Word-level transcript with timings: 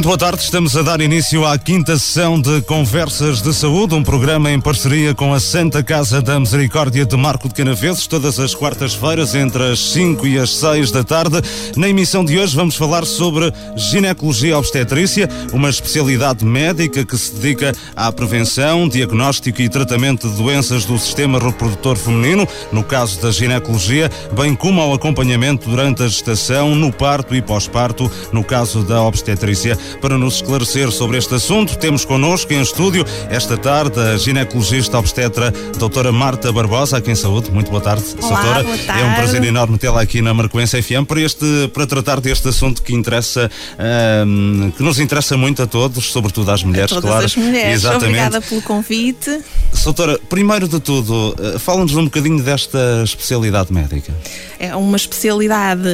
Muito 0.00 0.06
boa 0.06 0.16
tarde, 0.16 0.42
estamos 0.42 0.74
a 0.78 0.80
dar 0.80 0.98
início 1.02 1.44
à 1.44 1.58
quinta 1.58 1.98
sessão 1.98 2.40
de 2.40 2.62
Conversas 2.62 3.42
de 3.42 3.52
Saúde, 3.52 3.94
um 3.94 4.02
programa 4.02 4.50
em 4.50 4.58
parceria 4.58 5.14
com 5.14 5.34
a 5.34 5.38
Santa 5.38 5.82
Casa 5.82 6.22
da 6.22 6.40
Misericórdia 6.40 7.04
de 7.04 7.14
Marco 7.18 7.48
de 7.48 7.54
Canaveses, 7.54 8.06
todas 8.06 8.40
as 8.40 8.54
quartas-feiras, 8.54 9.34
entre 9.34 9.62
as 9.62 9.78
5 9.92 10.26
e 10.26 10.38
as 10.38 10.54
6 10.56 10.90
da 10.90 11.04
tarde. 11.04 11.42
Na 11.76 11.86
emissão 11.86 12.24
de 12.24 12.38
hoje 12.38 12.56
vamos 12.56 12.76
falar 12.76 13.04
sobre 13.04 13.52
ginecologia 13.76 14.56
obstetrícia, 14.56 15.28
uma 15.52 15.68
especialidade 15.68 16.46
médica 16.46 17.04
que 17.04 17.18
se 17.18 17.34
dedica 17.34 17.74
à 17.94 18.10
prevenção, 18.10 18.88
diagnóstico 18.88 19.60
e 19.60 19.68
tratamento 19.68 20.30
de 20.30 20.36
doenças 20.36 20.86
do 20.86 20.98
sistema 20.98 21.38
reprodutor 21.38 21.98
feminino, 21.98 22.48
no 22.72 22.82
caso 22.82 23.20
da 23.20 23.30
ginecologia, 23.30 24.10
bem 24.32 24.54
como 24.54 24.80
ao 24.80 24.94
acompanhamento 24.94 25.68
durante 25.68 26.02
a 26.02 26.08
gestação, 26.08 26.74
no 26.74 26.90
parto 26.90 27.34
e 27.34 27.42
pós-parto, 27.42 28.10
no 28.32 28.42
caso 28.42 28.82
da 28.82 29.02
obstetrícia. 29.02 29.76
Para 30.00 30.16
nos 30.18 30.36
esclarecer 30.36 30.90
sobre 30.92 31.18
este 31.18 31.34
assunto, 31.34 31.76
temos 31.76 32.04
connosco 32.04 32.52
em 32.52 32.60
estúdio 32.60 33.04
esta 33.28 33.56
tarde 33.56 33.98
a 34.00 34.16
ginecologista 34.16 34.98
obstetra 34.98 35.52
doutora 35.78 36.12
Marta 36.12 36.52
Barbosa, 36.52 36.96
aqui 36.98 37.10
em 37.10 37.14
saúde. 37.14 37.50
Muito 37.50 37.70
boa 37.70 37.82
tarde, 37.82 38.04
Olá, 38.22 38.40
doutora. 38.42 38.64
boa 38.64 38.78
tarde. 38.78 39.02
É 39.02 39.04
um 39.06 39.14
prazer 39.14 39.44
enorme 39.44 39.78
tê-la 39.78 40.00
aqui 40.02 40.20
na 40.22 40.32
Marcoense 40.34 40.80
FM 40.82 41.04
para, 41.06 41.20
este, 41.20 41.68
para 41.72 41.86
tratar 41.86 42.20
deste 42.20 42.48
assunto 42.48 42.82
que 42.82 42.92
interessa, 42.94 43.50
ahm, 43.78 44.70
que 44.76 44.82
nos 44.82 44.98
interessa 44.98 45.36
muito 45.36 45.62
a 45.62 45.66
todos, 45.66 46.04
sobretudo 46.12 46.50
às 46.50 46.62
mulheres, 46.62 46.90
Todas 46.90 47.04
claro. 47.10 47.24
as 47.26 47.36
mulheres. 47.36 47.74
Exatamente. 47.74 48.04
Obrigada 48.06 48.40
pelo 48.40 48.62
convite. 48.62 49.40
Doutora, 49.84 50.18
primeiro 50.28 50.68
de 50.68 50.80
tudo, 50.80 51.34
eh, 51.38 51.58
fala-nos 51.58 51.94
um 51.94 52.04
bocadinho 52.04 52.42
desta 52.42 53.02
especialidade 53.04 53.72
médica. 53.72 54.12
É 54.58 54.74
uma 54.76 54.96
especialidade 54.96 55.88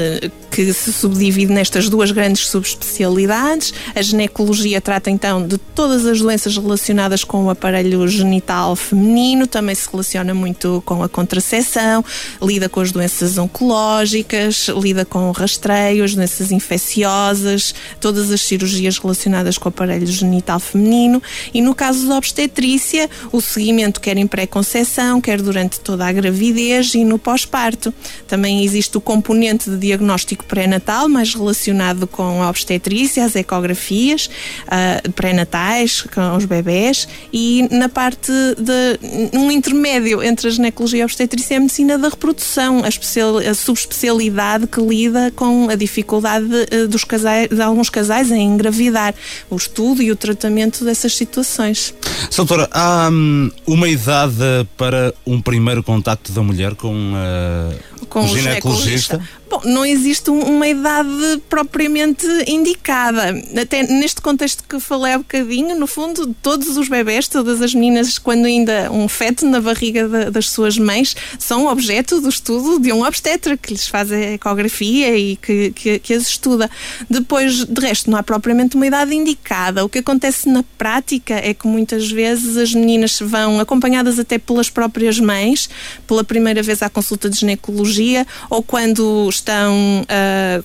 que 0.56 0.72
se 0.72 0.90
subdivide 0.90 1.52
nestas 1.52 1.90
duas 1.90 2.10
grandes 2.10 2.48
subespecialidades. 2.48 3.74
A 3.94 4.00
ginecologia 4.00 4.80
trata 4.80 5.10
então 5.10 5.46
de 5.46 5.58
todas 5.58 6.06
as 6.06 6.18
doenças 6.18 6.56
relacionadas 6.56 7.24
com 7.24 7.44
o 7.44 7.50
aparelho 7.50 8.08
genital 8.08 8.74
feminino, 8.74 9.46
também 9.46 9.74
se 9.74 9.86
relaciona 9.90 10.32
muito 10.32 10.82
com 10.86 11.02
a 11.02 11.10
contracepção, 11.10 12.02
lida 12.40 12.70
com 12.70 12.80
as 12.80 12.90
doenças 12.90 13.36
oncológicas, 13.36 14.68
lida 14.68 15.04
com 15.04 15.28
o 15.28 15.32
rastreio, 15.32 16.02
as 16.02 16.14
doenças 16.14 16.50
infecciosas, 16.50 17.74
todas 18.00 18.32
as 18.32 18.40
cirurgias 18.40 18.96
relacionadas 18.96 19.58
com 19.58 19.68
o 19.68 19.68
aparelho 19.68 20.06
genital 20.06 20.58
feminino. 20.58 21.22
E 21.52 21.60
no 21.60 21.74
caso 21.74 22.08
da 22.08 22.16
obstetrícia, 22.16 23.10
o 23.30 23.42
seguimento 23.42 24.00
quer 24.00 24.16
em 24.16 24.26
pré-conceição, 24.26 25.20
quer 25.20 25.42
durante 25.42 25.80
toda 25.80 26.06
a 26.06 26.12
gravidez 26.12 26.94
e 26.94 27.04
no 27.04 27.18
pós-parto. 27.18 27.92
Também 28.26 28.64
existe 28.64 28.96
o 28.96 29.02
componente 29.02 29.68
de 29.68 29.76
diagnóstico 29.76 30.45
pré-natal, 30.46 31.08
mais 31.08 31.34
relacionado 31.34 32.06
com 32.06 32.42
a 32.42 32.48
obstetrícia, 32.48 33.24
as 33.24 33.36
ecografias 33.36 34.30
ah, 34.68 35.02
pré-natais, 35.14 36.02
com 36.02 36.36
os 36.36 36.44
bebés, 36.44 37.08
e 37.32 37.68
na 37.70 37.88
parte 37.88 38.32
de 38.58 39.36
um 39.36 39.50
intermédio 39.50 40.22
entre 40.22 40.48
a 40.48 40.50
ginecologia 40.50 41.00
e 41.00 41.02
a 41.02 41.04
obstetrícia 41.04 41.54
é 41.54 41.56
a 41.56 41.60
medicina 41.60 41.98
da 41.98 42.08
reprodução, 42.08 42.84
a, 42.84 42.88
especial, 42.88 43.38
a 43.38 43.54
subespecialidade 43.54 44.66
que 44.66 44.80
lida 44.80 45.32
com 45.34 45.68
a 45.68 45.74
dificuldade 45.74 46.48
eh, 46.70 46.86
dos 46.86 47.04
casais, 47.04 47.48
de 47.48 47.60
alguns 47.60 47.90
casais 47.90 48.30
em 48.30 48.54
engravidar, 48.54 49.14
o 49.50 49.56
estudo 49.56 50.02
e 50.02 50.10
o 50.10 50.16
tratamento 50.16 50.84
dessas 50.84 51.14
situações. 51.14 51.94
Doutora, 52.34 52.68
há 52.72 53.08
hum, 53.10 53.50
uma 53.66 53.88
idade 53.88 54.34
para 54.76 55.14
um 55.26 55.40
primeiro 55.40 55.82
contacto 55.82 56.32
da 56.32 56.42
mulher 56.42 56.74
com, 56.74 57.12
eh, 57.16 57.76
com 58.08 58.24
o 58.24 58.28
ginecologista? 58.28 59.22
Bom, 59.48 59.60
não 59.64 59.84
existe 59.86 60.28
um- 60.28 60.40
uma 60.42 60.66
idade 60.66 61.40
propriamente 61.48 62.26
indicada. 62.48 63.28
Até 63.60 63.84
neste 63.84 64.20
contexto 64.20 64.64
que 64.68 64.80
falei 64.80 65.12
há 65.12 65.18
bocadinho, 65.18 65.78
no 65.78 65.86
fundo, 65.86 66.34
todos 66.42 66.76
os 66.76 66.88
bebés, 66.88 67.28
todas 67.28 67.62
as 67.62 67.72
meninas, 67.72 68.18
quando 68.18 68.44
ainda 68.46 68.90
um 68.90 69.06
feto 69.06 69.46
na 69.46 69.60
barriga 69.60 70.08
da- 70.08 70.30
das 70.30 70.50
suas 70.50 70.76
mães, 70.76 71.14
são 71.38 71.66
objeto 71.68 72.20
do 72.20 72.28
estudo 72.28 72.80
de 72.80 72.92
um 72.92 73.04
obstetra 73.04 73.56
que 73.56 73.72
lhes 73.72 73.86
faz 73.86 74.10
a 74.10 74.18
ecografia 74.18 75.16
e 75.16 75.36
que, 75.36 75.70
que, 75.70 75.98
que 76.00 76.14
as 76.14 76.24
estuda. 76.28 76.68
Depois, 77.08 77.64
de 77.64 77.80
resto, 77.80 78.10
não 78.10 78.18
há 78.18 78.24
propriamente 78.24 78.74
uma 78.74 78.86
idade 78.86 79.14
indicada. 79.14 79.84
O 79.84 79.88
que 79.88 79.98
acontece 80.00 80.48
na 80.48 80.64
prática 80.76 81.34
é 81.34 81.54
que 81.54 81.68
muitas 81.68 82.10
vezes 82.10 82.56
as 82.56 82.74
meninas 82.74 83.16
vão 83.20 83.60
acompanhadas 83.60 84.18
até 84.18 84.38
pelas 84.38 84.68
próprias 84.68 85.20
mães, 85.20 85.70
pela 86.04 86.24
primeira 86.24 86.64
vez 86.64 86.82
à 86.82 86.90
consulta 86.90 87.30
de 87.30 87.38
ginecologia, 87.38 88.26
ou 88.50 88.60
quando 88.60 89.28
estão, 89.36 89.74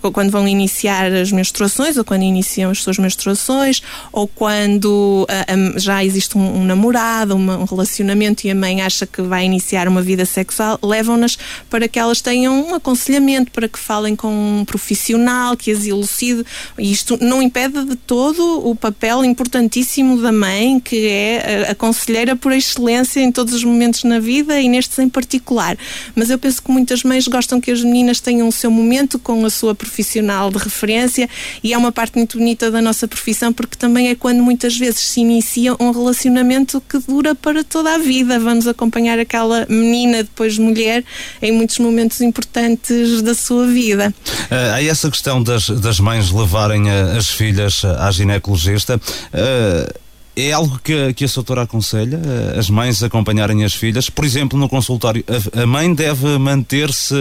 ou 0.01 0.11
quando 0.11 0.31
vão 0.31 0.47
iniciar 0.47 1.11
as 1.11 1.31
menstruações, 1.31 1.97
ou 1.97 2.03
quando 2.03 2.23
iniciam 2.23 2.71
as 2.71 2.79
suas 2.81 2.97
menstruações, 2.97 3.81
ou 4.11 4.27
quando 4.27 5.27
ah, 5.29 5.45
já 5.79 6.03
existe 6.03 6.37
um, 6.37 6.61
um 6.61 6.63
namorado, 6.65 7.35
uma- 7.35 7.57
um 7.57 7.65
relacionamento 7.65 8.45
e 8.45 8.51
a 8.51 8.55
mãe 8.55 8.81
acha 8.81 9.05
que 9.05 9.21
vai 9.21 9.45
iniciar 9.45 9.87
uma 9.87 10.01
vida 10.01 10.25
sexual, 10.25 10.79
levam-nas 10.83 11.37
para 11.69 11.87
que 11.87 11.99
elas 11.99 12.21
tenham 12.21 12.69
um 12.69 12.75
aconselhamento, 12.75 13.51
para 13.51 13.67
que 13.67 13.79
falem 13.79 14.15
com 14.15 14.29
um 14.61 14.65
profissional, 14.65 15.55
que 15.55 15.71
as 15.71 15.85
elucide. 15.85 16.43
Isto 16.77 17.17
não 17.21 17.41
impede 17.41 17.83
de 17.85 17.95
todo 17.95 18.67
o 18.69 18.75
papel 18.75 19.23
importantíssimo 19.25 20.21
da 20.21 20.31
mãe, 20.31 20.79
que 20.79 21.07
é 21.07 21.65
a, 21.67 21.71
a 21.71 21.75
conselheira 21.75 22.35
por 22.35 22.51
excelência 22.51 23.19
em 23.19 23.31
todos 23.31 23.53
os 23.53 23.63
momentos 23.63 24.03
na 24.03 24.19
vida 24.19 24.59
e 24.59 24.67
nestes 24.69 24.97
em 24.99 25.09
particular. 25.09 25.77
Mas 26.15 26.29
eu 26.29 26.37
penso 26.39 26.61
que 26.61 26.71
muitas 26.71 27.03
mães 27.03 27.27
gostam 27.27 27.59
que 27.59 27.71
as 27.71 27.83
meninas 27.83 28.19
tenham 28.19 28.49
seu 28.61 28.71
momento 28.71 29.17
com 29.17 29.45
a 29.45 29.49
sua 29.49 29.73
profissional 29.73 30.51
de 30.51 30.57
referência 30.57 31.27
e 31.63 31.73
é 31.73 31.77
uma 31.77 31.91
parte 31.91 32.17
muito 32.17 32.37
bonita 32.37 32.69
da 32.69 32.81
nossa 32.81 33.07
profissão 33.07 33.51
porque 33.51 33.75
também 33.75 34.09
é 34.09 34.15
quando 34.15 34.41
muitas 34.41 34.77
vezes 34.77 35.01
se 35.01 35.21
inicia 35.21 35.75
um 35.79 35.91
relacionamento 35.91 36.81
que 36.81 36.99
dura 36.99 37.33
para 37.33 37.63
toda 37.63 37.95
a 37.95 37.97
vida. 37.97 38.39
Vamos 38.39 38.67
acompanhar 38.67 39.17
aquela 39.19 39.65
menina, 39.67 40.23
depois 40.23 40.57
mulher, 40.57 41.03
em 41.41 41.51
muitos 41.51 41.79
momentos 41.79 42.21
importantes 42.21 43.21
da 43.21 43.33
sua 43.33 43.65
vida. 43.67 44.13
Eh, 44.49 44.71
há 44.73 44.83
essa 44.83 45.09
questão 45.09 45.41
das, 45.41 45.67
das 45.69 45.99
mães 45.99 46.31
levarem 46.31 46.89
eh, 46.89 47.17
as 47.17 47.29
filhas 47.29 47.83
eh, 47.83 47.95
à 47.99 48.11
ginecologista. 48.11 48.99
Eh, 49.33 49.93
é 50.35 50.51
algo 50.53 50.79
que, 50.83 51.13
que 51.13 51.25
a 51.25 51.27
doutora 51.27 51.63
aconselha, 51.63 52.19
eh, 52.55 52.59
as 52.59 52.69
mães 52.69 53.03
acompanharem 53.03 53.63
as 53.63 53.73
filhas? 53.73 54.09
Por 54.09 54.23
exemplo, 54.25 54.57
no 54.57 54.69
consultório, 54.69 55.23
a, 55.55 55.61
a 55.63 55.67
mãe 55.67 55.93
deve 55.93 56.37
manter-se 56.37 57.13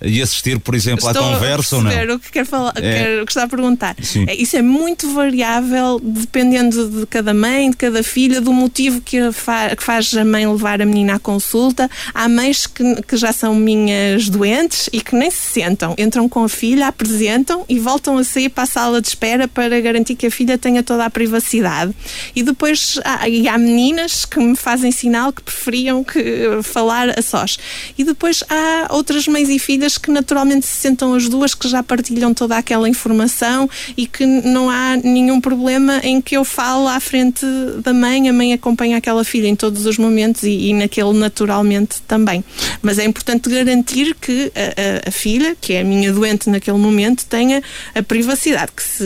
e 0.00 0.22
assistir, 0.22 0.58
por 0.60 0.74
exemplo, 0.74 1.06
à 1.08 1.10
Estou 1.12 1.24
conversa 1.32 1.76
a 1.76 1.78
ou 1.78 1.84
não? 1.84 2.14
o 2.16 2.18
que 2.18 2.30
quer 2.30 2.46
falar, 2.46 2.72
É. 2.76 2.80
quer- 2.80 3.22
o 3.22 3.26
que 3.26 3.32
está 3.32 3.42
a 3.44 3.48
perguntar. 3.48 3.96
Sim. 4.02 4.24
É, 4.28 4.34
Isso 4.34 4.56
é 4.56 4.62
muito 4.62 5.12
variável 5.12 6.00
dependendo 6.02 6.88
de 7.00 7.06
cada 7.06 7.34
mãe, 7.34 7.70
de 7.70 7.76
cada 7.76 8.02
filha, 8.02 8.40
do 8.40 8.52
motivo 8.52 9.00
que, 9.00 9.18
a 9.18 9.32
fa- 9.32 9.74
que 9.74 9.82
faz 9.82 10.14
a 10.14 10.24
mãe 10.24 10.46
levar 10.46 10.80
a 10.80 10.86
menina 10.86 11.14
à 11.14 11.18
consulta. 11.18 11.90
Há 12.14 12.28
mães 12.28 12.66
que, 12.66 13.02
que 13.02 13.16
já 13.16 13.32
são 13.32 13.54
minhas 13.54 14.28
doentes 14.28 14.88
e 14.92 15.00
que 15.00 15.14
nem 15.16 15.30
se 15.30 15.38
sentam, 15.60 15.94
entram 15.98 16.28
com 16.28 16.44
a 16.44 16.48
filha, 16.48 16.86
apresentam 16.88 17.64
e 17.68 17.78
voltam 17.78 18.16
a 18.18 18.24
sair 18.24 18.48
para 18.48 18.64
a 18.64 18.66
sala 18.66 19.00
de 19.00 19.08
espera 19.08 19.48
para 19.48 19.80
garantir 19.80 20.14
que 20.14 20.26
a 20.26 20.30
filha 20.30 20.56
tenha 20.56 20.82
toda 20.82 21.04
a 21.04 21.10
privacidade. 21.10 21.92
E 22.38 22.42
depois 22.44 23.00
há, 23.04 23.28
e 23.28 23.48
há 23.48 23.58
meninas 23.58 24.24
que 24.24 24.38
me 24.38 24.54
fazem 24.54 24.92
sinal 24.92 25.32
que 25.32 25.42
preferiam 25.42 26.04
que 26.04 26.20
falar 26.62 27.18
a 27.18 27.20
sós. 27.20 27.58
E 27.98 28.04
depois 28.04 28.44
há 28.48 28.86
outras 28.94 29.26
mães 29.26 29.48
e 29.48 29.58
filhas 29.58 29.98
que 29.98 30.08
naturalmente 30.08 30.64
se 30.64 30.76
sentam 30.76 31.14
as 31.14 31.28
duas, 31.28 31.52
que 31.52 31.66
já 31.68 31.82
partilham 31.82 32.32
toda 32.32 32.56
aquela 32.56 32.88
informação 32.88 33.68
e 33.96 34.06
que 34.06 34.24
não 34.24 34.70
há 34.70 34.96
nenhum 34.96 35.40
problema 35.40 36.00
em 36.04 36.20
que 36.20 36.36
eu 36.36 36.44
falo 36.44 36.86
à 36.86 37.00
frente 37.00 37.44
da 37.82 37.92
mãe, 37.92 38.28
a 38.28 38.32
mãe 38.32 38.52
acompanha 38.52 38.96
aquela 38.98 39.24
filha 39.24 39.48
em 39.48 39.56
todos 39.56 39.84
os 39.84 39.98
momentos 39.98 40.44
e, 40.44 40.68
e 40.68 40.74
naquele 40.74 41.14
naturalmente 41.14 42.00
também. 42.06 42.44
Mas 42.80 43.00
é 43.00 43.04
importante 43.04 43.50
garantir 43.50 44.14
que 44.14 44.52
a, 44.54 45.06
a- 45.06 45.08
a 45.08 45.10
filha, 45.10 45.56
que 45.60 45.72
é 45.72 45.80
a 45.80 45.84
minha 45.84 46.12
doente 46.12 46.48
naquele 46.48 46.78
momento, 46.78 47.24
tenha 47.26 47.60
a 47.96 48.02
privacidade, 48.02 48.70
que 48.76 48.82
se 48.84 49.04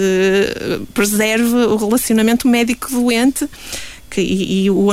preserve 0.92 1.54
o 1.54 1.76
relacionamento 1.76 2.46
médico-doente 2.48 3.21
diariamente 3.22 3.48
que- 4.12 4.20
e, 4.20 4.64
e 4.64 4.70
o, 4.70 4.88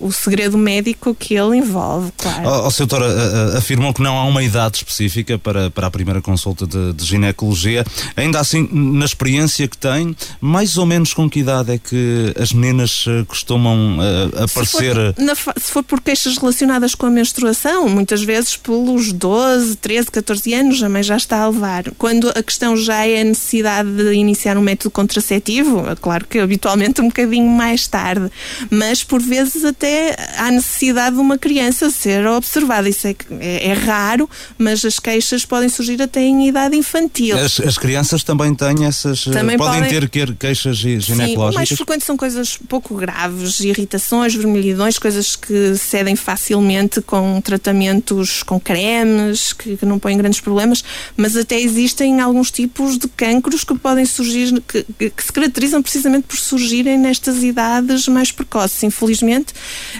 o- 0.00 0.12
segredo 0.12 0.56
médico 0.58 1.14
que 1.14 1.34
ele 1.34 1.56
envolve, 1.58 2.12
claro. 2.16 2.48
O, 2.48 2.68
o 2.68 2.70
doutora 2.70 3.06
eh, 3.06 3.58
afirmou 3.58 3.92
que 3.94 4.02
não 4.02 4.16
há 4.18 4.24
uma 4.24 4.42
idade 4.42 4.76
específica 4.78 5.38
para, 5.38 5.70
para 5.70 5.86
a 5.86 5.90
primeira 5.90 6.20
consulta 6.20 6.66
de, 6.66 6.92
de 6.92 7.04
ginecologia. 7.04 7.84
Ainda 8.16 8.38
assim, 8.40 8.68
na 8.70 9.04
experiência 9.04 9.66
que 9.66 9.76
tem, 9.78 10.14
mais 10.40 10.76
ou 10.76 10.84
menos 10.86 11.14
com 11.14 11.28
que 11.28 11.40
idade 11.40 11.72
é 11.72 11.78
que 11.78 12.34
as 12.38 12.52
meninas 12.52 13.04
eh, 13.08 13.24
costumam 13.26 13.98
eh, 14.00 14.42
aparecer? 14.44 14.94
Se 14.94 15.14
for, 15.14 15.14
na 15.18 15.34
se 15.34 15.72
for 15.72 15.82
por 15.82 16.00
queixas 16.00 16.36
relacionadas 16.36 16.94
com 16.94 17.06
a 17.06 17.10
menstruação, 17.10 17.88
muitas 17.88 18.22
vezes 18.22 18.56
pelos 18.56 19.12
12, 19.12 19.76
13, 19.76 20.10
14 20.10 20.54
anos, 20.54 20.82
a 20.82 20.88
mãe 20.88 21.02
já 21.02 21.16
está 21.16 21.38
a 21.42 21.48
levar. 21.48 21.84
Quando 21.98 22.28
a 22.30 22.42
questão 22.42 22.76
já 22.76 23.06
é 23.06 23.20
a 23.20 23.24
necessidade 23.24 23.90
de 23.90 24.12
iniciar 24.12 24.56
um 24.58 24.62
método 24.62 24.90
contraceptivo, 24.90 25.88
é 25.88 25.94
claro 25.96 26.26
que 26.26 26.38
habitualmente 26.38 27.00
um 27.00 27.06
bocadinho 27.06 27.48
mais 27.48 27.86
tarde. 27.86 28.30
Mas, 28.70 29.02
por 29.04 29.20
vezes, 29.20 29.64
até 29.64 30.16
há 30.36 30.50
necessidade 30.50 31.16
de 31.16 31.20
uma 31.20 31.38
criança 31.38 31.90
ser 31.90 32.26
observada. 32.26 32.88
Isso 32.88 33.06
é, 33.06 33.14
é, 33.40 33.68
é 33.68 33.72
raro, 33.72 34.28
mas 34.58 34.84
as 34.84 34.98
queixas 34.98 35.44
podem 35.44 35.68
surgir 35.68 36.00
até 36.00 36.20
em 36.20 36.48
idade 36.48 36.76
infantil. 36.76 37.38
As, 37.38 37.60
as 37.60 37.78
crianças 37.78 38.22
também 38.22 38.54
têm 38.54 38.84
essas. 38.84 39.24
Também 39.24 39.56
podem, 39.56 39.82
podem 39.82 40.08
ter 40.08 40.34
queixas 40.36 40.76
ginecológicas? 40.76 41.16
Sim, 41.16 41.36
o 41.36 41.52
mais 41.54 41.68
frequente 41.70 42.04
são 42.04 42.16
coisas 42.16 42.58
pouco 42.68 42.94
graves, 42.94 43.60
irritações, 43.60 44.34
vermelhidões, 44.34 44.98
coisas 44.98 45.36
que 45.36 45.76
cedem 45.76 46.16
facilmente 46.16 47.00
com 47.00 47.40
tratamentos 47.40 48.42
com 48.42 48.58
cremes, 48.58 49.52
que, 49.52 49.76
que 49.76 49.86
não 49.86 49.98
põem 49.98 50.16
grandes 50.16 50.40
problemas, 50.40 50.84
mas 51.16 51.36
até 51.36 51.60
existem 51.60 52.20
alguns 52.20 52.50
tipos 52.50 52.98
de 52.98 53.08
cancros 53.08 53.64
que 53.64 53.76
podem 53.78 54.04
surgir, 54.04 54.60
que, 54.62 55.10
que 55.10 55.24
se 55.24 55.32
caracterizam 55.32 55.82
precisamente 55.82 56.26
por 56.26 56.36
surgirem 56.36 56.98
nestas 56.98 57.42
idades 57.42 58.08
mais 58.08 58.23
precoces. 58.30 58.82
Infelizmente, 58.82 59.52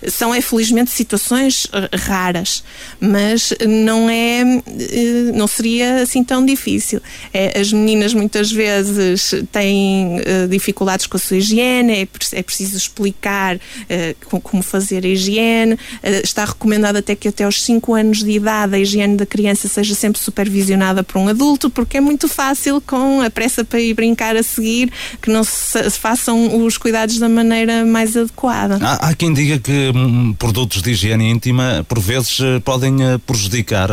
são, 0.08 0.34
infelizmente, 0.34 0.90
situações 0.90 1.66
eh, 1.72 1.96
raras, 1.96 2.64
mas 3.00 3.52
não 3.66 4.08
é, 4.08 4.40
eh, 4.40 5.32
não 5.34 5.46
seria 5.46 6.02
assim 6.02 6.22
tão 6.22 6.44
difícil. 6.44 7.00
É, 7.32 7.58
as 7.58 7.72
meninas 7.72 8.14
muitas 8.14 8.50
vezes 8.50 9.34
têm 9.50 10.20
uh, 10.20 10.48
dificuldades 10.48 11.06
com 11.06 11.16
a 11.16 11.20
sua 11.20 11.36
higiene, 11.36 11.92
é, 11.92 12.08
é 12.32 12.42
preciso 12.42 12.76
explicar 12.76 13.56
uh, 13.56 14.40
como 14.40 14.62
fazer 14.62 15.04
a 15.04 15.08
higiene, 15.08 15.74
uh, 15.74 15.78
está 16.22 16.44
recomendado 16.44 16.96
até 16.96 17.14
que 17.14 17.28
até 17.28 17.44
aos 17.44 17.62
5 17.62 17.94
anos 17.94 18.22
de 18.22 18.30
idade 18.30 18.74
a 18.74 18.78
higiene 18.78 19.16
da 19.16 19.26
criança 19.26 19.68
seja 19.68 19.94
sempre 19.94 20.20
supervisionada 20.20 21.02
por 21.02 21.18
um 21.18 21.28
adulto, 21.28 21.70
porque 21.70 21.98
é 21.98 22.00
muito 22.00 22.28
fácil 22.28 22.80
com 22.80 23.20
a 23.20 23.30
pressa 23.30 23.64
para 23.64 23.80
ir 23.80 23.94
brincar 23.94 24.36
a 24.36 24.42
seguir 24.42 24.92
que 25.20 25.30
não 25.30 25.44
se 25.44 25.90
façam 25.90 26.64
os 26.64 26.78
cuidados 26.78 27.18
da 27.18 27.28
maneira 27.28 27.84
mais 27.84 28.13
adequada. 28.16 28.78
Há, 28.80 29.08
há 29.08 29.14
quem 29.14 29.32
diga 29.32 29.58
que 29.58 29.92
hum, 29.94 30.34
produtos 30.38 30.82
de 30.82 30.90
higiene 30.90 31.30
íntima 31.30 31.84
por 31.88 32.00
vezes 32.00 32.38
podem 32.64 32.96
prejudicar. 33.26 33.90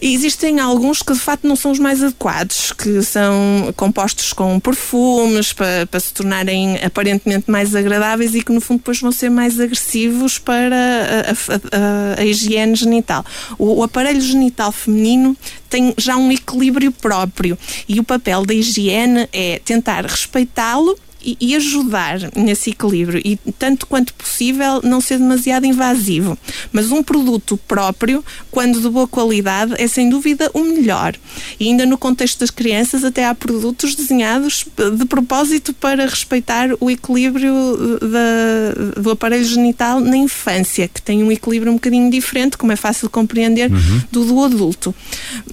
Existem 0.00 0.60
alguns 0.60 1.02
que 1.02 1.12
de 1.12 1.18
facto 1.18 1.46
não 1.46 1.56
são 1.56 1.70
os 1.70 1.78
mais 1.78 2.02
adequados, 2.02 2.72
que 2.72 3.02
são 3.02 3.72
compostos 3.76 4.32
com 4.32 4.58
perfumes 4.60 5.52
para, 5.52 5.86
para 5.86 6.00
se 6.00 6.12
tornarem 6.12 6.76
aparentemente 6.82 7.50
mais 7.50 7.74
agradáveis 7.74 8.34
e 8.34 8.42
que 8.42 8.52
no 8.52 8.60
fundo 8.60 8.78
depois 8.78 9.00
vão 9.00 9.12
ser 9.12 9.30
mais 9.30 9.58
agressivos 9.60 10.38
para 10.38 10.76
a, 10.76 11.30
a, 11.30 12.18
a, 12.18 12.20
a 12.20 12.24
higiene 12.24 12.74
genital. 12.74 13.24
O, 13.58 13.80
o 13.80 13.82
aparelho 13.82 14.20
genital 14.20 14.72
feminino 14.72 15.36
tem 15.68 15.92
já 15.98 16.16
um 16.16 16.30
equilíbrio 16.30 16.92
próprio 16.92 17.58
e 17.88 17.98
o 17.98 18.04
papel 18.04 18.44
da 18.44 18.54
higiene 18.54 19.28
é 19.32 19.60
tentar 19.64 20.04
respeitá-lo 20.06 20.96
e, 21.24 21.36
e 21.40 21.56
ajudar 21.56 22.18
nesse 22.36 22.70
equilíbrio 22.70 23.20
e, 23.24 23.38
tanto 23.58 23.86
quanto 23.86 24.12
possível, 24.14 24.80
não 24.82 25.00
ser 25.00 25.18
demasiado 25.18 25.64
invasivo. 25.64 26.36
Mas 26.72 26.90
um 26.90 27.02
produto 27.02 27.56
próprio, 27.68 28.24
quando 28.50 28.80
de 28.80 28.88
boa 28.88 29.08
qualidade, 29.08 29.74
é 29.78 29.86
sem 29.86 30.10
dúvida 30.10 30.50
o 30.52 30.60
melhor. 30.60 31.14
E 31.58 31.68
ainda 31.68 31.86
no 31.86 31.96
contexto 31.96 32.40
das 32.40 32.50
crianças, 32.50 33.04
até 33.04 33.26
há 33.26 33.34
produtos 33.34 33.94
desenhados 33.94 34.64
de 34.96 35.04
propósito 35.06 35.72
para 35.72 36.06
respeitar 36.06 36.70
o 36.80 36.90
equilíbrio 36.90 37.54
da, 38.00 39.00
do 39.00 39.10
aparelho 39.10 39.44
genital 39.44 40.00
na 40.00 40.16
infância, 40.16 40.88
que 40.88 41.00
tem 41.00 41.22
um 41.22 41.30
equilíbrio 41.30 41.72
um 41.72 41.76
bocadinho 41.76 42.10
diferente, 42.10 42.58
como 42.58 42.72
é 42.72 42.76
fácil 42.76 43.08
compreender, 43.08 43.70
uhum. 43.70 44.02
do 44.10 44.24
do 44.24 44.44
adulto. 44.44 44.94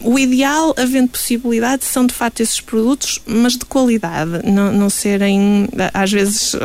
O 0.02 0.18
ideal, 0.18 0.74
havendo 0.78 1.10
possibilidade, 1.10 1.86
são 1.86 2.06
de 2.06 2.14
facto 2.14 2.42
esses 2.42 2.60
produtos, 2.60 3.20
mas 3.26 3.54
de 3.54 3.66
qualidade, 3.66 4.42
não, 4.50 4.72
não 4.72 4.90
serem 4.90 5.61
às 5.94 6.12
vezes, 6.12 6.56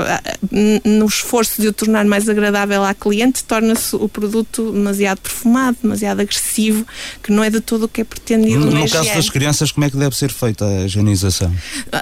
no 0.85 1.07
esforço 1.07 1.61
de 1.61 1.69
o 1.69 1.73
tornar 1.73 2.05
mais 2.05 2.29
agradável 2.29 2.85
à 2.85 2.95
cliente, 2.95 3.45
torna-se 3.45 3.95
o 3.97 4.09
produto 4.09 4.73
demasiado 4.73 5.21
perfumado, 5.21 5.79
demasiado 5.83 6.21
agressivo, 6.21 6.87
que 7.23 7.33
não 7.33 7.43
é 7.43 7.51
de 7.51 7.61
todo 7.61 7.85
o 7.85 7.89
que 7.89 8.01
é 8.01 8.05
pretendido. 8.05 8.67
No, 8.67 8.71
no 8.71 8.91
caso 8.91 9.15
das 9.15 9.31
crianças, 9.31 9.73
como 9.73 9.85
é 9.87 9.91
que 9.91 9.97
deve 9.97 10.17
ser 10.17 10.31
feita 10.31 10.65
a 10.65 10.85
higienização? 10.85 11.53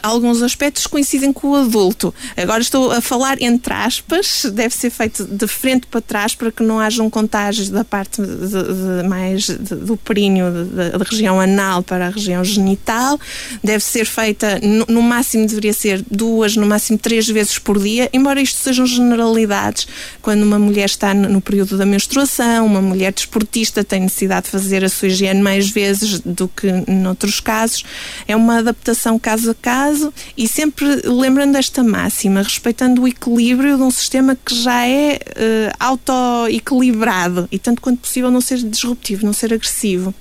Alguns 0.03 0.43
aspectos 0.43 0.87
coincidem 0.87 1.33
com 1.33 1.51
o 1.51 1.57
adulto. 1.57 2.15
Agora 2.37 2.61
estou 2.61 2.91
a 2.91 3.01
falar 3.01 3.41
entre 3.41 3.73
aspas, 3.73 4.47
deve 4.53 4.75
ser 4.75 4.91
feito 4.91 5.25
de 5.25 5.47
frente 5.47 5.87
para 5.87 6.01
trás 6.01 6.35
para 6.35 6.51
que 6.51 6.63
não 6.63 6.81
haja 6.81 7.03
um 7.03 7.11
contágio 7.11 7.71
da 7.71 7.85
parte 7.85 8.21
de, 8.21 9.03
de, 9.03 9.09
mais 9.09 9.45
de, 9.45 9.75
do 9.75 9.97
períneo, 9.97 10.51
da 10.65 11.05
região 11.05 11.41
anal 11.41 11.83
para 11.83 12.07
a 12.07 12.11
região 12.11 12.43
genital. 12.45 13.19
Deve 13.63 13.83
ser 13.83 14.05
feita, 14.05 14.61
no, 14.63 14.87
no 14.89 15.03
máximo 15.03 15.47
deveria 15.47 15.73
ser 15.73 16.05
duas, 16.11 16.57
no 16.57 16.67
máximo 16.67 16.84
máximo 16.85 16.99
três 16.99 17.29
vezes 17.29 17.59
por 17.59 17.79
dia, 17.79 18.11
embora 18.13 18.41
isto 18.41 18.59
sejam 18.59 18.87
generalidades. 18.87 19.87
Quando 20.21 20.43
uma 20.43 20.59
mulher 20.59 20.85
está 20.85 21.15
no 21.15 21.41
período 21.41 21.79
da 21.79 21.87
menstruação, 21.87 22.67
uma 22.67 22.83
mulher 22.83 23.13
desportista 23.13 23.83
tem 23.83 24.01
necessidade 24.01 24.47
de 24.47 24.51
fazer 24.51 24.85
a 24.85 24.89
sua 24.89 25.09
higiene 25.09 25.41
mais 25.41 25.71
vezes 25.71 26.21
do 26.21 26.49
que 26.49 26.71
noutros 26.91 27.41
casos. 27.41 27.85
É 28.29 28.37
uma 28.37 28.59
adaptação 28.59 29.19
caso 29.19 29.51
a 29.51 29.55
caso 29.55 30.13
e 30.37 30.47
sempre 30.47 31.03
lembrando 31.05 31.57
esta 31.57 31.83
máxima, 31.83 32.43
respeitando 32.43 33.03
o 33.03 33.09
equilíbrio 33.09 33.77
de 33.77 33.83
um 33.83 33.91
sistema 33.91 34.37
que 34.37 34.55
já 34.55 34.87
é 34.87 35.19
uh, 35.19 35.77
auto-equilibrado 35.79 37.49
e 37.51 37.59
tanto 37.59 37.81
quanto 37.81 38.01
possível 38.01 38.31
não 38.31 38.41
ser 38.41 38.59
disruptivo, 38.59 39.25
não 39.25 39.33
ser 39.33 39.55
agressivo. 39.55 40.15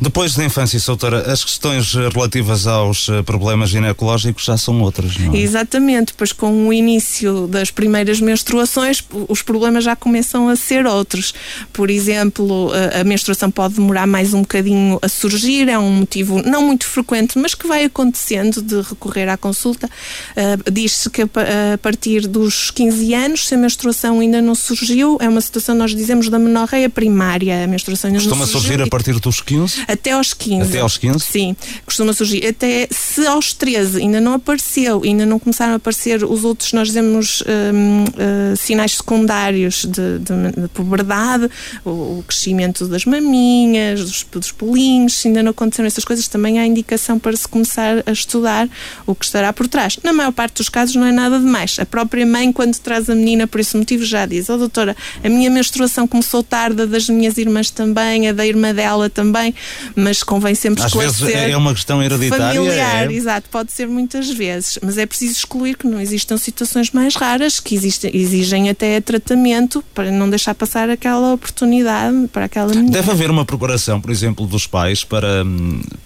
Depois 0.00 0.34
da 0.34 0.44
infância 0.44 0.78
solteira, 0.78 1.32
as 1.32 1.44
questões 1.44 1.94
relativas 1.94 2.66
aos 2.66 3.08
eh, 3.08 3.22
problemas 3.22 3.70
ginecológicos 3.70 4.44
já 4.44 4.56
são 4.56 4.80
outras, 4.80 5.16
não 5.16 5.34
é? 5.34 5.38
Exatamente, 5.38 6.12
pois 6.16 6.32
com 6.32 6.68
o 6.68 6.72
início 6.72 7.46
das 7.46 7.70
primeiras 7.70 8.20
menstruações, 8.20 9.02
os 9.28 9.42
problemas 9.42 9.84
já 9.84 9.96
começam 9.96 10.48
a 10.48 10.56
ser 10.56 10.86
outros. 10.86 11.32
Por 11.72 11.90
exemplo, 11.90 12.70
a 13.00 13.04
menstruação 13.04 13.50
pode 13.50 13.74
demorar 13.74 14.06
mais 14.06 14.34
um 14.34 14.40
bocadinho 14.42 14.98
a 15.00 15.08
surgir, 15.08 15.68
é 15.68 15.78
um 15.78 15.90
motivo 15.90 16.42
não 16.42 16.62
muito 16.66 16.86
frequente, 16.86 17.38
mas 17.38 17.54
que 17.54 17.66
vai 17.66 17.84
acontecendo 17.84 18.60
de 18.62 18.80
recorrer 18.82 19.28
à 19.28 19.36
consulta. 19.36 19.88
Uh, 20.36 20.70
Diz-se 20.70 21.08
que 21.10 21.22
a 21.22 21.78
partir 21.80 22.26
dos 22.26 22.70
15 22.70 23.14
anos, 23.14 23.46
se 23.46 23.54
a 23.54 23.58
menstruação 23.58 24.20
ainda 24.20 24.42
não 24.42 24.54
surgiu, 24.54 25.18
é 25.20 25.28
uma 25.28 25.40
situação, 25.40 25.74
nós 25.74 25.94
dizemos, 25.94 26.28
da 26.28 26.38
menorreia 26.38 26.90
primária. 26.90 27.64
A 27.64 27.66
menstruação 27.66 28.08
ainda 28.08 28.20
Costuma 28.20 28.40
não 28.40 28.46
surgiu. 28.46 28.70
surgir 28.70 28.82
a 28.82 28.86
partir 28.88 29.18
dos 29.20 29.40
15 29.40 29.53
15? 29.54 29.84
Até 29.88 30.12
aos 30.12 30.34
15. 30.34 30.68
Até 30.68 30.80
aos 30.80 30.98
15? 30.98 31.20
Sim, 31.20 31.56
costuma 31.84 32.12
surgir. 32.12 32.46
Até 32.46 32.88
se 32.90 33.26
aos 33.26 33.52
13 33.52 34.00
ainda 34.00 34.20
não 34.20 34.34
apareceu, 34.34 35.02
ainda 35.04 35.24
não 35.24 35.38
começaram 35.38 35.74
a 35.74 35.76
aparecer 35.76 36.24
os 36.24 36.44
outros, 36.44 36.72
nós 36.72 36.88
dizemos, 36.88 37.42
um, 37.46 38.04
uh, 38.04 38.06
eh, 38.18 38.56
sinais 38.56 38.96
secundários 38.96 39.84
de, 39.84 40.18
de, 40.18 40.62
de 40.62 40.68
puberdade, 40.68 41.50
o, 41.84 41.90
o, 41.90 42.24
crescimento 42.26 42.86
das 42.88 43.04
maminhas, 43.04 44.00
dos, 44.00 44.26
dos 44.30 44.52
pulinhos, 44.52 45.14
se 45.14 45.28
ainda 45.28 45.42
não 45.42 45.50
aconteceram 45.50 45.86
essas 45.86 46.04
coisas, 46.04 46.26
também 46.28 46.58
há 46.58 46.66
indicação 46.66 47.18
para 47.18 47.36
se 47.36 47.46
começar 47.46 48.02
a 48.06 48.12
estudar 48.12 48.68
o 49.06 49.14
que 49.14 49.24
estará 49.24 49.52
por 49.52 49.68
trás. 49.68 49.98
Na 50.02 50.12
maior 50.12 50.32
parte 50.32 50.56
dos 50.56 50.68
casos 50.68 50.96
não 50.96 51.06
é 51.06 51.12
nada 51.12 51.38
de 51.38 51.44
mais. 51.44 51.78
A 51.78 51.86
própria 51.86 52.26
mãe, 52.26 52.52
quando 52.52 52.76
traz 52.78 53.08
a 53.08 53.14
menina 53.14 53.46
por 53.46 53.60
esse 53.60 53.76
motivo, 53.76 54.04
já 54.04 54.26
diz: 54.26 54.50
Ó 54.50 54.54
oh, 54.54 54.58
doutora, 54.58 54.96
a 55.22 55.28
minha 55.28 55.50
menstruação 55.50 56.06
começou 56.06 56.42
tarde, 56.42 56.82
a 56.82 56.86
das 56.86 57.08
minhas 57.08 57.38
irmãs 57.38 57.70
também, 57.70 58.28
a 58.28 58.32
da 58.32 58.46
irmã 58.46 58.74
dela 58.74 59.08
também 59.08 59.43
também, 59.44 59.54
mas 59.94 60.22
convém 60.22 60.54
sempre 60.54 60.82
Às 60.82 60.86
esclarecer. 60.86 61.26
vezes 61.26 61.52
é 61.52 61.56
uma 61.56 61.74
questão 61.74 62.02
hereditária. 62.02 62.60
Familiar, 62.60 63.10
é... 63.10 63.12
exato, 63.12 63.48
pode 63.50 63.72
ser 63.72 63.86
muitas 63.86 64.30
vezes, 64.30 64.78
mas 64.82 64.96
é 64.96 65.04
preciso 65.04 65.32
excluir 65.32 65.76
que 65.76 65.86
não 65.86 66.00
existam 66.00 66.36
situações 66.36 66.90
mais 66.90 67.14
raras 67.14 67.60
que 67.60 67.74
existem, 67.74 68.10
exigem 68.14 68.70
até 68.70 69.00
tratamento 69.00 69.84
para 69.94 70.10
não 70.10 70.30
deixar 70.30 70.54
passar 70.54 70.88
aquela 70.88 71.34
oportunidade 71.34 72.28
para 72.32 72.46
aquela 72.46 72.68
menina. 72.68 72.90
Deve 72.90 73.10
haver 73.10 73.30
uma 73.30 73.44
procuração, 73.44 74.00
por 74.00 74.10
exemplo, 74.10 74.46
dos 74.46 74.66
pais 74.66 75.04
para, 75.04 75.44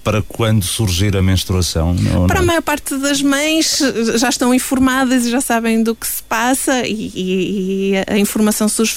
para 0.02 0.22
quando 0.22 0.64
surgir 0.64 1.16
a 1.16 1.22
menstruação? 1.22 1.94
Para 2.26 2.40
a 2.40 2.42
maior 2.42 2.62
parte 2.62 2.96
das 2.96 3.22
mães 3.22 3.80
já 4.16 4.28
estão 4.28 4.54
informadas 4.54 5.26
e 5.26 5.30
já 5.30 5.40
sabem 5.40 5.82
do 5.82 5.94
que 5.94 6.06
se 6.06 6.22
passa 6.22 6.86
e, 6.86 7.12
e, 7.14 7.92
e 7.92 8.04
a 8.06 8.18
informação 8.18 8.68
surge 8.68 8.96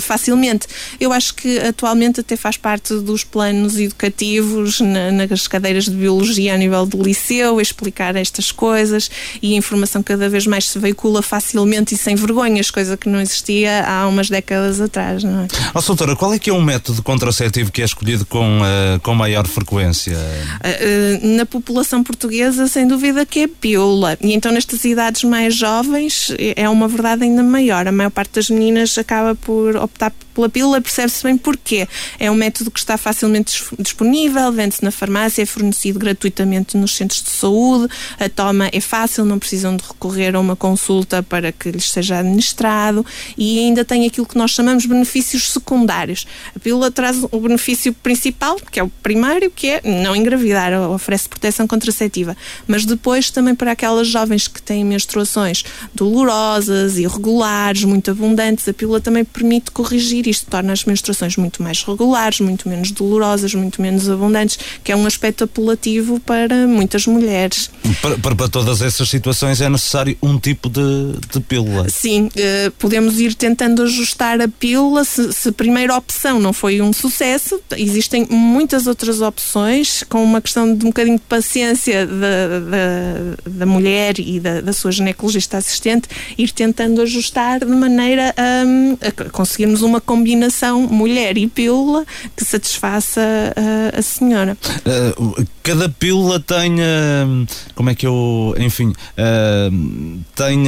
facilmente. 0.00 0.66
Eu 1.00 1.12
acho 1.12 1.34
que 1.34 1.58
atualmente 1.58 2.20
até 2.20 2.36
faz 2.36 2.56
parte 2.56 2.94
dos 2.94 3.24
planos 3.24 3.63
anos 3.64 3.78
educativos 3.78 4.80
na, 4.80 5.10
nas 5.10 5.48
cadeiras 5.48 5.84
de 5.84 5.92
biologia 5.92 6.54
a 6.54 6.56
nível 6.56 6.84
do 6.84 7.02
liceu, 7.02 7.60
explicar 7.60 8.14
estas 8.14 8.52
coisas 8.52 9.10
e 9.42 9.54
a 9.54 9.56
informação 9.56 10.02
cada 10.02 10.28
vez 10.28 10.46
mais 10.46 10.68
se 10.68 10.78
veicula 10.78 11.22
facilmente 11.22 11.94
e 11.94 11.98
sem 11.98 12.14
vergonhas, 12.14 12.70
coisa 12.70 12.96
que 12.96 13.08
não 13.08 13.20
existia 13.20 13.84
há 13.86 14.06
umas 14.06 14.28
décadas 14.28 14.80
atrás, 14.80 15.24
não 15.24 15.44
é? 15.44 15.46
Oh, 15.74 15.80
doutora, 15.80 16.14
qual 16.14 16.34
é 16.34 16.38
que 16.38 16.50
é 16.50 16.52
um 16.52 16.62
método 16.62 17.02
contraceptivo 17.02 17.72
que 17.72 17.82
é 17.82 17.84
escolhido 17.84 18.26
com, 18.26 18.60
uh, 18.60 19.00
com 19.02 19.14
maior 19.14 19.46
frequência? 19.46 20.16
Uh, 20.16 21.24
uh, 21.24 21.36
na 21.36 21.46
população 21.46 22.04
portuguesa, 22.04 22.68
sem 22.68 22.86
dúvida 22.86 23.24
que 23.24 23.40
é 23.40 23.48
pílula. 23.48 24.18
E 24.20 24.34
então 24.34 24.52
nestas 24.52 24.84
idades 24.84 25.24
mais 25.24 25.56
jovens 25.56 26.32
é 26.56 26.68
uma 26.68 26.86
verdade 26.88 27.24
ainda 27.24 27.42
maior. 27.42 27.88
A 27.88 27.92
maior 27.92 28.10
parte 28.10 28.34
das 28.34 28.50
meninas 28.50 28.96
acaba 28.98 29.34
por 29.34 29.76
optar 29.76 30.12
pela 30.34 30.48
pílula, 30.48 30.80
percebe-se 30.80 31.22
bem 31.22 31.38
porquê. 31.38 31.88
É 32.18 32.30
um 32.30 32.34
método 32.34 32.70
que 32.70 32.78
está 32.78 32.98
facilmente 32.98 33.62
disponível, 33.78 34.50
vende-se 34.52 34.82
na 34.82 34.90
farmácia, 34.90 35.42
é 35.42 35.46
fornecido 35.46 35.98
gratuitamente 35.98 36.76
nos 36.76 36.96
centros 36.96 37.22
de 37.22 37.30
saúde, 37.30 37.92
a 38.18 38.28
toma 38.28 38.68
é 38.72 38.80
fácil, 38.80 39.24
não 39.24 39.38
precisam 39.38 39.76
de 39.76 39.84
recorrer 39.84 40.34
a 40.34 40.40
uma 40.40 40.56
consulta 40.56 41.22
para 41.22 41.52
que 41.52 41.70
lhes 41.70 41.90
seja 41.90 42.18
administrado 42.18 43.06
e 43.38 43.60
ainda 43.60 43.84
tem 43.84 44.06
aquilo 44.06 44.26
que 44.26 44.36
nós 44.36 44.50
chamamos 44.50 44.86
benefícios 44.86 45.52
secundários. 45.52 46.26
A 46.54 46.58
pílula 46.58 46.90
traz 46.90 47.22
o 47.30 47.40
benefício 47.40 47.92
principal, 47.92 48.56
que 48.56 48.80
é 48.80 48.82
o 48.82 48.88
primário, 48.88 49.50
que 49.50 49.68
é 49.68 49.80
não 49.84 50.16
engravidar, 50.16 50.72
oferece 50.90 51.28
proteção 51.28 51.66
contraceptiva, 51.66 52.36
mas 52.66 52.84
depois 52.84 53.30
também 53.30 53.54
para 53.54 53.72
aquelas 53.72 54.08
jovens 54.08 54.48
que 54.48 54.60
têm 54.60 54.84
menstruações 54.84 55.64
dolorosas, 55.94 56.98
irregulares, 56.98 57.84
muito 57.84 58.10
abundantes, 58.10 58.68
a 58.68 58.72
pílula 58.72 59.00
também 59.00 59.24
permite 59.24 59.70
corrigir 59.70 60.23
isto, 60.30 60.46
torna 60.46 60.72
as 60.72 60.84
menstruações 60.84 61.36
muito 61.36 61.62
mais 61.62 61.82
regulares, 61.82 62.40
muito 62.40 62.68
menos 62.68 62.90
dolorosas, 62.90 63.54
muito 63.54 63.80
menos 63.80 64.08
abundantes, 64.08 64.58
que 64.82 64.92
é 64.92 64.96
um 64.96 65.06
aspecto 65.06 65.44
apelativo 65.44 66.20
para 66.20 66.66
muitas 66.66 67.06
mulheres. 67.06 67.70
Para, 68.00 68.18
para, 68.18 68.34
para 68.34 68.48
todas 68.48 68.82
essas 68.82 69.08
situações 69.08 69.60
é 69.60 69.68
necessário 69.68 70.16
um 70.22 70.38
tipo 70.38 70.68
de, 70.68 71.14
de 71.32 71.40
pílula? 71.40 71.88
Sim, 71.88 72.28
eh, 72.36 72.70
podemos 72.78 73.20
ir 73.20 73.34
tentando 73.34 73.82
ajustar 73.82 74.40
a 74.40 74.48
pílula. 74.48 75.04
Se, 75.04 75.32
se 75.32 75.48
a 75.48 75.52
primeira 75.52 75.96
opção 75.96 76.38
não 76.38 76.52
foi 76.52 76.80
um 76.80 76.92
sucesso, 76.92 77.60
existem 77.76 78.26
muitas 78.30 78.86
outras 78.86 79.20
opções, 79.20 80.04
com 80.08 80.22
uma 80.22 80.40
questão 80.40 80.74
de 80.74 80.84
um 80.84 80.88
bocadinho 80.88 81.16
de 81.16 81.24
paciência 81.24 82.06
da, 82.06 82.60
da, 82.60 83.50
da 83.50 83.66
mulher 83.66 84.18
e 84.18 84.40
da, 84.40 84.60
da, 84.60 84.72
sua 84.72 84.92
ginecologista 84.92 85.58
assistente, 85.58 86.08
ir 86.36 86.50
tentando 86.50 87.00
ajustar 87.02 87.60
de 87.60 87.66
maneira 87.66 88.34
a, 88.36 89.24
a 89.26 89.30
conseguirmos 89.30 89.82
uma 89.82 90.00
combinação 90.14 90.82
mulher 90.82 91.36
e 91.36 91.48
pílula 91.48 92.06
que 92.36 92.44
satisfaça 92.44 93.20
a, 93.56 93.98
a 93.98 94.02
senhora. 94.02 94.56
Uh, 94.86 95.44
cada 95.60 95.88
pílula 95.88 96.38
tem, 96.38 96.74
uh, 96.74 97.46
como 97.74 97.90
é 97.90 97.94
que 97.96 98.06
eu, 98.06 98.54
enfim, 98.58 98.90
uh, 98.90 100.20
tem, 100.36 100.64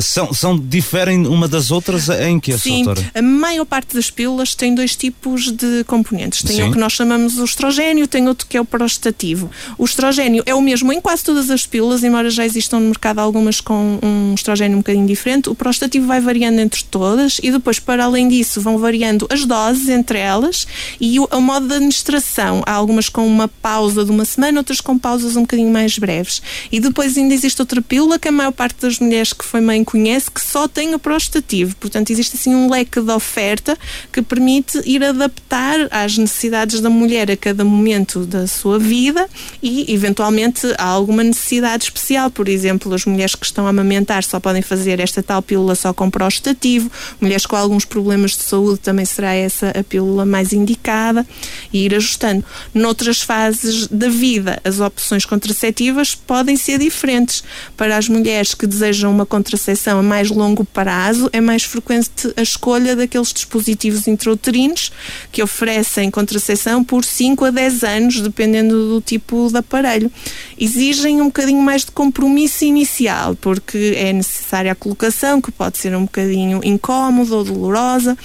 são, 0.00 0.34
são, 0.34 0.58
diferem 0.58 1.26
uma 1.26 1.46
das 1.46 1.70
outras 1.70 2.08
em 2.08 2.40
que, 2.40 2.56
Sim, 2.58 2.84
doutora? 2.84 3.10
a 3.14 3.22
maior 3.22 3.64
parte 3.64 3.94
das 3.94 4.10
pílulas 4.10 4.54
tem 4.56 4.74
dois 4.74 4.96
tipos 4.96 5.52
de 5.52 5.84
componentes. 5.84 6.42
Tem 6.42 6.56
Sim. 6.56 6.68
o 6.68 6.72
que 6.72 6.78
nós 6.78 6.92
chamamos 6.92 7.38
o 7.38 7.44
estrogênio, 7.44 8.08
tem 8.08 8.26
outro 8.26 8.46
que 8.48 8.56
é 8.56 8.60
o 8.60 8.64
prostativo. 8.64 9.50
O 9.78 9.84
estrogênio 9.84 10.42
é 10.46 10.54
o 10.54 10.60
mesmo 10.60 10.92
em 10.92 11.00
quase 11.00 11.22
todas 11.22 11.48
as 11.50 11.64
pílulas, 11.64 12.02
embora 12.02 12.28
já 12.28 12.44
existam 12.44 12.80
no 12.80 12.86
mercado 12.86 13.20
algumas 13.20 13.60
com 13.60 14.00
um 14.02 14.34
estrogênio 14.34 14.76
um 14.76 14.80
bocadinho 14.80 15.06
diferente. 15.06 15.48
O 15.48 15.54
prostativo 15.54 16.06
vai 16.06 16.20
variando 16.20 16.60
entre 16.60 16.82
todas 16.84 17.38
e 17.42 17.52
depois, 17.52 17.78
para 17.78 18.04
além 18.04 18.28
disso, 18.28 18.60
vão 18.60 18.79
variando 18.80 19.26
as 19.30 19.44
doses 19.44 19.88
entre 19.88 20.18
elas 20.18 20.66
e 21.00 21.20
o, 21.20 21.28
o 21.30 21.40
modo 21.40 21.68
de 21.68 21.74
administração. 21.74 22.62
Há 22.66 22.72
algumas 22.72 23.08
com 23.08 23.26
uma 23.26 23.46
pausa 23.46 24.04
de 24.04 24.10
uma 24.10 24.24
semana, 24.24 24.60
outras 24.60 24.80
com 24.80 24.98
pausas 24.98 25.36
um 25.36 25.42
bocadinho 25.42 25.70
mais 25.70 25.98
breves. 25.98 26.42
E 26.72 26.80
depois 26.80 27.16
ainda 27.16 27.34
existe 27.34 27.60
outra 27.60 27.82
pílula 27.82 28.18
que 28.18 28.28
a 28.28 28.32
maior 28.32 28.52
parte 28.52 28.80
das 28.80 28.98
mulheres 28.98 29.32
que 29.32 29.44
foi 29.44 29.60
mãe 29.60 29.84
conhece 29.84 30.30
que 30.30 30.40
só 30.40 30.66
tem 30.66 30.94
o 30.94 30.98
prostativo. 30.98 31.76
Portanto, 31.76 32.10
existe 32.10 32.36
assim 32.36 32.54
um 32.54 32.70
leque 32.70 33.00
de 33.00 33.10
oferta 33.12 33.76
que 34.12 34.22
permite 34.22 34.80
ir 34.84 35.04
adaptar 35.04 35.88
às 35.90 36.16
necessidades 36.16 36.80
da 36.80 36.90
mulher 36.90 37.30
a 37.30 37.36
cada 37.36 37.64
momento 37.64 38.24
da 38.24 38.46
sua 38.46 38.78
vida 38.78 39.28
e, 39.62 39.92
eventualmente, 39.92 40.72
há 40.78 40.84
alguma 40.86 41.22
necessidade 41.22 41.84
especial. 41.84 42.30
Por 42.30 42.48
exemplo, 42.48 42.94
as 42.94 43.04
mulheres 43.04 43.34
que 43.34 43.44
estão 43.44 43.66
a 43.66 43.70
amamentar 43.70 44.22
só 44.24 44.38
podem 44.38 44.62
fazer 44.62 45.00
esta 45.00 45.22
tal 45.22 45.42
pílula 45.42 45.74
só 45.74 45.92
com 45.92 46.10
prostativo, 46.10 46.90
mulheres 47.20 47.46
com 47.46 47.56
alguns 47.56 47.84
problemas 47.84 48.32
de 48.32 48.42
saúde 48.44 48.69
também 48.76 49.04
será 49.04 49.34
essa 49.34 49.70
a 49.70 49.82
pílula 49.82 50.24
mais 50.24 50.52
indicada 50.52 51.26
e 51.72 51.84
ir 51.84 51.94
ajustando. 51.94 52.44
Noutras 52.74 53.22
fases 53.22 53.86
da 53.88 54.08
vida, 54.08 54.60
as 54.64 54.80
opções 54.80 55.24
contraceptivas 55.24 56.14
podem 56.14 56.56
ser 56.56 56.78
diferentes. 56.78 57.42
Para 57.76 57.96
as 57.96 58.08
mulheres 58.08 58.54
que 58.54 58.66
desejam 58.66 59.10
uma 59.10 59.26
contracepção 59.26 59.98
a 59.98 60.02
mais 60.02 60.30
longo 60.30 60.64
prazo, 60.64 61.28
é 61.32 61.40
mais 61.40 61.64
frequente 61.64 62.32
a 62.36 62.42
escolha 62.42 62.96
daqueles 62.96 63.32
dispositivos 63.32 64.06
intrauterinos 64.06 64.92
que 65.32 65.42
oferecem 65.42 66.10
contracepção 66.10 66.82
por 66.84 67.04
5 67.04 67.44
a 67.44 67.50
10 67.50 67.84
anos, 67.84 68.20
dependendo 68.20 68.88
do 68.88 69.00
tipo 69.00 69.48
de 69.50 69.56
aparelho. 69.56 70.10
Exigem 70.58 71.20
um 71.20 71.26
bocadinho 71.26 71.62
mais 71.62 71.84
de 71.84 71.92
compromisso 71.92 72.64
inicial, 72.64 73.36
porque 73.36 73.94
é 73.96 74.12
necessária 74.12 74.72
a 74.72 74.74
colocação, 74.74 75.40
que 75.40 75.50
pode 75.50 75.78
ser 75.78 75.94
um 75.96 76.02
bocadinho 76.02 76.60
incómoda 76.62 77.36
ou 77.36 77.44
dolorosa. 77.44 78.16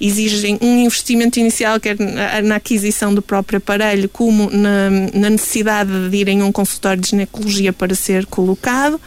Exigem 0.00 0.58
um 0.60 0.80
investimento 0.80 1.38
inicial, 1.38 1.78
quer 1.80 1.96
na 2.42 2.56
aquisição 2.56 3.14
do 3.14 3.22
próprio 3.22 3.58
aparelho, 3.58 4.08
como 4.08 4.50
na, 4.50 4.90
na 5.14 5.30
necessidade 5.30 6.08
de 6.08 6.16
irem 6.16 6.40
a 6.40 6.44
um 6.44 6.52
consultório 6.52 7.00
de 7.02 7.10
ginecologia 7.10 7.72
para 7.72 7.94
ser 7.94 8.26
colocado, 8.26 9.00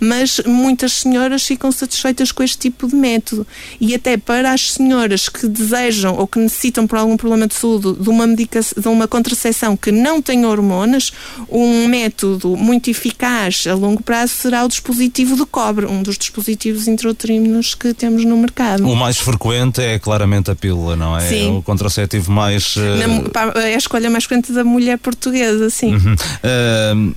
mas 0.00 0.40
muitas 0.46 0.92
senhoras 0.92 1.44
ficam 1.44 1.70
satisfeitas 1.72 2.32
com 2.32 2.42
este 2.42 2.58
tipo 2.58 2.86
de 2.86 2.96
método. 2.96 3.46
E 3.80 3.94
até 3.94 4.16
para 4.16 4.52
as 4.52 4.72
senhoras 4.72 5.28
que 5.28 5.46
desejam 5.48 6.16
ou 6.16 6.26
que 6.26 6.38
necessitam 6.38 6.86
por 6.86 6.98
algum 6.98 7.16
problema 7.16 7.46
de 7.46 7.54
saúde 7.54 7.94
de 7.94 8.08
uma, 8.08 8.26
medicação, 8.26 8.80
de 8.80 8.88
uma 8.88 9.08
contracepção 9.08 9.76
que 9.76 9.92
não 9.92 10.20
tem 10.20 10.44
hormonas, 10.44 11.12
um 11.48 11.88
método 11.88 12.56
muito 12.56 12.90
eficaz 12.90 13.66
a 13.66 13.74
longo 13.74 14.02
prazo 14.02 14.34
será 14.34 14.64
o 14.64 14.68
dispositivo 14.68 15.36
de 15.36 15.46
cobre, 15.46 15.86
um 15.86 16.02
dos 16.02 16.18
dispositivos 16.18 16.88
intrauterinos 16.88 17.74
que 17.74 17.94
temos 17.94 18.24
no 18.24 18.36
mercado. 18.36 18.88
O 18.88 18.96
mais 18.96 19.18
frequente 19.18 19.80
é 19.80 19.98
claramente 19.98 20.33
a 20.50 20.54
pílula, 20.54 20.96
não 20.96 21.16
é? 21.16 21.28
Sim. 21.28 21.56
O 21.56 21.62
contraceptivo 21.62 22.30
mais. 22.30 22.76
Uh... 22.76 23.58
é 23.58 23.74
a 23.74 23.78
escolha 23.78 24.10
mais 24.10 24.24
frequente 24.24 24.52
da 24.52 24.64
mulher 24.64 24.98
portuguesa, 24.98 25.70
sim. 25.70 25.94
Uhum. 25.94 26.14
Uh... 26.14 27.14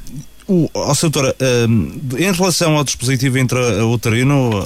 O, 0.50 0.70
oh, 0.74 0.94
doutora, 1.02 1.36
em 2.18 2.32
relação 2.32 2.78
ao 2.78 2.84
dispositivo 2.86 3.38
intrauterino, 3.38 4.66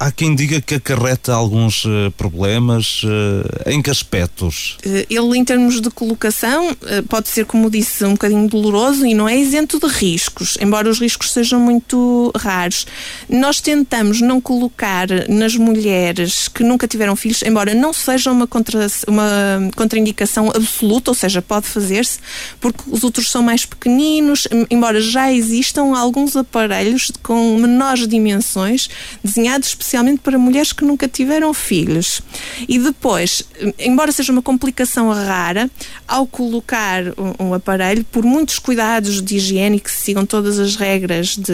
há 0.00 0.10
quem 0.10 0.34
diga 0.34 0.62
que 0.62 0.76
acarreta 0.76 1.34
alguns 1.34 1.84
uh, 1.84 2.10
problemas. 2.16 3.02
Uh, 3.04 3.70
em 3.70 3.82
que 3.82 3.90
aspectos? 3.90 4.78
Uh, 4.84 5.06
ele, 5.10 5.38
em 5.38 5.44
termos 5.44 5.78
de 5.80 5.90
colocação, 5.90 6.74
pode 7.08 7.28
ser, 7.28 7.44
como 7.44 7.70
disse, 7.70 8.02
um 8.04 8.12
bocadinho 8.12 8.48
doloroso 8.48 9.04
e 9.04 9.12
não 9.12 9.28
é 9.28 9.36
isento 9.36 9.78
de 9.78 9.86
riscos, 9.86 10.56
embora 10.60 10.88
os 10.88 10.98
riscos 10.98 11.30
sejam 11.30 11.60
muito 11.60 12.32
raros. 12.34 12.86
Nós 13.28 13.60
tentamos 13.60 14.22
não 14.22 14.40
colocar 14.40 15.06
nas 15.28 15.54
mulheres 15.54 16.48
que 16.48 16.64
nunca 16.64 16.88
tiveram 16.88 17.14
filhos, 17.14 17.42
embora 17.42 17.74
não 17.74 17.92
seja 17.92 18.32
uma, 18.32 18.46
contra, 18.46 18.86
uma 19.06 19.70
contraindicação 19.76 20.48
absoluta, 20.48 21.10
ou 21.10 21.14
seja, 21.14 21.42
pode 21.42 21.66
fazer-se, 21.66 22.18
porque 22.58 22.82
os 22.86 23.04
outros 23.04 23.30
são 23.30 23.42
mais 23.42 23.66
pequeninos, 23.66 24.48
embora 24.70 25.00
já 25.00 25.30
existam 25.30 25.94
alguns 25.96 26.34
aparelhos 26.36 27.12
com 27.22 27.58
menores 27.58 28.08
dimensões, 28.08 28.88
desenhados 29.22 29.74
especialmente 29.90 30.20
para 30.20 30.38
mulheres 30.38 30.72
que 30.72 30.84
nunca 30.84 31.08
tiveram 31.08 31.52
filhos. 31.52 32.22
E 32.68 32.78
depois, 32.78 33.42
embora 33.78 34.12
seja 34.12 34.32
uma 34.32 34.42
complicação 34.42 35.10
rara, 35.12 35.68
ao 36.06 36.26
colocar 36.26 37.02
um, 37.18 37.48
um 37.48 37.54
aparelho, 37.54 38.04
por 38.04 38.24
muitos 38.24 38.58
cuidados 38.60 39.20
de 39.20 39.36
higiene 39.36 39.80
que 39.80 39.90
sigam 39.90 40.24
todas 40.24 40.58
as 40.58 40.76
regras 40.76 41.36
de, 41.36 41.52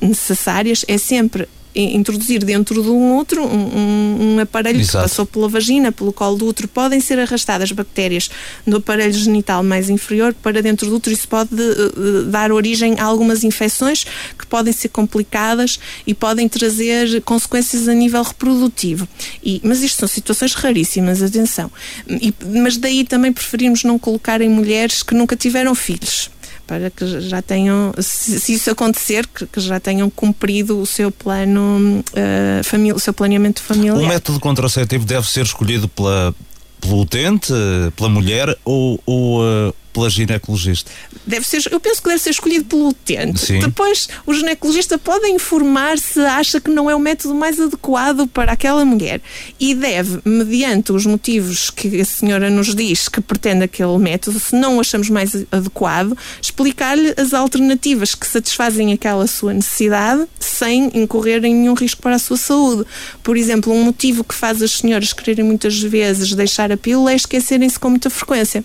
necessárias, 0.00 0.84
é 0.86 0.96
sempre 0.96 1.48
introduzir 1.74 2.44
dentro 2.44 2.82
de 2.82 2.88
um 2.88 3.16
útero 3.16 3.44
um, 3.44 4.36
um 4.36 4.40
aparelho 4.40 4.80
Exato. 4.80 4.98
que 4.98 5.10
passou 5.10 5.26
pela 5.26 5.48
vagina, 5.48 5.90
pelo 5.90 6.12
colo 6.12 6.36
do 6.36 6.46
útero, 6.46 6.68
podem 6.68 7.00
ser 7.00 7.18
arrastadas 7.18 7.72
bactérias 7.72 8.30
do 8.66 8.76
aparelho 8.76 9.12
genital 9.12 9.62
mais 9.62 9.88
inferior 9.88 10.34
para 10.34 10.62
dentro 10.62 10.88
do 10.88 10.96
útero. 10.96 11.14
Isso 11.14 11.28
pode 11.28 11.54
uh, 11.54 12.24
dar 12.24 12.52
origem 12.52 12.98
a 12.98 13.04
algumas 13.04 13.44
infecções 13.44 14.04
que 14.38 14.46
podem 14.46 14.72
ser 14.72 14.88
complicadas 14.88 15.78
e 16.06 16.14
podem 16.14 16.48
trazer 16.48 17.22
consequências 17.22 17.88
a 17.88 17.94
nível 17.94 18.22
reprodutivo. 18.22 19.08
E, 19.42 19.60
mas 19.64 19.82
isto 19.82 19.98
são 19.98 20.08
situações 20.08 20.54
raríssimas, 20.54 21.22
atenção. 21.22 21.70
E, 22.08 22.34
mas 22.62 22.76
daí 22.76 23.04
também 23.04 23.32
preferimos 23.32 23.82
não 23.82 23.98
colocar 23.98 24.40
em 24.40 24.48
mulheres 24.48 25.02
que 25.02 25.14
nunca 25.14 25.36
tiveram 25.36 25.74
filhos 25.74 26.30
para 26.72 26.88
que 26.88 27.20
já 27.20 27.42
tenham, 27.42 27.92
se, 27.98 28.40
se 28.40 28.54
isso 28.54 28.70
acontecer, 28.70 29.26
que, 29.26 29.46
que, 29.46 29.60
já 29.60 29.78
tenham 29.78 30.08
cumprido 30.08 30.80
o 30.80 30.86
seu 30.86 31.10
plano, 31.10 32.02
uh, 32.14 32.94
o 32.94 32.98
seu 32.98 33.12
planeamento 33.12 33.60
familiar. 33.60 33.98
O 33.98 34.06
método 34.06 34.40
contraceptivo 34.40 35.04
deve 35.04 35.28
ser 35.28 35.44
escolhido 35.44 35.86
pela, 35.86 36.34
pelo 36.80 37.02
utente, 37.02 37.52
pela 37.94 38.08
mulher 38.08 38.56
ou, 38.64 38.98
ou 39.04 39.42
uh, 39.42 39.74
pela 39.92 40.08
ginecologista? 40.08 40.90
Deve 41.26 41.46
ser, 41.46 41.62
eu 41.70 41.80
penso 41.80 42.02
que 42.02 42.08
deve 42.08 42.20
ser 42.20 42.30
escolhido 42.30 42.64
pelo 42.64 42.88
utente. 42.88 43.38
Sim. 43.40 43.60
Depois, 43.60 44.08
o 44.26 44.34
ginecologista 44.34 44.98
pode 44.98 45.26
informar 45.28 45.98
se 45.98 46.20
acha 46.20 46.60
que 46.60 46.70
não 46.70 46.90
é 46.90 46.94
o 46.94 46.98
método 46.98 47.34
mais 47.34 47.60
adequado 47.60 48.26
para 48.26 48.52
aquela 48.52 48.84
mulher 48.84 49.20
e 49.58 49.74
deve, 49.74 50.20
mediante 50.24 50.92
os 50.92 51.06
motivos 51.06 51.70
que 51.70 52.00
a 52.00 52.04
senhora 52.04 52.50
nos 52.50 52.74
diz 52.74 53.08
que 53.08 53.20
pretende 53.20 53.64
aquele 53.64 53.98
método, 53.98 54.38
se 54.38 54.54
não 54.54 54.76
o 54.76 54.80
achamos 54.80 55.08
mais 55.10 55.34
adequado, 55.50 56.16
explicar-lhe 56.40 57.14
as 57.16 57.34
alternativas 57.34 58.14
que 58.14 58.26
satisfazem 58.26 58.92
aquela 58.92 59.26
sua 59.26 59.52
necessidade 59.52 60.26
sem 60.40 60.90
incorrer 60.94 61.44
em 61.44 61.54
nenhum 61.54 61.74
risco 61.74 62.02
para 62.02 62.16
a 62.16 62.18
sua 62.18 62.36
saúde. 62.36 62.84
Por 63.22 63.36
exemplo, 63.36 63.72
um 63.72 63.84
motivo 63.84 64.24
que 64.24 64.34
faz 64.34 64.62
as 64.62 64.72
senhoras 64.72 65.12
quererem 65.12 65.44
muitas 65.44 65.80
vezes 65.80 66.34
deixar 66.34 66.72
a 66.72 66.76
pílula 66.76 67.12
é 67.12 67.16
esquecerem-se 67.16 67.78
com 67.78 67.90
muita 67.90 68.10
frequência, 68.10 68.64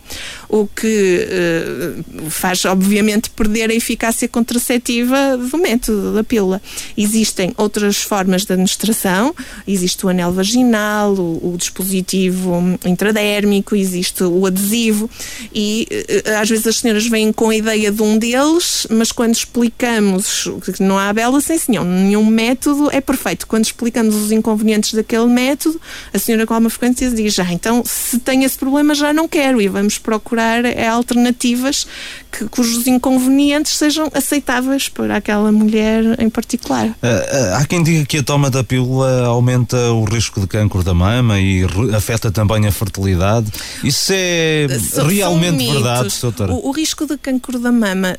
o 0.50 0.68
que 0.68 1.27
uh, 1.27 2.30
faz, 2.30 2.63
obviamente, 2.66 3.30
perder 3.30 3.70
a 3.70 3.74
eficácia 3.74 4.27
contraceptiva 4.27 5.38
do 5.38 5.58
método 5.58 6.13
da 6.13 6.24
pílula. 6.24 6.62
Existem 6.98 7.54
outras 7.58 7.98
formas 7.98 8.46
de 8.46 8.54
administração, 8.54 9.36
existe 9.68 10.06
o 10.06 10.10
anel 10.10 10.32
vaginal, 10.32 11.13
o, 11.13 11.54
o 11.54 11.58
dispositivo 11.58 12.80
intradérmico, 12.86 13.75
existe 13.75 14.24
o 14.24 14.46
adesivo 14.46 15.10
e 15.54 15.88
uh, 15.92 16.42
às 16.42 16.50
vezes 16.50 16.68
as 16.68 16.77
senhoras 16.77 17.08
vêm 17.08 17.34
com 17.34 17.50
a 17.50 17.56
ideia 17.56 17.92
de 17.92 18.01
um 18.01 18.18
deles, 18.18 18.88
mas 18.89 19.12
quando 19.12 19.36
explicamos 19.36 20.50
que 20.63 20.82
não 20.82 20.98
há 20.98 21.12
bela 21.12 21.42
sem 21.42 21.58
senhor, 21.58 21.84
nenhum 21.84 22.25
método 22.25 22.89
é 22.92 23.01
perfeito. 23.01 23.48
Quando 23.48 23.66
explicamos 23.66 24.16
os 24.16 24.32
inconvenientes 24.32 24.94
daquele 24.94 25.27
método, 25.27 25.80
a 26.13 26.20
senhora 26.20 26.46
com 26.46 26.54
alguma 26.54 26.70
frequência 26.70 27.10
diz, 27.12 27.34
já, 27.34 27.44
ah, 27.44 27.54
então 27.54 27.84
se 27.86 28.20
tem 28.20 28.44
esse 28.44 28.58
problema 28.58 28.96
já 28.96 29.13
não 29.13 29.27
quero 29.27 29.62
e 29.62 29.68
vamos 29.68 29.98
procurar 29.98 30.37
é, 30.41 30.88
alternativas 30.88 31.88
que, 32.32 32.46
cujos 32.46 32.88
inconvenientes 32.88 33.77
sejam 33.77 34.10
aceitáveis 34.13 34.89
para 34.89 35.17
aquela 35.17 35.51
mulher 35.51 36.03
em 36.20 36.29
particular. 36.29 36.88
Uh, 36.88 36.89
uh, 36.91 37.56
há 37.56 37.65
quem 37.65 37.84
diga 37.84 38.06
que 38.06 38.17
a 38.17 38.24
toma 38.24 38.50
da 38.50 38.63
pílula 38.63 39.25
aumenta 39.25 39.77
o 39.91 40.03
risco 40.03 40.39
de 40.41 40.48
cancro 40.48 40.84
da 40.84 40.94
mama 40.94 41.39
e 41.39 41.65
afeta 41.96 42.32
também 42.32 42.67
a 42.67 42.72
fertilidade. 42.72 43.51
Isso 43.84 44.12
é 44.13 44.67
realmente 45.08 45.72
verdade, 45.72 46.13
doutora? 46.22 46.53
O, 46.53 46.70
o 46.70 46.72
risco 46.72 47.06
de 47.06 47.17
cancro 47.17 47.60
da 47.60 47.72
mama 47.72 48.15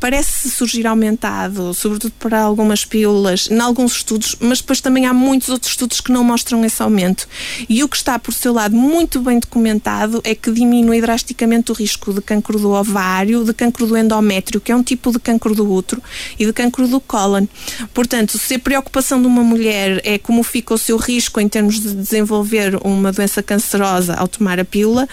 parece 0.00 0.50
surgir 0.50 0.86
aumentado, 0.86 1.72
sobretudo 1.74 2.12
para 2.18 2.40
algumas 2.40 2.84
pílulas, 2.84 3.48
em 3.50 3.60
alguns 3.60 3.96
estudos, 3.96 4.36
mas 4.40 4.60
depois 4.60 4.80
também 4.80 5.06
há 5.06 5.12
muitos 5.12 5.48
outros 5.48 5.70
estudos 5.70 6.00
que 6.00 6.12
não 6.12 6.24
mostram 6.24 6.64
esse 6.64 6.82
aumento. 6.82 7.28
E 7.68 7.82
o 7.84 7.88
que 7.88 7.96
está, 7.96 8.18
por 8.18 8.34
seu 8.34 8.52
lado, 8.52 8.74
muito 8.74 9.20
bem 9.20 9.38
documentado 9.38 10.20
é 10.24 10.34
que 10.34 10.50
diminui 10.50 11.00
drasticamente 11.00 11.61
o 11.70 11.74
risco 11.74 12.12
de 12.12 12.20
cancro 12.20 12.58
do 12.58 12.70
ovário, 12.70 13.44
de 13.44 13.52
cancro 13.52 13.86
do 13.86 13.96
endométrio, 13.96 14.60
que 14.60 14.72
é 14.72 14.76
um 14.76 14.82
tipo 14.82 15.12
de 15.12 15.18
cancro 15.18 15.54
do 15.54 15.70
útero, 15.70 16.02
e 16.38 16.46
de 16.46 16.52
cancro 16.52 16.88
do 16.88 17.00
cólon. 17.00 17.46
Portanto, 17.92 18.38
se 18.38 18.54
a 18.54 18.58
preocupação 18.58 19.20
de 19.20 19.26
uma 19.26 19.42
mulher 19.42 20.00
é 20.04 20.18
como 20.18 20.42
fica 20.42 20.74
o 20.74 20.78
seu 20.78 20.96
risco 20.96 21.40
em 21.40 21.48
termos 21.48 21.80
de 21.80 21.94
desenvolver 21.94 22.78
uma 22.84 23.12
doença 23.12 23.42
cancerosa 23.42 24.14
ao 24.14 24.26
tomar 24.26 24.58
a 24.58 24.64
pílula, 24.64 25.08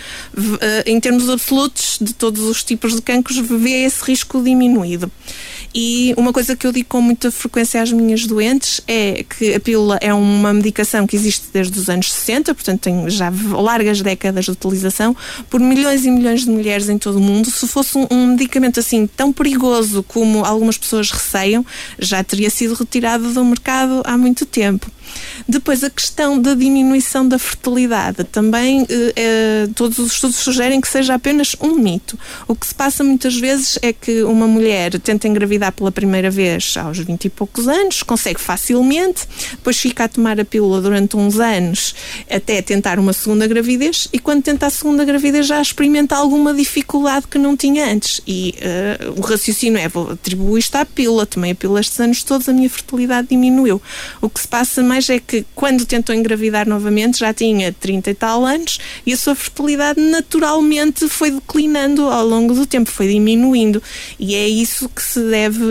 eh, 0.62 0.84
em 0.86 1.00
termos 1.00 1.30
absolutos 1.30 1.98
de 2.02 2.14
todos 2.14 2.42
os 2.44 2.64
tipos 2.64 2.96
de 2.96 3.02
cancros, 3.02 3.38
vê 3.38 3.84
esse 3.84 4.04
risco 4.04 4.42
diminuído. 4.42 5.12
E 5.74 6.14
uma 6.18 6.34
coisa 6.34 6.56
que 6.56 6.66
eu 6.66 6.72
digo 6.72 6.90
com 6.90 7.02
muita 7.02 7.32
frequência 7.32 7.82
às 7.82 7.92
minhas 7.92 8.26
doentes 8.26 8.82
é 8.88 9.24
que 9.24 9.54
a 9.54 9.60
pílula 9.60 9.98
é 10.02 10.14
uma 10.14 10.52
medicação 10.52 11.06
que 11.06 11.16
existe 11.16 11.48
desde 11.54 11.78
os 11.78 11.90
anos 11.90 12.12
60, 12.12 12.56
portanto 12.56 12.82
tem 12.82 13.10
já 13.10 13.32
largas 13.52 14.02
décadas 14.02 14.46
de 14.46 14.52
utilização 14.52 15.16
por 15.50 15.60
milhões 15.60 16.06
e 16.06 16.12
milhões 16.12 16.42
de 16.42 16.50
mulheres 16.50 16.90
em 16.90 16.98
todo 16.98 17.18
o 17.18 17.22
mundo. 17.22 17.52
Se 17.52 17.68
fosse 17.68 17.98
um, 17.98 18.08
um 18.10 18.28
medicamento 18.28 18.80
assim 18.80 19.06
tão 19.06 19.32
perigoso 19.32 20.04
como 20.04 20.44
algumas 20.44 20.78
pessoas 20.78 21.12
receiam, 21.12 21.66
já 22.00 22.24
teria 22.24 22.50
sido 22.50 22.74
retirado 22.74 23.32
do 23.32 23.46
mercado 23.46 24.02
há 24.06 24.18
muito 24.18 24.46
tempo. 24.46 24.90
Depois, 25.50 25.84
a 25.84 25.90
questão 25.90 26.40
da 26.40 26.54
diminuição 26.54 27.28
da 27.28 27.40
fertilidade. 27.40 28.24
Também 28.24 28.86
eh, 28.88 29.14
eh, 29.16 29.68
todos 29.74 29.98
os 29.98 30.12
estudos 30.12 30.36
sugerem 30.36 30.80
que 30.80 30.88
seja 30.88 31.16
apenas 31.16 31.56
um 31.60 31.74
mito. 31.74 32.20
O 32.48 32.54
que 32.54 32.68
se 32.68 32.76
passa 32.76 33.04
muitas 33.04 33.36
vezes 33.36 33.80
é 33.82 33.92
que 33.92 34.22
uma 34.22 34.46
mulher 34.46 35.00
tenta 35.00 35.28
engravidar 35.28 35.72
pela 35.72 35.92
primeira 35.92 36.30
vez 36.30 36.78
aos 36.78 37.00
20 37.00 37.26
e 37.26 37.30
poucos 37.32 37.68
anos, 37.68 38.04
consegue 38.04 38.40
facilmente, 38.40 39.28
depois 39.54 39.76
fica 39.80 40.04
a 40.04 40.08
tomar 40.08 40.40
a 40.40 40.46
pílula 40.46 40.82
durante 40.82 41.18
uns 41.18 41.40
anos 41.40 41.96
até 42.30 42.62
tentar 42.62 43.00
uma 43.00 43.12
segunda 43.12 43.48
gravidez 43.48 44.08
e 44.14 44.20
quando 44.20 44.44
tenta 44.44 44.68
a 44.68 44.70
segunda 44.70 45.04
gravidez 45.04 45.48
já 45.48 45.60
experimenta 45.60 46.16
alguma 46.16 46.54
dificuldade 46.54 47.28
que 47.28 47.40
não 47.40 47.58
tinha 47.58 47.92
antes. 47.92 48.22
E 48.28 48.54
uh, 48.60 49.20
o 49.20 49.22
raciocínio 49.22 49.80
é: 49.80 49.88
vou 49.88 50.12
atribuir 50.12 50.60
isto 50.60 50.76
à 50.76 50.86
pílula, 50.86 51.26
tomei 51.26 51.54
a 51.54 51.56
pílula 51.56 51.80
estes 51.80 52.00
anos 52.00 52.22
todos, 52.22 52.48
a 52.48 52.54
minha 52.54 52.70
fertilidade 52.70 53.30
diminuiu. 53.30 53.82
O 54.22 54.30
que 54.30 54.40
se 54.40 54.48
passa 54.48 54.84
mais 54.84 55.10
é 55.10 55.20
que 55.20 55.39
quando 55.56 55.86
tentou 55.86 56.16
engravidar 56.16 56.68
novamente 56.68 57.20
já 57.20 57.34
tinha 57.34 57.72
30 57.74 58.12
e 58.12 58.14
tal 58.14 58.46
anos 58.46 58.80
e 59.06 59.14
a 59.14 59.18
sua 59.18 59.36
fertilidade 59.36 60.00
naturalmente 60.00 61.08
foi 61.08 61.32
declinando 61.32 62.04
ao 62.04 62.26
longo 62.26 62.54
do 62.54 62.66
tempo, 62.66 62.90
foi 62.90 63.08
diminuindo. 63.08 63.82
E 64.20 64.36
é 64.36 64.48
isso 64.48 64.90
que 64.90 65.02
se 65.02 65.20
deve 65.20 65.64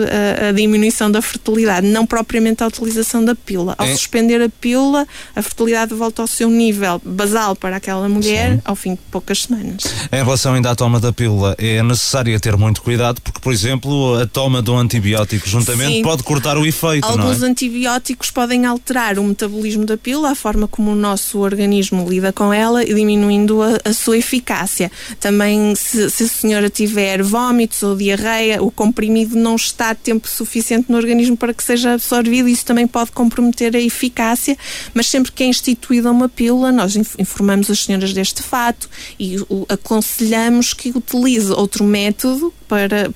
à 0.47 0.51
diminuição 0.51 1.11
da 1.11 1.21
fertilidade, 1.21 1.87
não 1.87 2.05
propriamente 2.05 2.63
à 2.63 2.67
utilização 2.67 3.23
da 3.23 3.35
pílula. 3.35 3.75
Ao 3.77 3.85
é. 3.85 3.91
suspender 3.93 4.41
a 4.41 4.49
pílula, 4.49 5.07
a 5.35 5.41
fertilidade 5.41 5.93
volta 5.93 6.21
ao 6.21 6.27
seu 6.27 6.49
nível 6.49 7.01
basal 7.03 7.55
para 7.55 7.77
aquela 7.77 8.07
mulher 8.09 8.55
Sim. 8.55 8.61
ao 8.65 8.75
fim 8.75 8.91
de 8.91 8.99
poucas 9.11 9.43
semanas. 9.43 9.83
Em 10.11 10.23
relação 10.23 10.53
ainda 10.53 10.71
à 10.71 10.75
toma 10.75 10.99
da 10.99 11.13
pílula, 11.13 11.55
é 11.57 11.81
necessário 11.83 12.39
ter 12.39 12.57
muito 12.57 12.81
cuidado 12.81 13.21
porque, 13.21 13.39
por 13.39 13.53
exemplo, 13.53 14.15
a 14.15 14.25
toma 14.25 14.61
de 14.61 14.71
um 14.71 14.77
antibiótico 14.77 15.47
juntamente 15.47 15.97
Sim. 15.97 16.01
pode 16.01 16.23
cortar 16.23 16.57
o 16.57 16.65
efeito. 16.65 17.05
Alguns 17.05 17.41
é? 17.41 17.45
antibióticos 17.45 18.31
podem 18.31 18.65
alterar 18.65 19.19
o 19.19 19.23
metabolismo 19.23 19.58
da 19.85 19.97
pílula, 19.97 20.31
a 20.31 20.35
forma 20.35 20.67
como 20.67 20.91
o 20.91 20.95
nosso 20.95 21.39
organismo 21.39 22.07
lida 22.09 22.31
com 22.31 22.53
ela 22.53 22.83
e 22.83 22.93
diminuindo 22.93 23.61
a, 23.61 23.77
a 23.85 23.93
sua 23.93 24.17
eficácia. 24.17 24.91
Também, 25.19 25.75
se, 25.75 26.09
se, 26.09 26.23
a 26.23 26.27
senhora 26.27 26.69
tiver 26.69 27.21
vômitos 27.21 27.83
ou 27.83 27.95
diarreia, 27.95 28.61
o 28.63 28.71
comprimido 28.71 29.35
não 29.35 29.55
está 29.55 29.93
tempo 29.93 30.27
suficiente 30.27 30.89
no 30.89 30.97
organismo 30.97 31.37
para 31.37 31.53
que 31.53 31.63
seja 31.63 31.93
absorvido, 31.93 32.47
isso 32.47 32.65
também 32.65 32.87
pode 32.87 33.11
comprometer 33.11 33.75
a 33.75 33.79
eficácia, 33.79 34.57
mas 34.93 35.07
sempre 35.07 35.31
que 35.31 35.43
é 35.43 35.47
instituída 35.47 36.11
uma 36.11 36.29
pílula, 36.29 36.71
nós 36.71 36.95
informamos 37.17 37.69
as 37.69 37.83
senhoras 37.83 38.13
deste 38.13 38.41
fato 38.41 38.89
e 39.19 39.37
o, 39.49 39.65
aconselhamos 39.69 40.73
que 40.73 40.89
utilize 40.89 41.51
outro 41.51 41.83
método 41.83 42.53
para, 42.67 43.11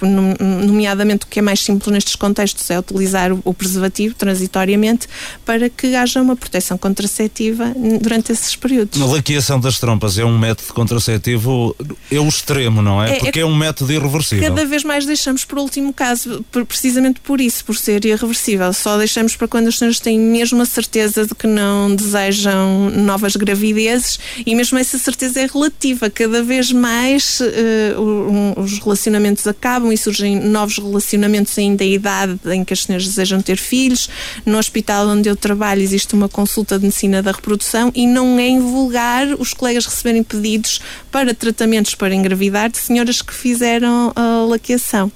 nomeadamente 0.65 1.25
o 1.25 1.27
que 1.27 1.37
é 1.37 1.41
mais 1.41 1.59
simples 1.59 1.93
nestes 1.93 2.15
contextos 2.15 2.69
é 2.71 2.79
utilizar 2.79 3.31
o 3.31 3.53
preservativo 3.53 4.15
transitoriamente 4.15 5.07
para 5.45 5.69
que 5.69 5.95
haja 5.95 6.21
uma 6.21 6.32
proteção 6.35 6.77
contraceptiva 6.77 7.73
durante 8.01 8.31
esses 8.31 8.55
períodos. 8.55 9.01
A 9.01 9.05
laqueação 9.05 9.59
das 9.59 9.79
trompas 9.79 10.17
é 10.17 10.25
um 10.25 10.37
método 10.37 10.73
contraceptivo, 10.73 11.75
é 12.11 12.19
o 12.19 12.27
extremo, 12.27 12.81
não 12.81 13.01
é? 13.01 13.17
é 13.17 13.19
Porque 13.19 13.39
é, 13.39 13.43
é 13.43 13.45
um 13.45 13.55
método 13.55 13.91
irreversível. 13.91 14.49
Cada 14.49 14.65
vez 14.65 14.83
mais 14.83 15.05
deixamos 15.05 15.45
por 15.45 15.59
último 15.59 15.93
caso, 15.93 16.43
precisamente 16.67 17.19
por 17.19 17.39
isso, 17.39 17.63
por 17.65 17.75
ser 17.75 18.03
irreversível. 18.05 18.71
Só 18.73 18.97
deixamos 18.97 19.35
para 19.35 19.47
quando 19.47 19.67
as 19.67 19.77
senhoras 19.77 19.99
têm 19.99 20.19
mesmo 20.19 20.61
a 20.61 20.65
certeza 20.65 21.25
de 21.25 21.35
que 21.35 21.47
não 21.47 21.95
desejam 21.95 22.89
novas 22.89 23.35
gravidezes 23.35 24.19
e 24.45 24.55
mesmo 24.55 24.77
essa 24.77 24.97
certeza 24.97 25.41
é 25.41 25.47
relativa. 25.47 26.09
Cada 26.09 26.43
vez 26.43 26.71
mais 26.71 27.39
uh, 27.39 28.59
os 28.59 28.79
relacionamentos 28.79 29.45
acabam 29.47 29.91
e 29.91 29.97
surgem 29.97 30.39
novos 30.39 30.77
relacionamentos 30.77 31.57
ainda 31.57 31.83
em 31.83 31.93
idade 31.93 32.39
em 32.45 32.63
que 32.63 32.73
as 32.73 32.83
senhoras 32.83 33.05
desejam 33.05 33.41
ter 33.41 33.57
filhos. 33.57 34.09
No 34.45 34.57
hospital 34.57 35.07
onde 35.07 35.29
eu 35.29 35.35
trabalho 35.35 35.81
existe 35.81 36.12
uma 36.15 36.29
consulta 36.29 36.77
de 36.77 36.85
medicina 36.85 37.21
da 37.21 37.31
reprodução 37.31 37.91
e 37.95 38.05
não 38.05 38.39
é 38.39 38.47
invulgar 38.47 39.27
os 39.39 39.53
colegas 39.53 39.85
receberem 39.85 40.23
pedidos 40.23 40.81
para 41.11 41.33
tratamentos 41.33 41.95
para 41.95 42.13
engravidar 42.13 42.69
de 42.69 42.77
senhoras 42.77 43.21
que 43.21 43.33
fizeram 43.33 44.11
a 44.15 44.45
laqueação. 44.47 45.11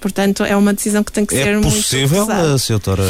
Portanto, 0.00 0.44
é 0.44 0.56
uma 0.56 0.72
decisão 0.72 1.02
que 1.02 1.12
tem 1.12 1.26
que 1.26 1.36
é 1.36 1.42
ser 1.42 1.54
muito. 1.54 1.68
É 1.68 1.76
possível, 1.76 2.26
doutora, 2.68 3.04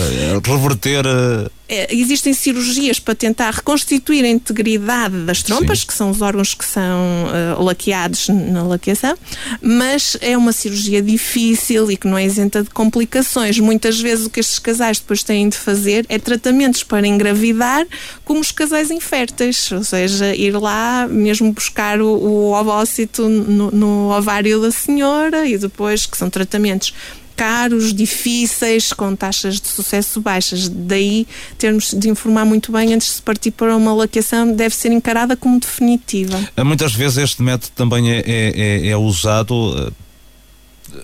reverter 0.44 1.05
é, 1.07 1.51
existem 1.90 2.33
cirurgias 2.33 2.98
para 2.98 3.14
tentar 3.14 3.50
reconstituir 3.50 4.24
a 4.24 4.28
integridade 4.28 5.24
das 5.24 5.42
trompas, 5.42 5.81
Sim. 5.81 5.87
que 5.87 5.94
são 5.94 6.11
os 6.11 6.22
órgãos 6.22 6.54
que 6.54 6.64
são 6.64 7.26
uh, 7.59 7.62
laqueados 7.62 8.28
na 8.28 8.62
laqueação, 8.62 9.16
mas 9.61 10.16
é 10.20 10.37
uma 10.37 10.52
cirurgia 10.52 11.02
difícil 11.02 11.90
e 11.90 11.96
que 11.96 12.07
não 12.07 12.16
é 12.16 12.24
isenta 12.24 12.62
de 12.62 12.70
complicações. 12.70 13.59
Muitas 13.59 14.00
vezes 14.00 14.26
o 14.26 14.31
que 14.31 14.40
estes 14.40 14.59
casais 14.59 14.98
depois 14.98 15.22
têm 15.22 15.48
de 15.48 15.57
fazer 15.57 16.07
é 16.09 16.18
tratamentos 16.18 16.83
para 16.83 17.07
engravidar 17.07 17.87
como 18.24 18.40
os 18.40 18.50
casais 18.50 18.90
inférteis, 18.90 19.70
ou 19.70 19.85
seja, 19.85 20.35
ir 20.35 20.52
lá 20.52 21.07
mesmo 21.09 21.52
buscar 21.52 22.00
o, 22.00 22.09
o 22.09 22.52
ovócito 22.52 23.28
no, 23.28 23.70
no 23.70 24.16
ovário 24.16 24.61
da 24.61 24.70
senhora 24.70 25.46
e 25.46 25.59
depois 25.59 26.07
que 26.07 26.16
são 26.16 26.31
tratamentos 26.31 26.94
caros, 27.38 27.94
difíceis, 27.94 28.92
com 28.92 29.14
taxas 29.14 29.61
de 29.61 29.68
sucesso 29.68 30.20
baixas. 30.20 30.68
Daí 30.68 31.24
termos 31.57 31.94
de 31.94 32.11
informar 32.11 32.44
muito 32.44 32.72
bem 32.72 32.92
antes 32.92 33.07
de 33.07 33.12
se 33.14 33.22
partir 33.22 33.53
para 33.53 33.77
uma 33.77 33.94
laqueação, 33.94 34.53
deve 34.53 34.74
ser 34.74 34.90
encarada 34.90 35.37
como 35.37 35.61
definitiva. 35.61 36.37
Muitas 36.64 36.92
vezes 36.92 37.18
este 37.18 37.40
método 37.40 37.70
também 37.77 38.11
é, 38.11 38.18
é, 38.27 38.87
é, 38.87 38.88
é 38.88 38.96
usado 38.96 39.92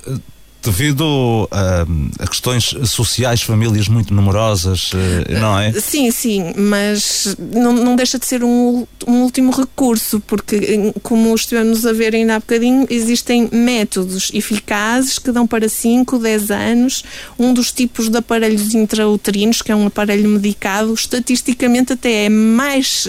eh, 0.07 0.19
devido 0.65 1.49
a, 1.51 1.87
a, 2.23 2.27
questões 2.27 2.75
sociais, 2.85 3.43
famílias 3.43 3.89
muito 3.89 4.15
numerosas, 4.15 4.91
eh, 4.95 5.39
não 5.39 5.59
é? 5.59 5.73
Sim, 5.73 6.11
sim, 6.11 6.53
mas 6.57 7.37
não, 7.39 7.73
não 7.73 7.97
deixa 7.97 8.19
de 8.19 8.27
ser 8.27 8.43
um, 8.43 8.87
um 9.07 9.23
último 9.23 9.53
recurso, 9.53 10.21
porque, 10.27 10.93
como 11.03 11.35
estivemos 11.35 11.85
a 11.85 11.93
ver 11.93 12.15
ainda 12.15 12.37
há 12.37 12.41
bocadinho, 12.41 12.87
existem 12.89 13.49
métodos 13.53 14.31
eficazes 14.33 15.19
que 15.19 15.31
dão 15.31 15.47
para 15.47 15.69
5, 15.69 16.19
10 16.19 16.51
anos. 16.51 17.05
Um 17.39 17.53
dos 17.53 17.71
tipos 17.71 18.09
de 18.09 18.19
aparelhos 18.19 18.75
intrauterinos, 18.75 19.63
que 19.63 19.71
é 19.71 19.77
um 19.77 19.87
aparelho 19.87 20.29
medicado, 20.29 20.93
estatisticamente 20.95 21.93
até 21.93 22.25
é 22.25 22.29
mais 22.29 23.09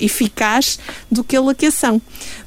eficaz 0.00 0.78
do 1.10 1.24
que 1.24 1.36
a 1.36 1.40
laqueação. 1.40 2.00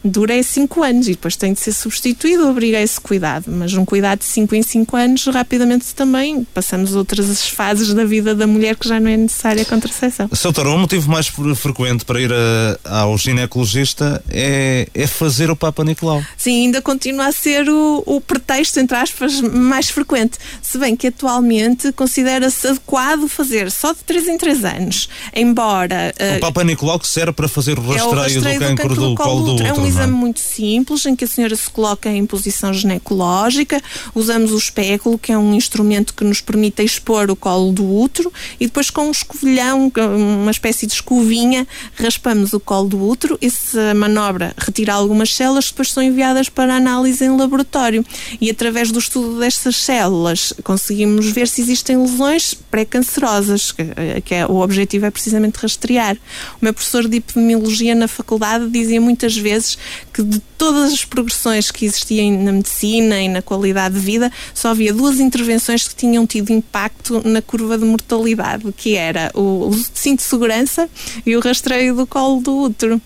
Dura 0.07 0.41
5 0.41 0.83
é 0.83 0.89
anos 0.89 1.07
e 1.07 1.11
depois 1.11 1.35
tem 1.35 1.53
de 1.53 1.59
ser 1.59 1.73
substituído, 1.73 2.47
obriga 2.47 2.79
esse 2.79 2.99
cuidado, 2.99 3.45
mas 3.47 3.73
um 3.73 3.85
cuidado 3.85 4.19
de 4.19 4.25
5 4.25 4.55
em 4.55 4.63
5 4.63 4.97
anos, 4.97 5.25
rapidamente 5.27 5.93
também 5.93 6.45
passamos 6.53 6.95
outras 6.95 7.47
fases 7.49 7.93
da 7.93 8.05
vida 8.05 8.33
da 8.33 8.47
mulher 8.47 8.75
que 8.75 8.87
já 8.87 8.99
não 8.99 9.09
é 9.09 9.17
necessária 9.17 9.61
a 9.61 9.65
contracepção. 9.65 10.29
Doutor, 10.47 10.67
um 10.67 10.79
motivo 10.79 11.11
mais 11.11 11.27
frequente 11.27 12.05
para 12.05 12.21
ir 12.21 12.31
a, 12.31 12.99
ao 13.01 13.17
ginecologista 13.17 14.23
é, 14.29 14.87
é 14.93 15.07
fazer 15.07 15.51
o 15.51 15.55
Papa 15.55 15.83
Nicolau. 15.83 16.23
Sim, 16.37 16.65
ainda 16.65 16.81
continua 16.81 17.27
a 17.27 17.31
ser 17.31 17.69
o, 17.69 18.03
o 18.05 18.21
pretexto, 18.21 18.79
entre 18.79 18.95
aspas, 18.95 19.41
mais 19.41 19.89
frequente. 19.89 20.37
Se 20.61 20.77
bem 20.77 20.95
que 20.95 21.07
atualmente 21.07 21.91
considera-se 21.91 22.67
adequado 22.67 23.27
fazer 23.27 23.69
só 23.69 23.91
de 23.91 23.99
3 23.99 24.27
em 24.29 24.37
3 24.37 24.65
anos. 24.65 25.09
Embora. 25.35 26.13
O 26.19 26.37
uh, 26.37 26.39
Papa 26.39 26.63
Nicolau 26.63 26.99
que 26.99 27.07
serve 27.07 27.33
para 27.33 27.47
fazer 27.47 27.77
o 27.77 27.81
rastreio, 27.81 27.99
é 27.99 28.05
o 28.05 28.15
rastreio 28.15 28.59
do, 28.59 28.65
cancro 28.65 28.89
do, 28.89 28.95
do, 28.95 29.09
do 29.09 29.15
colo 29.15 29.43
do 29.43 29.53
útero. 29.55 29.69
É 29.69 29.73
um 29.73 29.85
é? 29.97 30.07
exame 30.07 30.13
muito 30.13 30.39
simples 30.39 31.05
em 31.05 31.15
que 31.15 31.25
a 31.25 31.27
senhora 31.27 31.55
se 31.55 31.69
coloca 31.69 32.09
em 32.09 32.25
posição 32.25 32.73
ginecológica, 32.73 33.81
usamos 34.13 34.51
o 34.51 34.57
espéculo, 34.57 35.17
que 35.17 35.31
é 35.31 35.37
um 35.37 35.53
instrumento 35.53 36.13
que 36.13 36.23
nos 36.23 36.39
permite 36.39 36.83
expor 36.83 37.29
o 37.31 37.35
colo 37.35 37.71
do 37.71 37.85
útero, 37.85 38.31
e 38.59 38.65
depois 38.65 38.89
com 38.89 39.07
um 39.07 39.11
escovilhão, 39.11 39.91
uma 40.15 40.51
espécie 40.51 40.85
de 40.85 40.93
escovinha, 40.93 41.67
raspamos 41.95 42.53
o 42.53 42.59
colo 42.59 42.87
do 42.87 43.03
útero. 43.03 43.37
Essa 43.41 43.93
manobra 43.93 44.53
retira 44.57 44.93
algumas 44.93 45.33
células 45.33 45.65
que 45.65 45.73
depois 45.73 45.91
são 45.91 46.03
enviadas 46.03 46.49
para 46.49 46.75
análise 46.75 47.23
em 47.23 47.35
laboratório. 47.35 48.05
E 48.39 48.49
através 48.49 48.91
do 48.91 48.99
estudo 48.99 49.39
destas 49.39 49.77
células 49.77 50.53
conseguimos 50.63 51.27
ver 51.27 51.47
se 51.47 51.61
existem 51.61 51.97
lesões 51.97 52.53
pré-cancerosas, 52.77 53.71
que, 53.71 53.83
que 54.23 54.35
é, 54.35 54.45
o 54.45 54.57
objetivo 54.57 55.07
é 55.07 55.11
precisamente 55.11 55.55
rastrear. 55.55 56.15
O 56.61 56.65
meu 56.65 56.73
professor 56.73 57.07
de 57.07 57.17
epidemiologia 57.17 57.95
na 57.95 58.07
faculdade 58.07 58.69
dizia 58.69 59.01
muitas 59.01 59.35
vezes 59.35 59.77
que 60.13 60.21
de 60.21 60.39
todas 60.57 60.93
as 60.93 61.03
progressões 61.03 61.71
que 61.71 61.85
existiam 61.85 62.43
na 62.43 62.51
medicina 62.51 63.19
e 63.19 63.27
na 63.27 63.41
qualidade 63.41 63.95
de 63.95 64.01
vida, 64.01 64.31
só 64.53 64.69
havia 64.69 64.93
duas 64.93 65.19
intervenções 65.19 65.87
que 65.87 65.95
tinham 65.95 66.27
tido 66.27 66.51
impacto 66.51 67.21
na 67.27 67.41
curva 67.41 67.77
de 67.77 67.85
mortalidade, 67.85 68.71
que 68.75 68.95
era 68.95 69.31
o 69.33 69.67
uso 69.67 69.91
de 69.91 69.99
cinto 69.99 70.19
de 70.19 70.25
segurança 70.25 70.87
e 71.25 71.35
o 71.35 71.39
rastreio 71.39 71.95
do 71.95 72.05
colo 72.05 72.41
do 72.41 72.55
útero, 72.63 73.01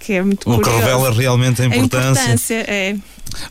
que 0.00 0.12
é 0.12 0.22
muito 0.22 0.50
o 0.50 0.56
curioso. 0.56 0.70
que 0.70 0.84
revela 0.84 1.12
realmente 1.12 1.62
a 1.62 1.64
importância. 1.64 2.08
A 2.08 2.24
importância, 2.24 2.64
é. 2.68 2.96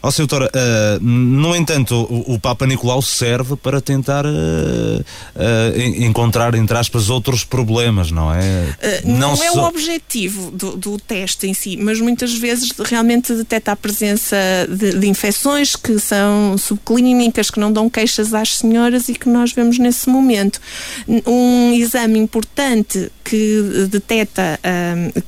Ó, 0.01 0.09
oh, 0.09 0.11
doutora, 0.11 0.49
uh, 0.53 1.03
no 1.03 1.55
entanto, 1.55 1.95
o, 1.95 2.33
o, 2.33 2.39
Papa 2.39 2.65
Nicolau 2.65 3.01
serve 3.01 3.55
para 3.55 3.81
tentar 3.81 4.25
uh, 4.25 4.29
uh, 4.29 5.79
encontrar, 6.03 6.55
entre 6.55 6.77
aspas, 6.77 7.09
outros 7.09 7.43
problemas, 7.43 8.11
não 8.11 8.33
é? 8.33 8.75
não, 9.05 9.35
não 9.35 9.43
é 9.43 9.51
o 9.51 9.63
objetivo 9.63 10.51
do, 10.51 10.75
do, 10.75 10.97
teste 10.97 11.47
em 11.47 11.53
si, 11.53 11.77
mas 11.77 11.99
muitas 11.99 12.33
vezes 12.33 12.71
realmente 12.77 13.33
detecta 13.33 13.71
a 13.71 13.75
presença 13.75 14.37
de, 14.69 14.99
de, 14.99 15.07
infecções 15.07 15.75
que 15.75 15.99
são 15.99 16.57
subclínicas, 16.57 17.49
que 17.49 17.59
não 17.59 17.71
dão 17.71 17.89
queixas 17.89 18.33
às 18.33 18.57
senhoras 18.57 19.09
e 19.09 19.13
que 19.13 19.29
nós 19.29 19.51
vemos 19.51 19.77
nesse 19.77 20.09
momento. 20.09 20.59
Um 21.25 21.73
exame 21.73 22.19
importante 22.19 23.11
que 23.23 23.87
detecta, 23.89 24.59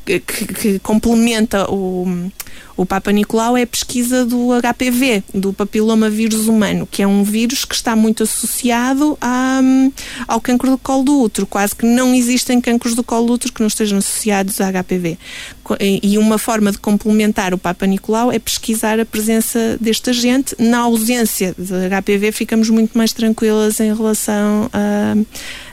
que, 0.05 0.19
que 0.19 0.79
complementa 0.79 1.69
o 1.69 2.29
o 2.77 2.85
Papa 2.85 3.11
Nicolau 3.11 3.55
é 3.55 3.63
a 3.63 3.67
pesquisa 3.67 4.25
do 4.25 4.49
HPV, 4.61 5.23
do 5.33 5.53
papiloma 5.53 6.09
vírus 6.09 6.47
humano, 6.47 6.87
que 6.89 7.01
é 7.01 7.07
um 7.07 7.23
vírus 7.23 7.63
que 7.63 7.73
está 7.73 7.95
muito 7.95 8.23
associado 8.23 9.17
a, 9.21 9.61
ao 10.27 10.41
cancro 10.41 10.69
do 10.69 10.77
colo 10.77 11.03
do 11.03 11.21
útero. 11.21 11.47
Quase 11.47 11.75
que 11.75 11.85
não 11.85 12.13
existem 12.13 12.59
cancros 12.59 12.95
do 12.95 13.03
colo 13.03 13.27
do 13.27 13.33
útero 13.33 13.53
que 13.53 13.61
não 13.61 13.67
estejam 13.67 13.97
associados 13.99 14.59
a 14.59 14.71
HPV. 14.71 15.17
E 15.79 16.17
uma 16.17 16.37
forma 16.37 16.71
de 16.71 16.77
complementar 16.77 17.53
o 17.53 17.57
Papa 17.57 17.85
Nicolau 17.85 18.31
é 18.31 18.37
pesquisar 18.37 18.99
a 18.99 19.05
presença 19.05 19.77
deste 19.81 20.09
agente. 20.09 20.55
Na 20.59 20.79
ausência 20.79 21.55
de 21.57 21.89
HPV, 21.89 22.31
ficamos 22.31 22.69
muito 22.69 22.97
mais 22.97 23.11
tranquilas 23.11 23.79
em 23.79 23.93
relação 23.93 24.69
a, 24.71 25.15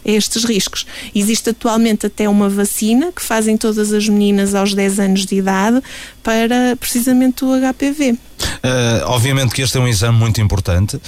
a 0.04 0.10
estes 0.10 0.44
riscos. 0.44 0.86
Existe 1.14 1.50
atualmente 1.50 2.06
até 2.06 2.28
uma 2.28 2.48
vacina 2.48 3.12
que 3.12 3.22
fazem 3.22 3.56
todas 3.56 3.92
as 3.92 4.08
meninas 4.08 4.54
aos 4.54 4.72
10 4.72 4.98
anos 4.98 5.26
de 5.26 5.36
idade 5.36 5.82
para 6.22 6.76
precisamente 6.76 7.44
o 7.44 7.50
HPV. 7.50 8.16
Uh, 8.42 9.06
obviamente 9.06 9.52
que 9.54 9.62
este 9.62 9.76
é 9.76 9.80
um 9.80 9.88
exame 9.88 10.18
muito 10.18 10.40
importante, 10.40 10.96
uh, 10.96 11.00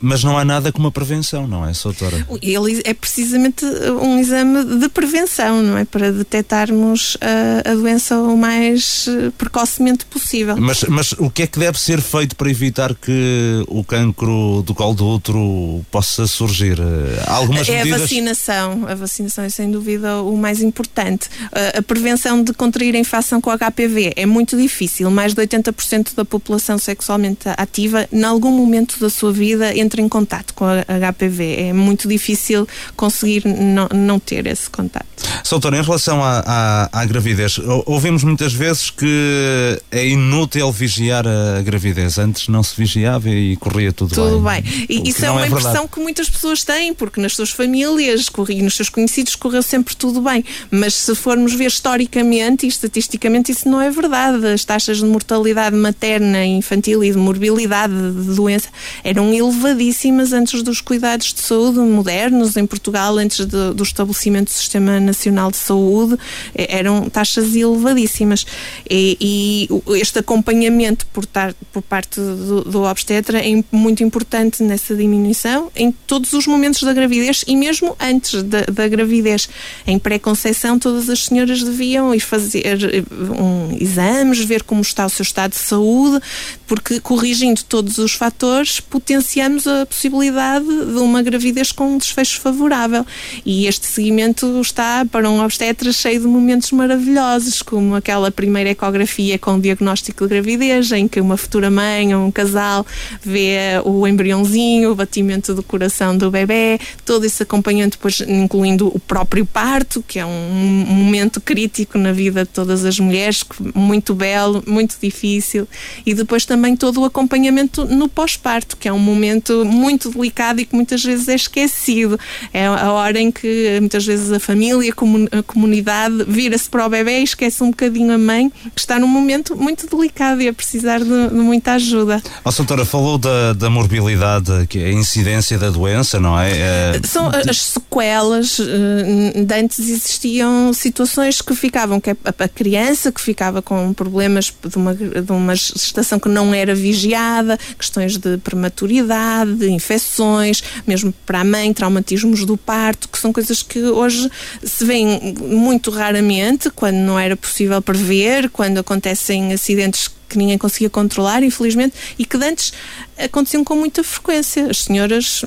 mas 0.00 0.22
não 0.22 0.38
há 0.38 0.44
nada 0.44 0.72
como 0.72 0.88
a 0.88 0.92
prevenção, 0.92 1.46
não 1.46 1.66
é, 1.66 1.72
doutora? 1.82 2.26
Ele 2.42 2.82
é 2.84 2.94
precisamente 2.94 3.64
um 3.64 4.18
exame 4.18 4.78
de 4.78 4.88
prevenção, 4.88 5.62
não 5.62 5.78
é? 5.78 5.84
Para 5.84 6.12
detectarmos 6.12 7.16
a, 7.20 7.70
a 7.70 7.74
doença 7.74 8.16
o 8.16 8.36
mais 8.36 9.08
precocemente 9.36 10.04
possível. 10.06 10.56
Mas, 10.56 10.82
mas 10.84 11.12
o 11.12 11.30
que 11.30 11.42
é 11.42 11.46
que 11.46 11.58
deve 11.58 11.78
ser 11.78 12.00
feito 12.00 12.36
para 12.36 12.50
evitar 12.50 12.94
que 12.94 13.64
o 13.68 13.84
cancro 13.84 14.62
do 14.64 14.74
colo 14.74 14.94
do 14.94 15.06
útero 15.06 15.84
possa 15.90 16.26
surgir? 16.26 16.78
Há 17.26 17.34
algumas 17.34 17.68
é 17.68 17.78
medidas... 17.78 18.00
a 18.00 18.02
vacinação. 18.02 18.86
A 18.88 18.94
vacinação 18.94 19.44
é 19.44 19.48
sem 19.48 19.70
dúvida 19.70 20.22
o 20.22 20.36
mais 20.36 20.62
importante. 20.62 21.28
A, 21.52 21.78
a 21.78 21.82
prevenção 21.82 22.42
de 22.42 22.52
contrair 22.52 22.94
a 22.94 22.98
infecção 22.98 23.40
com 23.40 23.50
HPV 23.50 24.14
é 24.16 24.26
muito 24.26 24.56
difícil. 24.56 25.10
Mais 25.10 25.34
de 25.34 25.42
80% 25.42 26.14
da 26.14 26.24
população 26.24 26.63
população 26.64 26.78
sexualmente 26.78 27.48
ativa, 27.58 28.08
em 28.10 28.24
algum 28.24 28.50
momento 28.50 28.98
da 28.98 29.10
sua 29.10 29.32
vida, 29.32 29.76
entra 29.76 30.00
em 30.00 30.08
contato 30.08 30.54
com 30.54 30.64
a 30.64 30.82
HPV. 31.12 31.56
É 31.68 31.72
muito 31.72 32.08
difícil 32.08 32.66
conseguir 32.96 33.44
não, 33.46 33.88
não 33.92 34.18
ter 34.18 34.46
esse 34.46 34.70
contato. 34.70 35.06
Soutor, 35.42 35.74
em 35.74 35.82
relação 35.82 36.22
à, 36.22 36.42
à, 36.46 37.00
à, 37.00 37.04
gravidez, 37.04 37.58
ouvimos 37.86 38.24
muitas 38.24 38.52
vezes 38.52 38.90
que 38.90 39.80
é 39.90 40.06
inútil 40.06 40.70
vigiar 40.72 41.26
a 41.26 41.60
gravidez. 41.62 42.18
Antes 42.18 42.48
não 42.48 42.62
se 42.62 42.74
vigiava 42.76 43.28
e 43.28 43.56
corria 43.56 43.92
tudo, 43.92 44.14
tudo 44.14 44.40
bem. 44.40 44.62
bem. 44.62 44.86
E 44.88 45.08
isso 45.08 45.24
é 45.24 45.30
uma 45.30 45.44
é 45.44 45.48
impressão 45.48 45.86
que 45.86 46.00
muitas 46.00 46.30
pessoas 46.30 46.64
têm, 46.64 46.94
porque 46.94 47.20
nas 47.20 47.34
suas 47.34 47.50
famílias 47.50 48.26
e 48.48 48.62
nos 48.62 48.76
seus 48.76 48.88
conhecidos 48.88 49.34
correu 49.34 49.62
sempre 49.62 49.94
tudo 49.94 50.20
bem. 50.22 50.44
Mas 50.70 50.94
se 50.94 51.14
formos 51.14 51.54
ver 51.54 51.66
historicamente 51.66 52.66
e 52.66 52.68
estatisticamente, 52.68 53.52
isso 53.52 53.68
não 53.68 53.80
é 53.80 53.90
verdade. 53.90 54.46
As 54.46 54.64
taxas 54.64 54.98
de 54.98 55.04
mortalidade 55.04 55.76
materna 55.76 56.44
infantil 56.54 57.02
e 57.04 57.10
de 57.10 57.18
morbilidade 57.18 57.92
de 57.92 58.34
doença 58.34 58.68
eram 59.02 59.32
elevadíssimas 59.32 60.32
antes 60.32 60.62
dos 60.62 60.80
cuidados 60.80 61.32
de 61.32 61.40
saúde 61.40 61.78
modernos 61.78 62.56
em 62.56 62.66
Portugal, 62.66 63.16
antes 63.18 63.44
de, 63.44 63.72
do 63.74 63.82
estabelecimento 63.82 64.46
do 64.46 64.54
Sistema 64.54 64.98
Nacional 65.00 65.50
de 65.50 65.56
Saúde, 65.56 66.16
eram 66.54 67.08
taxas 67.08 67.54
elevadíssimas. 67.54 68.46
E, 68.88 69.16
e 69.20 69.98
este 69.98 70.18
acompanhamento 70.18 71.06
por, 71.06 71.26
tar, 71.26 71.54
por 71.72 71.82
parte 71.82 72.20
do, 72.20 72.64
do 72.64 72.82
obstetra 72.82 73.38
é 73.38 73.64
muito 73.70 74.02
importante 74.02 74.62
nessa 74.62 74.94
diminuição 74.94 75.70
em 75.74 75.90
todos 75.90 76.32
os 76.32 76.46
momentos 76.46 76.82
da 76.82 76.92
gravidez 76.92 77.44
e 77.46 77.56
mesmo 77.56 77.96
antes 78.00 78.42
da, 78.42 78.62
da 78.62 78.88
gravidez. 78.88 79.48
Em 79.86 79.98
pré-conceição, 79.98 80.78
todas 80.78 81.08
as 81.08 81.24
senhoras 81.24 81.62
deviam 81.62 82.14
ir 82.14 82.20
fazer 82.20 82.78
um, 83.12 83.76
exames, 83.80 84.38
ver 84.40 84.62
como 84.62 84.80
está 84.80 85.06
o 85.06 85.10
seu 85.10 85.22
estado 85.22 85.52
de 85.52 85.58
saúde, 85.58 86.20
porque 86.66 87.00
corrigindo 87.00 87.62
todos 87.64 87.98
os 87.98 88.14
fatores, 88.14 88.80
potenciamos 88.80 89.66
a 89.66 89.86
possibilidade 89.86 90.66
de 90.66 90.98
uma 90.98 91.22
gravidez 91.22 91.72
com 91.72 91.94
um 91.94 91.98
desfecho 91.98 92.40
favorável. 92.40 93.04
E 93.44 93.66
este 93.66 93.86
seguimento 93.86 94.60
está 94.60 95.04
para 95.04 95.28
um 95.28 95.42
obstetra 95.42 95.92
cheio 95.92 96.20
de 96.20 96.26
momentos 96.26 96.70
maravilhosos, 96.72 97.62
como 97.62 97.94
aquela 97.94 98.30
primeira 98.30 98.70
ecografia 98.70 99.38
com 99.38 99.60
diagnóstico 99.60 100.24
de 100.24 100.30
gravidez, 100.30 100.90
em 100.92 101.06
que 101.06 101.20
uma 101.20 101.36
futura 101.36 101.70
mãe 101.70 102.14
ou 102.14 102.26
um 102.26 102.30
casal 102.30 102.86
vê 103.22 103.80
o 103.84 104.06
embriãozinho, 104.06 104.90
o 104.90 104.94
batimento 104.94 105.54
do 105.54 105.62
coração 105.62 106.16
do 106.16 106.30
bebê, 106.30 106.78
todo 107.04 107.24
esse 107.24 107.42
acompanhamento, 107.42 107.96
depois 107.96 108.20
incluindo 108.20 108.88
o 108.88 108.98
próprio 108.98 109.44
parto, 109.44 110.02
que 110.06 110.18
é 110.18 110.26
um 110.26 110.84
momento 110.86 111.40
crítico 111.40 111.98
na 111.98 112.12
vida 112.12 112.44
de 112.44 112.50
todas 112.50 112.84
as 112.84 112.98
mulheres, 112.98 113.44
muito 113.74 114.14
belo, 114.14 114.62
muito 114.66 114.96
difícil. 115.00 115.68
E 116.04 116.14
depois 116.24 116.44
também 116.44 116.76
todo 116.76 117.02
o 117.02 117.04
acompanhamento 117.04 117.84
no 117.84 118.08
pós-parto, 118.08 118.76
que 118.76 118.88
é 118.88 118.92
um 118.92 118.98
momento 118.98 119.64
muito 119.64 120.10
delicado 120.10 120.60
e 120.60 120.66
que 120.66 120.74
muitas 120.74 121.02
vezes 121.04 121.28
é 121.28 121.34
esquecido. 121.34 122.18
É 122.52 122.66
a 122.66 122.92
hora 122.92 123.20
em 123.20 123.30
que 123.30 123.78
muitas 123.80 124.04
vezes 124.04 124.32
a 124.32 124.40
família, 124.40 124.92
a 125.32 125.42
comunidade 125.42 126.24
vira-se 126.26 126.68
para 126.68 126.86
o 126.86 126.88
bebê 126.88 127.20
e 127.20 127.24
esquece 127.24 127.62
um 127.62 127.70
bocadinho 127.70 128.12
a 128.12 128.18
mãe, 128.18 128.50
que 128.74 128.80
está 128.80 128.98
num 128.98 129.06
momento 129.06 129.56
muito 129.56 129.86
delicado 129.86 130.40
e 130.42 130.48
a 130.48 130.52
precisar 130.52 130.98
de, 130.98 131.28
de 131.28 131.34
muita 131.34 131.72
ajuda. 131.72 132.22
A 132.44 132.50
doutora 132.50 132.84
falou 132.84 133.18
da, 133.18 133.52
da 133.52 133.68
morbilidade, 133.68 134.66
que 134.68 134.78
é 134.78 134.86
a 134.86 134.92
incidência 134.92 135.58
da 135.58 135.70
doença, 135.70 136.18
não 136.18 136.38
é? 136.38 136.50
é... 136.52 137.00
São 137.04 137.28
as 137.28 137.60
sequelas. 137.60 138.58
Eh, 138.60 139.44
de 139.44 139.54
antes 139.54 139.78
existiam 139.78 140.72
situações 140.72 141.42
que 141.42 141.54
ficavam, 141.54 142.00
que 142.00 142.10
a 142.10 142.48
criança 142.48 143.12
que 143.12 143.20
ficava 143.20 143.60
com 143.60 143.92
problemas 143.92 144.52
de 144.66 144.76
uma, 144.76 144.94
de 144.94 145.32
uma 145.32 145.54
gestação 145.54 146.13
que 146.18 146.28
não 146.28 146.54
era 146.54 146.74
vigiada, 146.74 147.58
questões 147.78 148.16
de 148.16 148.38
prematuridade, 148.38 149.54
de 149.54 149.70
infecções, 149.70 150.62
mesmo 150.86 151.12
para 151.26 151.40
a 151.40 151.44
mãe, 151.44 151.72
traumatismos 151.72 152.44
do 152.44 152.56
parto, 152.56 153.08
que 153.08 153.18
são 153.18 153.32
coisas 153.32 153.62
que 153.62 153.80
hoje 153.80 154.30
se 154.62 154.84
veem 154.84 155.34
muito 155.40 155.90
raramente, 155.90 156.70
quando 156.70 156.96
não 156.96 157.18
era 157.18 157.36
possível 157.36 157.80
prever, 157.80 158.50
quando 158.50 158.78
acontecem 158.78 159.52
acidentes 159.52 160.08
que 160.34 160.38
ninguém 160.38 160.58
conseguia 160.58 160.90
controlar, 160.90 161.42
infelizmente, 161.42 161.94
e 162.18 162.24
que 162.24 162.36
antes 162.36 162.72
aconteciam 163.18 163.64
com 163.64 163.76
muita 163.76 164.02
frequência. 164.02 164.68
As 164.70 164.78
senhoras 164.78 165.44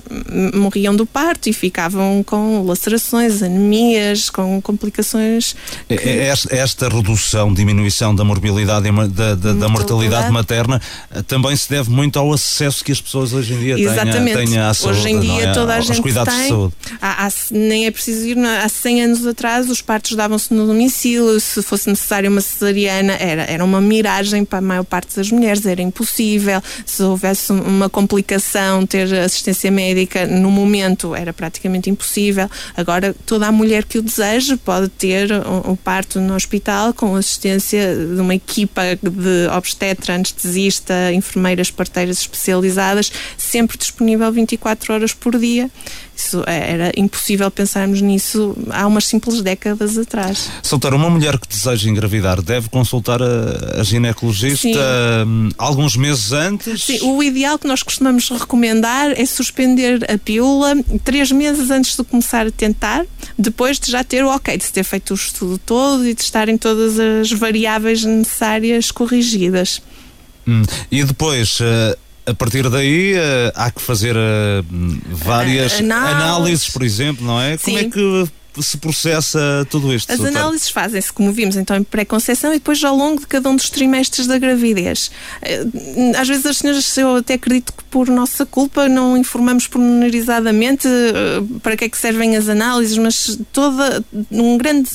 morriam 0.54 0.96
do 0.96 1.06
parto 1.06 1.50
e 1.50 1.54
ficavam 1.54 2.24
com 2.26 2.64
lacerações, 2.66 3.44
anemias, 3.44 4.30
com 4.30 4.62
complicações. 4.62 5.56
Que... 5.88 5.96
Esta, 5.96 6.56
esta, 6.56 6.90
redução, 6.90 7.54
diminuição 7.54 8.16
da 8.16 8.24
morbilidade 8.24 8.88
e 8.88 9.08
da, 9.10 9.36
da, 9.36 9.54
da 9.54 9.70
mortalidade 9.70 10.32
materna 10.32 10.82
eh, 11.12 11.22
também 11.24 11.56
se 11.56 11.70
deve 11.70 11.90
muito 11.90 12.18
ao 12.18 12.32
acesso 12.32 12.84
que 12.84 12.92
as 12.92 13.02
pessoas 13.02 13.34
hoje 13.34 13.54
em 13.54 13.60
dia 13.60 13.80
Exatamente. 13.80 14.38
têm, 14.38 14.58
à 14.58 14.74
saúde. 14.74 15.00
Hoje 15.00 15.10
em 15.10 15.20
dia 15.20 15.44
é? 15.44 15.54
toda 15.54 15.76
a 15.76 15.82
gente 15.82 16.02
cuidados 16.02 16.34
tem. 16.34 16.44
De 16.44 16.50
saúde. 16.50 16.74
Há, 17.02 17.28
há, 17.28 17.32
nem 17.52 17.86
é 17.86 17.92
preciso 17.92 18.26
ir, 18.26 18.38
há 18.38 18.70
100 18.70 19.04
anos 19.04 19.26
atrás 19.26 19.70
os 19.70 19.82
partos 19.82 20.16
davam-se 20.16 20.54
no 20.54 20.66
domicílio, 20.66 21.40
se 21.40 21.62
fosse 21.62 21.90
necessário 21.90 22.30
uma 22.30 22.42
cesariana 22.42 23.14
era, 23.14 23.44
era 23.44 23.64
uma 23.64 23.82
miragem 23.82 24.46
para 24.46 24.60
a 24.60 24.62
maior 24.78 24.84
parte 24.84 25.16
das 25.16 25.32
mulheres, 25.32 25.66
era 25.66 25.82
impossível. 25.82 26.62
Se 26.86 27.02
houvesse 27.04 27.52
uma 27.52 27.90
complicação, 27.90 28.86
ter 28.86 29.14
assistência 29.16 29.72
médica 29.72 30.26
no 30.26 30.52
momento 30.52 31.16
era 31.16 31.34
praticamente 31.34 31.90
impossível. 31.90 32.50
Agora, 32.76 33.16
toda 33.26 33.48
a 33.48 33.52
mulher 33.52 33.86
que 33.86 33.98
o 33.98 34.02
deseja 34.02 34.58
pode 34.58 34.90
ter 34.90 35.32
o, 35.32 35.72
o 35.72 35.78
parto 35.78 36.20
no 36.20 36.36
hospital 36.36 36.94
com 36.94 37.16
assistência 37.16 37.96
de 37.96 38.22
uma 38.22 38.36
equipa 38.36 38.82
de 39.02 39.48
obstetra, 39.56 40.16
anestesista, 40.16 41.12
enfermeiras, 41.14 41.72
parteiras 41.72 42.20
especializadas, 42.20 43.12
sempre 43.38 43.78
disponível 43.78 44.32
24 44.32 44.94
horas 44.94 45.14
por 45.14 45.38
dia. 45.38 45.70
Isso 46.18 46.44
é, 46.48 46.72
era 46.72 46.92
impossível 46.98 47.50
pensarmos 47.52 48.02
nisso 48.02 48.58
há 48.72 48.88
umas 48.88 49.06
simples 49.06 49.40
décadas 49.44 50.00
atrás. 50.00 50.50
Soltar 50.64 50.96
uma 50.96 51.12
mulher 51.12 51.38
que 51.38 51.48
deseja 51.48 51.88
engravidar 51.88 52.42
deve 52.42 52.70
consultar 52.70 53.22
a, 53.22 53.80
a 53.80 53.84
ginecologista 53.84 54.57
um, 54.66 55.50
alguns 55.58 55.96
meses 55.96 56.32
antes? 56.32 56.84
Sim, 56.84 57.00
o 57.02 57.22
ideal 57.22 57.58
que 57.58 57.68
nós 57.68 57.84
costumamos 57.84 58.30
recomendar 58.30 59.12
é 59.12 59.26
suspender 59.26 60.10
a 60.10 60.18
pílula 60.18 60.76
três 61.04 61.32
meses 61.32 61.70
antes 61.70 61.96
de 61.96 62.04
começar 62.04 62.48
a 62.48 62.52
tentar, 62.52 63.06
depois 63.38 63.80
de 63.80 63.92
já 63.92 64.04
ter 64.04 64.24
o 64.24 64.30
ok, 64.30 64.58
de 64.58 64.64
se 64.64 64.74
ter 64.74 64.84
feito 64.84 65.12
o 65.12 65.16
estudo 65.16 65.58
todo 65.58 66.08
e 66.08 66.14
de 66.14 66.22
estarem 66.22 66.58
todas 66.58 67.00
as 67.00 67.32
variáveis 67.32 68.04
necessárias 68.04 68.92
corrigidas. 68.92 69.82
Hum, 70.48 70.64
e 70.92 71.04
depois. 71.04 71.60
Uh 71.60 72.08
a 72.28 72.34
partir 72.34 72.70
daí 72.70 73.14
uh, 73.14 73.54
há 73.56 73.72
que 73.72 73.82
fazer 73.82 74.14
uh, 74.14 74.20
várias 75.10 75.80
análises, 75.80 76.68
por 76.70 76.84
exemplo, 76.84 77.26
não 77.26 77.42
é? 77.42 77.56
Sim. 77.58 77.64
Como 77.64 77.78
é 77.78 77.84
que 77.86 78.32
se 78.62 78.78
processa 78.78 79.66
tudo 79.70 79.94
isto? 79.94 80.12
As 80.12 80.20
análises 80.20 80.70
fazem-se, 80.70 81.12
como 81.12 81.32
vimos, 81.32 81.56
então 81.56 81.76
em 81.76 81.84
pré-conceição 81.84 82.52
e 82.52 82.58
depois 82.58 82.84
ao 82.84 82.96
longo 82.96 83.20
de 83.20 83.28
cada 83.28 83.50
um 83.50 83.56
dos 83.56 83.70
trimestres 83.70 84.28
da 84.28 84.38
gravidez. 84.38 85.12
Eh, 85.42 85.66
às 86.18 86.28
vezes 86.28 86.46
as 86.46 86.58
senhoras, 86.58 86.98
eu 86.98 87.16
até 87.18 87.36
acredito 87.36 87.74
que 87.74 87.84
por 87.86 88.08
nossa 88.08 88.46
culpa 88.46 88.88
não 88.88 89.18
informamos 89.18 89.68
pormenorizadamente 89.68 90.88
eh, 90.88 91.44
para 91.62 91.76
que 91.76 91.86
é 91.86 91.90
que 91.90 91.98
servem 91.98 92.36
as 92.36 92.50
análises, 92.50 92.98
mas 92.98 93.40
toda, 93.52 94.04
um 94.32 94.58
grande, 94.58 94.90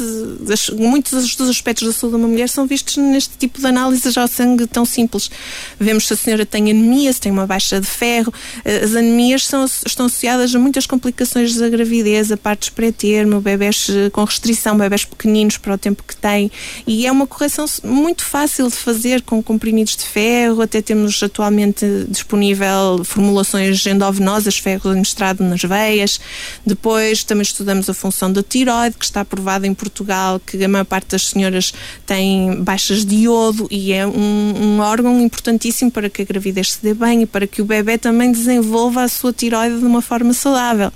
muitos 0.76 1.34
dos 1.36 1.48
aspectos 1.48 1.86
da 1.86 1.92
saúde 1.92 2.16
de 2.16 2.22
uma 2.22 2.28
mulher 2.28 2.48
são 2.48 2.66
vistos 2.66 2.96
neste 2.96 3.36
tipo 3.36 3.60
de 3.60 3.66
análises 3.66 4.16
ao 4.16 4.28
sangue 4.28 4.66
tão 4.66 4.84
simples. 4.84 5.30
Vemos 5.78 6.06
se 6.06 6.12
a 6.12 6.16
senhora 6.16 6.46
tem 6.46 6.70
anemia, 6.70 7.12
se 7.12 7.20
tem 7.20 7.32
uma 7.32 7.46
baixa 7.46 7.80
de 7.80 7.86
ferro. 7.86 8.32
Eh, 8.64 8.84
as 8.84 8.94
anemias 8.94 9.46
são, 9.46 9.64
estão 9.64 10.06
associadas 10.06 10.54
a 10.54 10.58
muitas 10.58 10.86
complicações 10.86 11.54
da 11.56 11.68
gravidez, 11.68 12.30
a 12.32 12.36
partes 12.36 12.68
pré-termo, 12.68 13.40
bebés 13.52 13.88
eh, 13.90 14.10
com 14.10 14.24
restrição, 14.24 14.76
bebés 14.76 15.04
pequeninos 15.04 15.56
para 15.58 15.74
o 15.74 15.78
tempo 15.78 16.02
que 16.02 16.16
têm. 16.16 16.50
E 16.86 17.06
é 17.06 17.12
uma 17.12 17.26
correção 17.26 17.64
muito 17.84 18.24
fácil 18.24 18.68
de 18.68 18.76
fazer 18.76 19.22
com 19.22 19.42
comprimidos 19.42 19.96
de 19.96 20.04
ferro, 20.04 20.62
até 20.62 20.80
temos 20.80 21.22
atualmente 21.22 21.86
disponível 22.08 23.02
formulações 23.04 23.84
endovenosas, 23.86 24.56
ferro 24.56 24.90
administrado 24.90 25.44
nas 25.44 25.62
veias. 25.62 26.20
Depois 26.66 27.24
também 27.24 27.42
estudamos 27.42 27.88
a 27.88 27.94
função 27.94 28.32
da 28.32 28.42
tiroide, 28.42 28.96
que 28.96 29.04
está 29.04 29.20
aprovada 29.20 29.66
em 29.66 29.74
Portugal, 29.74 30.40
que 30.40 30.62
a 30.62 30.68
maior 30.68 30.84
parte 30.84 31.10
das 31.10 31.28
senhoras 31.28 31.72
tem 32.06 32.62
baixas 32.62 33.04
de 33.04 33.14
iodo 33.16 33.66
e 33.70 33.92
é 33.92 34.06
um, 34.06 34.54
um 34.56 34.80
órgão 34.80 35.20
importantíssimo 35.20 35.90
para 35.90 36.08
que 36.08 36.22
a 36.22 36.24
gravidez 36.24 36.72
se 36.72 36.82
dê 36.82 36.94
bem 36.94 37.22
e 37.22 37.26
para 37.26 37.46
que 37.46 37.60
o 37.60 37.64
bebê 37.64 37.98
também 37.98 38.32
desenvolva 38.32 39.02
a 39.02 39.08
sua 39.08 39.32
tiroide 39.32 39.78
de 39.78 39.84
uma 39.84 40.02
forma 40.02 40.32
saudável. 40.32 40.92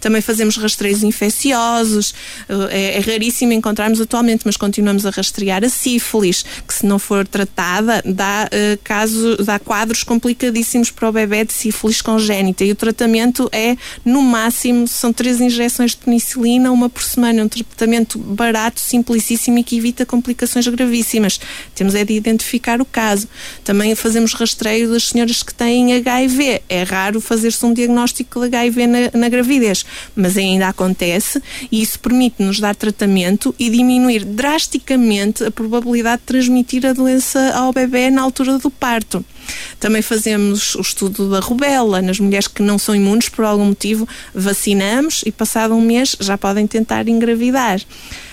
Também 0.00 0.20
fazemos 0.20 0.56
rastreios 0.56 1.02
infecciosos, 1.02 1.99
casos, 2.00 2.14
eh, 2.48 2.68
é, 2.70 2.96
é 2.96 3.00
raríssimo 3.00 3.52
encontrarmos 3.52 4.00
atualmente, 4.00 4.42
mas 4.44 4.56
continuamos 4.56 5.04
a 5.04 5.10
rastrear 5.10 5.64
a 5.64 5.68
sífilis, 5.68 6.44
que 6.66 6.74
se 6.74 6.86
não 6.86 6.98
for 6.98 7.26
tratada, 7.26 8.02
dá, 8.04 8.48
caso, 8.82 9.36
dá 9.44 9.58
quadros 9.58 10.02
complicadíssimos 10.02 10.90
para 10.90 11.08
o 11.08 11.12
bebê 11.12 11.44
de 11.44 11.52
sífilis 11.52 12.00
congénita. 12.00 12.64
E 12.64 12.72
o 12.72 12.74
tratamento 12.74 13.48
é, 13.52 13.76
no 14.04 14.22
máximo, 14.22 14.88
são 14.88 15.12
três 15.12 15.40
injeções 15.40 15.92
de 15.92 15.98
penicilina, 15.98 16.72
uma 16.72 16.88
por 16.88 17.02
semana. 17.02 17.40
É 17.40 17.44
um 17.44 17.48
tratamento 17.48 18.18
barato, 18.18 18.80
simplicíssimo 18.80 19.58
e 19.58 19.64
que 19.64 19.76
evita 19.76 20.06
complicações 20.06 20.66
gravíssimas. 20.68 21.40
Temos 21.74 21.94
é 21.94 22.04
de 22.04 22.14
identificar 22.14 22.80
o 22.80 22.84
caso. 22.84 23.28
Também 23.64 23.94
fazemos 23.94 24.32
rastreio 24.32 24.90
das 24.90 25.08
senhoras 25.08 25.42
que 25.42 25.52
têm 25.52 25.94
HIV. 25.94 26.62
É 26.68 26.82
raro 26.82 27.20
fazer-se 27.20 27.64
um 27.64 27.72
diagnóstico 27.72 28.40
de 28.40 28.56
HIV 28.56 28.86
na, 28.86 28.98
na 29.14 29.28
gravidez, 29.28 29.84
mas 30.14 30.36
ainda 30.36 30.68
acontece 30.68 31.42
e 31.70 31.79
isso 31.82 31.98
permite-nos 31.98 32.60
dar 32.60 32.74
tratamento 32.74 33.54
e 33.58 33.70
diminuir 33.70 34.24
drasticamente 34.24 35.44
a 35.44 35.50
probabilidade 35.50 36.20
de 36.22 36.26
transmitir 36.26 36.86
a 36.86 36.92
doença 36.92 37.52
ao 37.54 37.72
bebê 37.72 38.10
na 38.10 38.22
altura 38.22 38.58
do 38.58 38.70
parto. 38.70 39.24
Também 39.78 40.02
fazemos 40.02 40.74
o 40.74 40.80
estudo 40.80 41.30
da 41.30 41.40
rubela 41.40 42.00
nas 42.02 42.20
mulheres 42.20 42.48
que 42.48 42.62
não 42.62 42.78
são 42.78 42.94
imunes 42.94 43.28
por 43.28 43.44
algum 43.44 43.66
motivo, 43.66 44.06
vacinamos 44.34 45.22
e 45.24 45.32
passado 45.32 45.74
um 45.74 45.80
mês 45.80 46.16
já 46.20 46.36
podem 46.36 46.66
tentar 46.66 47.08
engravidar. 47.08 47.80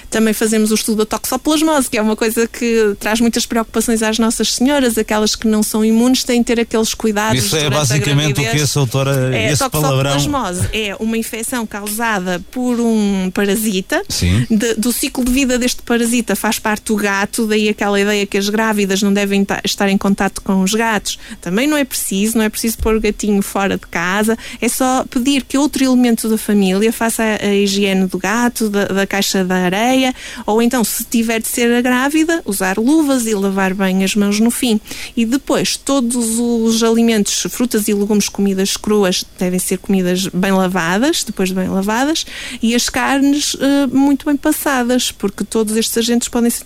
Também 0.10 0.34
fazemos 0.34 0.72
o 0.72 0.76
estudo 0.76 1.00
da 1.00 1.06
toxoplasmose, 1.06 1.90
que 1.90 1.98
é 1.98 2.02
uma 2.02 2.16
coisa 2.16 2.48
que 2.48 2.96
traz 3.00 3.20
muitas 3.20 3.46
preocupações 3.46 4.02
às 4.02 4.18
nossas 4.18 4.54
senhoras, 4.54 4.98
aquelas 4.98 5.36
que 5.36 5.48
não 5.48 5.62
são 5.62 5.84
imunes 5.84 6.24
têm 6.24 6.42
de 6.42 6.46
ter 6.46 6.60
aqueles 6.60 6.94
cuidados. 6.94 7.44
Isso 7.44 7.56
é 7.58 7.70
basicamente 7.70 8.40
o 8.40 8.52
que 8.52 8.62
essa 8.62 8.80
autora, 8.80 9.36
é, 9.36 9.52
esse 9.52 9.64
toxoplasmose 9.64 10.62
palavrão. 10.62 10.70
é 10.74 10.96
uma 11.00 11.18
infecção 11.18 11.66
causada 11.66 12.42
por 12.52 12.80
um 12.80 13.30
parasita. 13.34 14.02
Sim. 14.08 14.46
De, 14.50 14.76
do 14.76 14.94
ciclo 14.94 15.26
de 15.26 15.32
vida 15.32 15.60
deste 15.60 15.82
parasita 15.82 16.36
faz 16.36 16.58
parte 16.60 16.92
o 16.94 16.96
gato, 16.96 17.46
daí 17.46 17.70
aquela 17.70 18.00
ideia 18.00 18.26
que 18.26 18.38
as 18.38 18.50
grávidas 18.50 19.02
não 19.02 19.14
devem 19.14 19.46
estar 19.64 19.90
em 19.90 19.98
contato 19.98 20.42
com 20.42 20.62
os 20.64 20.74
gatos. 20.74 21.20
Também 21.42 21.68
não 21.68 21.78
é 21.78 21.84
preciso, 21.84 22.38
não 22.38 22.46
é 22.46 22.50
preciso 22.50 22.78
pôr 22.78 22.96
o 22.96 23.02
gatinho 23.02 23.42
fora 23.42 23.78
de 23.78 23.88
casa, 23.88 24.38
é 24.62 24.70
só 24.70 25.06
pedir 25.10 25.44
que 25.44 25.58
outro 25.58 25.84
elemento 25.84 26.30
da 26.30 26.38
família 26.38 26.92
faça 26.94 27.24
a, 27.24 27.46
a 27.46 27.56
higiene 27.56 28.08
do 28.08 28.18
gato, 28.18 28.70
da, 28.70 28.86
da 28.86 29.08
caixa 29.08 29.44
da 29.44 29.56
areia 29.56 29.97
ou 30.46 30.62
então, 30.62 30.84
se 30.84 31.04
tiver 31.04 31.42
de 31.42 31.48
ser 31.48 31.72
a 31.74 31.82
grávida, 31.82 32.42
usar 32.46 32.78
luvas 32.78 33.26
e 33.26 33.34
lavar 33.34 33.74
bem 33.74 34.04
as 34.04 34.16
mãos 34.16 34.40
no 34.40 34.52
fim. 34.52 34.80
E 35.16 35.26
depois, 35.26 35.78
todos 35.78 36.38
os 36.40 36.84
alimentos, 36.84 37.48
frutas 37.50 37.88
e 37.88 37.94
legumes 37.94 38.30
comidas 38.30 38.78
cruas, 38.78 39.26
devem 39.38 39.60
ser 39.60 39.78
comidas 39.78 40.28
bem 40.28 40.52
lavadas, 40.52 41.24
depois 41.24 41.50
de 41.50 41.56
bem 41.56 41.68
lavadas, 41.68 42.26
e 42.62 42.76
as 42.76 42.90
carnes 42.90 43.54
uh, 43.56 43.60
muito 43.92 44.26
bem 44.26 44.36
passadas, 44.36 45.12
porque 45.12 45.44
todos 45.44 45.76
estes 45.76 45.98
agentes 45.98 46.28
podem 46.28 46.50
ser 46.50 46.66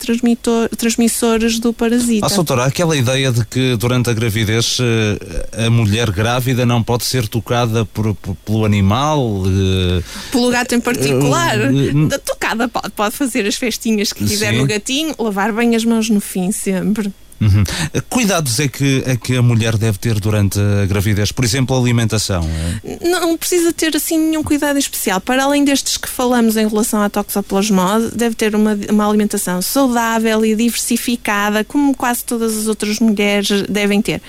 transmissores 0.78 1.60
do 1.60 1.74
parasita. 1.74 2.26
Ah, 2.26 2.30
doutora, 2.30 2.66
aquela 2.66 2.96
ideia 2.96 3.32
de 3.32 3.46
que 3.46 3.76
durante 3.78 4.10
a 4.10 4.14
gravidez 4.14 4.80
uh, 4.80 5.66
a 5.66 5.70
mulher 5.70 6.12
grávida 6.12 6.66
não 6.66 6.84
pode 6.84 7.06
ser 7.06 7.28
tocada 7.28 7.86
por, 7.86 8.14
por 8.16 8.36
pelo 8.46 8.66
animal. 8.66 9.22
Uh, 9.22 10.04
pelo 10.32 10.50
gato 10.50 10.76
em 10.76 10.80
particular. 10.80 11.58
educada, 11.62 12.68
pode, 12.68 12.90
pode 12.92 13.16
fazer 13.22 13.46
as 13.46 13.56
festinhas 13.56 14.12
que 14.12 14.26
quiser 14.26 14.52
Sim. 14.52 14.58
no 14.58 14.66
gatinho, 14.66 15.14
lavar 15.20 15.54
bem 15.54 15.76
as 15.76 15.86
mãos 15.86 16.10
no 16.10 16.20
fim 16.20 16.52
sempre. 16.52 17.14
Uhum. 17.42 17.64
Cuidados 18.08 18.60
é 18.60 18.68
que, 18.68 19.04
é 19.04 19.18
que 19.18 19.36
a 19.36 19.42
mulher 19.42 19.76
deve 19.76 19.98
ter 19.98 20.20
durante 20.20 20.60
a 20.60 20.86
gravidez? 20.86 21.32
Por 21.32 21.44
exemplo, 21.44 21.76
a 21.76 21.80
alimentação? 21.80 22.48
É? 22.84 23.10
Não 23.10 23.36
precisa 23.36 23.74
ter 23.74 23.96
assim 23.96 24.18
nenhum 24.18 24.44
cuidado 24.44 24.78
especial. 24.78 25.20
Para 25.20 25.44
além 25.44 25.66
destes 25.66 25.98
que 25.98 26.08
falamos 26.08 26.56
em 26.56 26.68
relação 26.68 27.02
à 27.02 27.10
toxoplasmose, 27.10 28.16
deve 28.16 28.36
ter 28.36 28.56
uma, 28.56 28.78
uma 28.90 29.10
alimentação 29.10 29.60
saudável 29.60 30.46
e 30.46 30.56
diversificada, 30.56 31.64
como 31.64 31.96
quase 31.96 32.24
todas 32.24 32.56
as 32.56 32.68
outras 32.68 33.00
mulheres 33.00 33.64
devem 33.68 34.02
ter. 34.04 34.22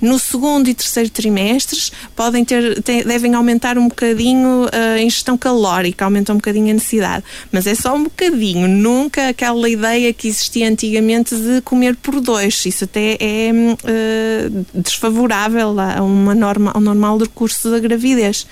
No 0.00 0.16
segundo 0.18 0.68
e 0.68 0.74
terceiro 0.74 1.10
trimestres, 1.10 1.90
podem 2.14 2.44
ter, 2.44 2.80
devem 3.04 3.34
aumentar 3.34 3.76
um 3.78 3.88
bocadinho 3.88 4.68
a 4.72 5.00
ingestão 5.00 5.36
calórica, 5.36 6.04
aumenta 6.04 6.32
um 6.32 6.36
bocadinho 6.36 6.70
a 6.70 6.74
necessidade. 6.74 7.24
Mas 7.50 7.66
é 7.66 7.74
só 7.74 7.96
um 7.96 8.04
bocadinho, 8.04 8.68
nunca 8.68 9.30
aquela 9.30 9.68
ideia 9.68 10.12
que 10.12 10.28
existia 10.28 10.68
antigamente 10.68 11.34
de 11.34 11.60
comer 11.62 11.96
por 11.96 12.20
dois 12.20 12.59
isso 12.68 12.84
até 12.84 13.16
é 13.20 13.50
uh, 13.52 14.80
desfavorável 14.80 15.78
a 15.78 16.02
uma 16.02 16.34
norma, 16.34 16.70
ao 16.72 16.80
normal 16.80 17.18
recurso 17.18 17.70
da 17.70 17.78
gravidez. 17.78 18.46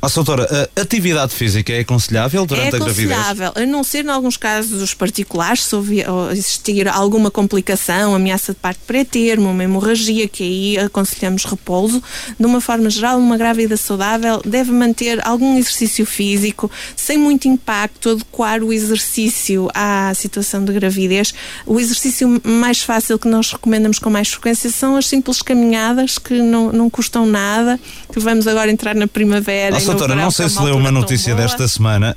Oh, 0.00 0.08
doutora, 0.08 0.68
a 0.76 0.80
atividade 0.82 1.32
física 1.32 1.72
é 1.72 1.80
aconselhável 1.80 2.44
durante 2.44 2.74
é 2.74 2.76
a 2.76 2.78
gravidez? 2.78 3.10
É 3.10 3.14
aconselhável, 3.14 3.52
a 3.56 3.66
não 3.66 3.82
ser 3.82 4.04
em 4.04 4.08
alguns 4.08 4.36
casos 4.36 4.92
particulares, 4.92 5.64
se 5.64 5.74
houver, 5.74 6.06
existir 6.32 6.86
alguma 6.88 7.30
complicação, 7.30 8.14
ameaça 8.14 8.52
de 8.52 8.58
parto 8.58 8.80
pré-termo, 8.86 9.50
uma 9.50 9.64
hemorragia, 9.64 10.28
que 10.28 10.42
aí 10.42 10.78
aconselhamos 10.78 11.44
repouso. 11.44 12.02
De 12.38 12.44
uma 12.44 12.60
forma 12.60 12.90
geral, 12.90 13.18
uma 13.18 13.38
grávida 13.38 13.76
saudável 13.76 14.42
deve 14.44 14.72
manter 14.72 15.26
algum 15.26 15.56
exercício 15.56 16.04
físico, 16.04 16.70
sem 16.94 17.16
muito 17.16 17.48
impacto, 17.48 18.10
adequar 18.10 18.62
o 18.62 18.72
exercício 18.72 19.70
à 19.74 20.12
situação 20.14 20.64
de 20.64 20.72
gravidez. 20.72 21.32
O 21.64 21.80
exercício 21.80 22.40
mais 22.44 22.82
fácil 22.82 23.18
que 23.18 23.28
nós 23.28 23.52
recomendamos 23.52 23.98
com 23.98 24.10
mais 24.10 24.28
frequência 24.28 24.70
são 24.70 24.96
as 24.96 25.06
simples 25.06 25.40
caminhadas, 25.40 26.18
que 26.18 26.34
não, 26.34 26.70
não 26.72 26.90
custam 26.90 27.24
nada, 27.24 27.80
que 28.12 28.20
vamos 28.20 28.46
agora 28.46 28.70
entrar 28.70 28.94
na 28.94 29.06
primavera 29.06 29.73
nossa, 29.74 29.86
doutora, 29.86 30.14
não 30.14 30.30
sei 30.30 30.48
se 30.48 30.62
leu 30.62 30.76
uma 30.76 30.90
notícia 30.90 31.34
desta 31.34 31.66
semana, 31.68 32.16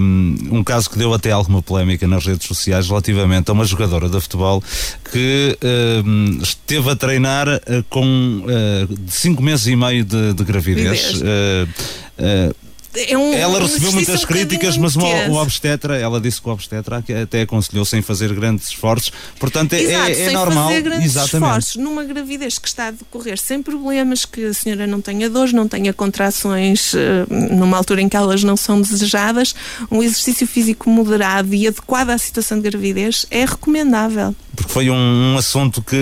um, 0.00 0.36
um 0.50 0.64
caso 0.64 0.90
que 0.90 0.98
deu 0.98 1.14
até 1.14 1.30
alguma 1.30 1.62
polémica 1.62 2.06
nas 2.06 2.26
redes 2.26 2.46
sociais 2.46 2.88
relativamente 2.88 3.50
a 3.50 3.52
uma 3.52 3.64
jogadora 3.64 4.08
de 4.08 4.20
futebol 4.20 4.62
que 5.10 5.56
um, 6.04 6.38
esteve 6.42 6.90
a 6.90 6.96
treinar 6.96 7.48
uh, 7.48 7.60
com 7.88 8.42
uh, 8.44 8.98
cinco 9.08 9.42
meses 9.42 9.66
e 9.66 9.76
meio 9.76 10.04
de, 10.04 10.34
de 10.34 10.44
gravidez. 10.44 11.14
Uh, 11.22 12.65
é 12.96 13.16
um, 13.16 13.32
ela 13.32 13.60
recebeu 13.60 13.92
muitas 13.92 14.24
críticas, 14.24 14.76
mas 14.76 14.96
o, 14.96 15.00
o 15.00 15.34
obstetra, 15.34 15.96
ela 15.98 16.20
disse 16.20 16.40
que 16.40 16.48
o 16.48 16.52
obstetra 16.52 17.02
até 17.22 17.42
aconselhou 17.42 17.84
sem 17.84 18.02
fazer 18.02 18.32
grandes 18.34 18.68
esforços. 18.68 19.12
Portanto, 19.38 19.74
é, 19.74 19.82
Exato, 19.82 20.10
é, 20.10 20.22
é 20.22 20.30
normal. 20.30 20.68
Fazer 20.68 20.82
grandes 20.82 21.06
Exatamente. 21.06 21.48
esforços 21.48 21.76
numa 21.76 22.04
gravidez 22.04 22.58
que 22.58 22.68
está 22.68 22.88
a 22.88 22.90
decorrer 22.90 23.38
sem 23.38 23.62
problemas, 23.62 24.24
que 24.24 24.46
a 24.46 24.54
senhora 24.54 24.86
não 24.86 25.00
tenha 25.00 25.28
dores, 25.28 25.52
não 25.52 25.68
tenha 25.68 25.92
contrações 25.92 26.94
uh, 26.94 26.98
numa 27.30 27.76
altura 27.76 28.00
em 28.00 28.08
que 28.08 28.16
elas 28.16 28.42
não 28.42 28.56
são 28.56 28.80
desejadas, 28.80 29.54
um 29.90 30.02
exercício 30.02 30.46
físico 30.46 30.88
moderado 30.88 31.54
e 31.54 31.66
adequado 31.66 32.10
à 32.10 32.18
situação 32.18 32.58
de 32.58 32.70
gravidez 32.70 33.26
é 33.30 33.44
recomendável 33.44 34.34
porque 34.56 34.72
foi 34.72 34.90
um, 34.90 34.94
um, 35.34 35.38
assunto 35.38 35.82
que 35.82 35.96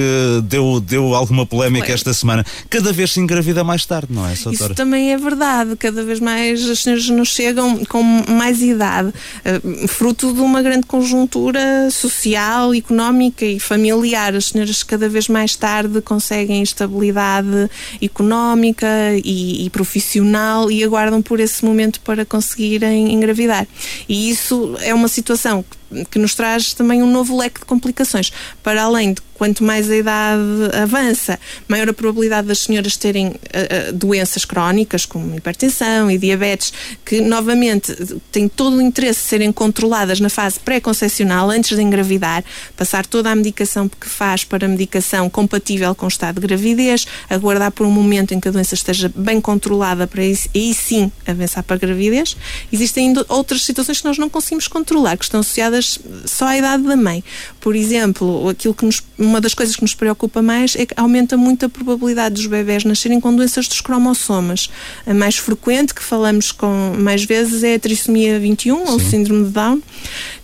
deu, 0.45 0.81
deu 0.81 1.15
alguma 1.15 1.45
polémica 1.45 1.93
esta 1.93 2.15
semana. 2.15 2.47
Cada 2.71 2.93
vez 2.93 3.13
se 3.13 3.21
engravida 3.21 3.65
mais 3.65 3.85
tarde, 3.85 4.09
não 4.11 4.27
é? 4.27 4.33
Isso 4.33 4.75
também 4.75 5.13
é 5.13 5.19
verdade. 5.19 5.77
Cada 5.77 6.05
vez 6.05 6.21
mais 6.21 6.63
as 6.71 6.84
senhoras 6.85 7.09
nos 7.09 7.29
chegam 7.29 7.85
com 7.87 8.03
mais 8.03 8.62
idade, 8.62 9.09
uh, 9.09 9.88
fruto 9.88 10.33
de 10.33 10.40
uma 10.40 10.62
grande 10.62 10.87
conjuntura 10.87 11.90
social, 11.90 12.75
económica 12.75 13.44
e 13.44 13.59
familiar. 13.59 14.35
As 14.35 14.47
senhoras 14.47 14.83
cada 14.83 15.09
vez 15.09 15.29
mais 15.29 15.57
tarde 15.57 16.01
conseguem 16.01 16.62
estabilidade 16.62 17.70
económica 18.01 18.87
e, 19.25 19.66
e 19.66 19.70
profissional 19.70 20.70
e 20.70 20.85
aguardam 20.85 21.20
por 21.20 21.40
esse 21.40 21.64
momento 21.64 22.01
para 22.01 22.25
conseguirem 22.25 23.12
engravidar. 23.12 23.66
E 24.09 24.31
isso 24.31 24.77
é 24.81 24.94
uma 24.94 25.09
situação 25.09 25.62
que 25.62 25.84
que 26.11 26.19
nos 26.19 26.35
traz 26.35 26.75
também 26.75 27.03
um 27.03 27.11
novo 27.11 27.37
leque 27.37 27.61
de 27.61 27.67
complicações. 27.67 28.33
Para 28.63 28.83
além 28.83 29.15
de 29.15 29.21
quanto 29.35 29.65
mais 29.65 29.91
a 29.91 29.97
idade 29.97 30.43
avança, 30.81 31.39
maior 31.69 31.89
a 31.89 31.93
probabilidade 31.93 32.49
das 32.49 32.61
senhoras 32.61 32.97
terem 32.97 33.29
uh, 33.29 33.93
doenças 33.93 34.45
crónicas, 34.45 35.05
como 35.05 35.37
hipertensão 35.37 36.11
e 36.11 36.17
diabetes, 36.17 36.73
que 37.05 37.21
novamente 37.21 37.93
têm 38.31 38.49
todo 38.49 38.77
o 38.77 38.81
interesse 38.83 39.23
de 39.23 39.29
serem 39.29 39.53
controladas 39.53 40.21
na 40.21 40.29
fase 40.29 40.59
pré-concepcional, 40.61 41.51
antes 41.51 41.77
de 41.77 41.83
engravidar, 41.83 42.45
passar 42.77 43.05
toda 43.05 43.31
a 43.31 43.35
medicação 43.35 43.89
que 43.89 44.09
faz 44.09 44.45
para 44.45 44.69
medicação 44.69 45.29
compatível 45.29 45.95
com 45.95 46.07
o 46.07 46.09
estado 46.09 46.41
de 46.41 46.47
gravidez, 46.47 47.07
aguardar 47.29 47.73
por 47.73 47.87
um 47.87 47.91
momento 47.91 48.33
em 48.33 48.41
que 48.41 48.49
a 48.49 48.51
doença 48.51 48.75
esteja 48.75 49.13
bem 49.15 49.41
controlada 49.41 50.07
para 50.07 50.23
aí, 50.23 50.39
aí 50.55 50.73
sim 50.73 51.11
avançar 51.27 51.63
para 51.63 51.77
a 51.77 51.79
gravidez. 51.79 52.37
Existem 52.73 53.09
ainda 53.09 53.27
outras 53.29 53.63
situações 53.63 54.01
que 54.01 54.07
nós 54.07 54.19
não 54.19 54.31
conseguimos 54.31 54.69
controlar, 54.69 55.17
que 55.17 55.25
estão 55.25 55.41
associadas 55.41 55.84
só 56.25 56.47
à 56.47 56.57
idade 56.57 56.83
da 56.83 56.97
mãe. 56.97 57.23
Por 57.61 57.75
exemplo, 57.75 58.49
aquilo 58.49 58.75
que 58.75 58.85
nos 58.85 59.03
uma 59.18 59.40
das 59.40 59.55
coisas 59.55 59.77
que 59.77 59.83
nos 59.83 59.94
preocupa 59.94 60.42
mais 60.42 60.75
é 60.77 60.87
que 60.87 60.94
aumenta 60.97 61.37
muito 61.37 61.66
a 61.66 61.68
probabilidade 61.68 62.35
dos 62.35 62.47
bebés 62.47 62.85
nascerem 62.85 63.20
com 63.20 63.35
doenças 63.35 63.68
dos 63.68 63.81
cromossomas. 63.81 64.68
A 65.07 65.14
mais 65.14 65.37
frequente, 65.37 65.94
que 65.94 66.03
falamos 66.03 66.51
com 66.53 66.94
mais 66.99 67.25
vezes, 67.25 67.62
é 67.62 67.75
a 67.75 67.79
trissomia 67.79 68.38
21, 68.38 68.87
Sim. 68.87 68.92
ou 68.92 69.01
síndrome 69.01 69.44
de 69.44 69.51
Down, 69.51 69.81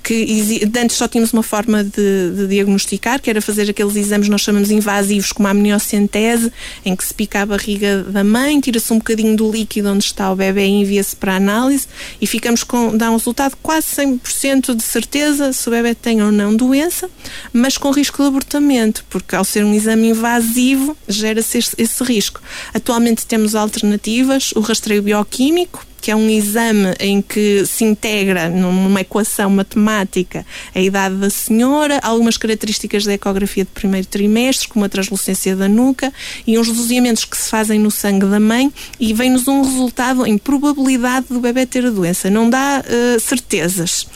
que 0.03 0.71
antes 0.79 0.97
só 0.97 1.07
tínhamos 1.07 1.33
uma 1.33 1.43
forma 1.43 1.85
de, 1.85 2.33
de, 2.35 2.47
diagnosticar, 2.49 3.21
que 3.21 3.31
era 3.31 3.41
fazer 3.41 3.71
aqueles 3.71 3.97
exames 3.97 4.29
nós 4.29 4.41
chamamos 4.41 4.71
invasivos, 4.71 5.33
como 5.33 5.49
a 5.49 5.51
amniocentese, 5.51 6.53
em 6.85 6.97
que 6.97 7.05
se 7.05 7.15
pica 7.15 7.43
a 7.43 7.47
barriga 7.47 8.03
da 8.05 8.25
mãe, 8.25 8.61
tira-se 8.61 8.93
um 8.93 8.99
bocadinho 8.99 9.37
do 9.37 9.51
líquido 9.51 9.91
onde 9.91 10.05
está 10.05 10.33
o 10.33 10.37
bebê 10.37 10.67
e 10.67 10.81
envia-se 10.81 11.15
para 11.15 11.37
análise 11.37 11.87
e 12.21 12.27
ficamos 12.27 12.65
com, 12.65 12.97
dá 12.97 13.11
um 13.11 13.17
resultado 13.17 13.57
quase 13.63 13.87
100% 13.89 14.75
de 14.75 14.83
certeza 14.83 15.53
se 15.53 15.69
o 15.69 15.71
bebê 15.71 15.95
tem 15.95 16.23
ou 16.23 16.33
não 16.33 16.55
doença, 16.55 17.09
mas 17.53 17.77
com 17.77 17.91
risco 17.91 18.23
de 18.23 18.29
abortamento, 18.29 19.05
porque 19.11 19.37
ao 19.37 19.45
ser 19.45 19.65
um 19.65 19.75
exame 19.75 20.09
invasivo 20.09 20.97
gera-se 21.09 21.59
esse, 21.59 21.75
esse 21.79 22.03
risco. 22.05 22.41
Atualmente 22.73 23.27
temos 23.27 23.55
alternativas, 23.55 24.53
o 24.53 24.61
rastreio 24.61 25.03
bioquímico, 25.03 25.90
que 26.01 26.11
é 26.11 26.17
um 26.17 26.29
exame 26.29 26.95
em 26.99 27.21
que 27.21 27.65
se 27.67 27.85
integra 27.85 28.49
numa 28.49 29.01
equação 29.01 29.51
matemática 29.51 30.45
a 30.75 30.81
idade 30.81 31.17
da 31.17 31.31
senhora, 31.31 31.99
algumas 32.03 32.37
características 32.37 33.05
da 33.05 33.13
ecografia 33.13 33.65
de 33.65 33.71
primeiro 33.71 34.07
trimestre, 34.07 34.69
como 34.69 34.85
a 34.85 34.89
translucência 34.89 35.55
da 35.55 35.69
nuca 35.69 36.13
e 36.47 36.59
uns 36.59 36.69
doseamentos 36.69 37.25
que 37.25 37.37
se 37.37 37.49
fazem 37.49 37.79
no 37.79 37.91
sangue 37.91 38.27
da 38.27 38.41
mãe 38.41 38.73
e 38.99 39.13
vem-nos 39.13 39.47
um 39.49 39.63
resultado 39.63 40.27
em 40.27 40.39
probabilidade 40.39 41.27
do 41.29 41.41
bebê 41.41 41.67
ter 41.67 41.85
a 41.85 41.91
doença. 41.91 42.31
Não 42.31 42.49
dá 42.49 42.83
uh, 42.83 43.21
certezas. 43.21 44.07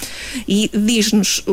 E 0.49 0.71
diz-nos, 0.73 1.45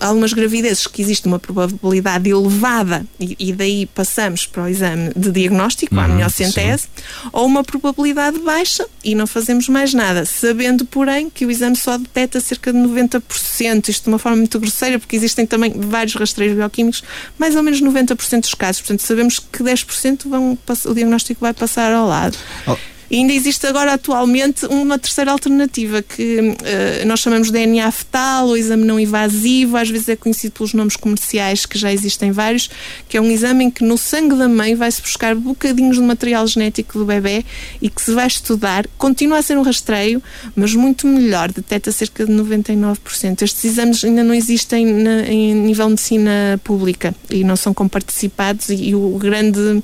algumas 0.00 0.32
gravidezes, 0.32 0.86
que 0.86 1.02
existe 1.02 1.26
uma 1.26 1.38
probabilidade 1.38 2.28
elevada 2.28 3.06
e, 3.18 3.36
e, 3.38 3.52
daí 3.52 3.86
passamos 3.86 4.46
para 4.46 4.64
o 4.64 4.68
exame 4.68 5.12
de 5.16 5.30
diagnóstico, 5.30 5.94
uhum, 5.94 6.00
a 6.00 6.04
amniocentese, 6.04 6.88
ou 7.32 7.46
uma 7.46 7.64
probabilidade 7.64 8.38
baixa 8.40 8.86
e 9.04 9.14
não 9.14 9.26
fazemos 9.26 9.67
mais 9.70 9.94
nada, 9.94 10.24
sabendo, 10.24 10.84
porém, 10.84 11.30
que 11.30 11.46
o 11.46 11.50
exame 11.50 11.76
só 11.76 11.96
detecta 11.96 12.40
cerca 12.40 12.72
de 12.72 12.78
90%, 12.78 13.88
isto 13.88 14.04
de 14.04 14.08
uma 14.08 14.18
forma 14.18 14.38
muito 14.38 14.58
grosseira, 14.58 14.98
porque 14.98 15.16
existem 15.16 15.46
também 15.46 15.72
vários 15.76 16.14
rastreios 16.14 16.56
bioquímicos, 16.56 17.02
mais 17.38 17.54
ou 17.56 17.62
menos 17.62 17.80
90% 17.80 18.40
dos 18.40 18.54
casos. 18.54 18.82
Portanto, 18.82 19.00
sabemos 19.00 19.38
que 19.38 19.62
10% 19.62 20.28
vão, 20.28 20.58
o 20.86 20.94
diagnóstico 20.94 21.40
vai 21.40 21.54
passar 21.54 21.92
ao 21.92 22.06
lado. 22.06 22.36
Oh. 22.66 22.76
E 23.10 23.16
ainda 23.16 23.32
existe 23.32 23.66
agora 23.66 23.94
atualmente 23.94 24.66
uma 24.66 24.98
terceira 24.98 25.32
alternativa 25.32 26.02
que 26.02 26.40
uh, 26.40 27.06
nós 27.06 27.20
chamamos 27.20 27.48
de 27.48 27.54
DNA 27.54 27.90
fetal 27.90 28.48
ou 28.48 28.56
exame 28.56 28.84
não 28.84 29.00
invasivo, 29.00 29.76
às 29.76 29.88
vezes 29.88 30.08
é 30.10 30.16
conhecido 30.16 30.52
pelos 30.52 30.74
nomes 30.74 30.96
comerciais 30.96 31.64
que 31.64 31.78
já 31.78 31.92
existem 31.92 32.32
vários, 32.32 32.68
que 33.08 33.16
é 33.16 33.20
um 33.20 33.30
exame 33.30 33.64
em 33.64 33.70
que 33.70 33.82
no 33.82 33.96
sangue 33.96 34.34
da 34.34 34.48
mãe 34.48 34.74
vai-se 34.74 35.00
buscar 35.00 35.34
bocadinhos 35.34 35.96
de 35.96 36.02
material 36.02 36.46
genético 36.46 36.98
do 36.98 37.04
bebê 37.04 37.44
e 37.80 37.88
que 37.88 38.02
se 38.02 38.12
vai 38.12 38.26
estudar. 38.26 38.86
Continua 38.98 39.38
a 39.38 39.42
ser 39.42 39.56
um 39.56 39.62
rastreio, 39.62 40.22
mas 40.54 40.74
muito 40.74 41.06
melhor, 41.06 41.50
detecta 41.50 41.90
cerca 41.90 42.26
de 42.26 42.32
99%. 42.32 43.42
Estes 43.42 43.64
exames 43.64 44.04
ainda 44.04 44.22
não 44.22 44.34
existem 44.34 44.84
na, 44.84 45.22
em 45.22 45.54
nível 45.54 45.86
de 45.86 45.92
medicina 45.92 46.60
pública 46.62 47.14
e 47.30 47.42
não 47.42 47.56
são 47.56 47.72
comparticipados 47.72 48.68
e, 48.68 48.90
e 48.90 48.94
o 48.94 49.16
grande, 49.18 49.82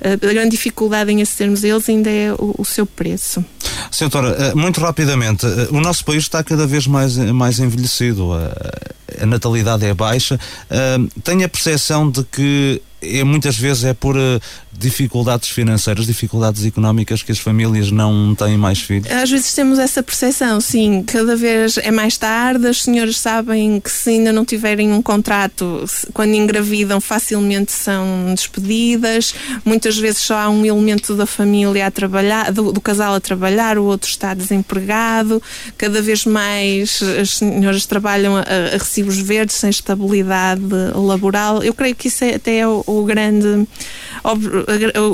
a 0.00 0.16
grande 0.16 0.50
dificuldade 0.50 1.12
em 1.12 1.22
acedermos 1.22 1.64
a 1.64 1.68
eles 1.68 1.88
ainda 1.88 2.10
é 2.10 2.32
o 2.36 2.63
o 2.64 2.66
seu 2.66 2.86
preço. 2.86 3.44
Senhora, 3.90 4.30
eh, 4.30 4.54
muito 4.54 4.80
rapidamente, 4.80 5.46
eh, 5.46 5.68
o 5.70 5.80
nosso 5.80 6.04
país 6.04 6.24
está 6.24 6.42
cada 6.42 6.66
vez 6.66 6.86
mais, 6.86 7.16
mais 7.16 7.58
envelhecido, 7.58 8.32
a, 8.32 9.26
natalidade 9.26 9.84
é 9.86 9.94
baixa. 9.94 10.40
Eh, 10.70 10.98
tem 11.22 11.44
a 11.44 11.48
percepção 11.48 12.10
de 12.10 12.24
que 12.24 12.82
é, 13.04 13.24
muitas 13.24 13.56
vezes 13.56 13.84
é 13.84 13.94
por 13.94 14.16
uh, 14.16 14.40
dificuldades 14.72 15.48
financeiras, 15.48 16.06
dificuldades 16.06 16.64
económicas 16.64 17.22
que 17.22 17.32
as 17.32 17.38
famílias 17.38 17.90
não 17.90 18.34
têm 18.34 18.56
mais 18.56 18.80
filhos? 18.80 19.10
Às 19.10 19.30
vezes 19.30 19.52
temos 19.54 19.78
essa 19.78 20.02
percepção, 20.02 20.60
sim. 20.60 21.02
Cada 21.06 21.36
vez 21.36 21.78
é 21.78 21.90
mais 21.90 22.16
tarde, 22.16 22.66
as 22.66 22.82
senhoras 22.82 23.16
sabem 23.18 23.80
que 23.80 23.90
se 23.90 24.10
ainda 24.10 24.32
não 24.32 24.44
tiverem 24.44 24.92
um 24.92 25.02
contrato, 25.02 25.84
quando 26.12 26.34
engravidam, 26.34 27.00
facilmente 27.00 27.72
são 27.72 28.34
despedidas. 28.34 29.34
Muitas 29.64 29.96
vezes 29.96 30.22
só 30.22 30.36
há 30.36 30.48
um 30.48 30.64
elemento 30.64 31.14
da 31.14 31.26
família 31.26 31.86
a 31.86 31.90
trabalhar, 31.90 32.52
do, 32.52 32.72
do 32.72 32.80
casal 32.80 33.14
a 33.14 33.20
trabalhar, 33.20 33.78
o 33.78 33.84
outro 33.84 34.08
está 34.08 34.34
desempregado. 34.34 35.42
Cada 35.78 36.02
vez 36.02 36.24
mais 36.24 37.02
as 37.20 37.30
senhoras 37.38 37.86
trabalham 37.86 38.36
a, 38.36 38.42
a 38.74 38.78
recibos 38.78 39.18
verdes, 39.18 39.56
sem 39.56 39.70
estabilidade 39.70 40.62
laboral. 40.94 41.62
Eu 41.62 41.74
creio 41.74 41.94
que 41.94 42.08
isso 42.08 42.24
é, 42.24 42.34
até 42.34 42.58
é 42.58 42.68
o, 42.68 42.82
o 43.00 43.04
grande, 43.04 43.66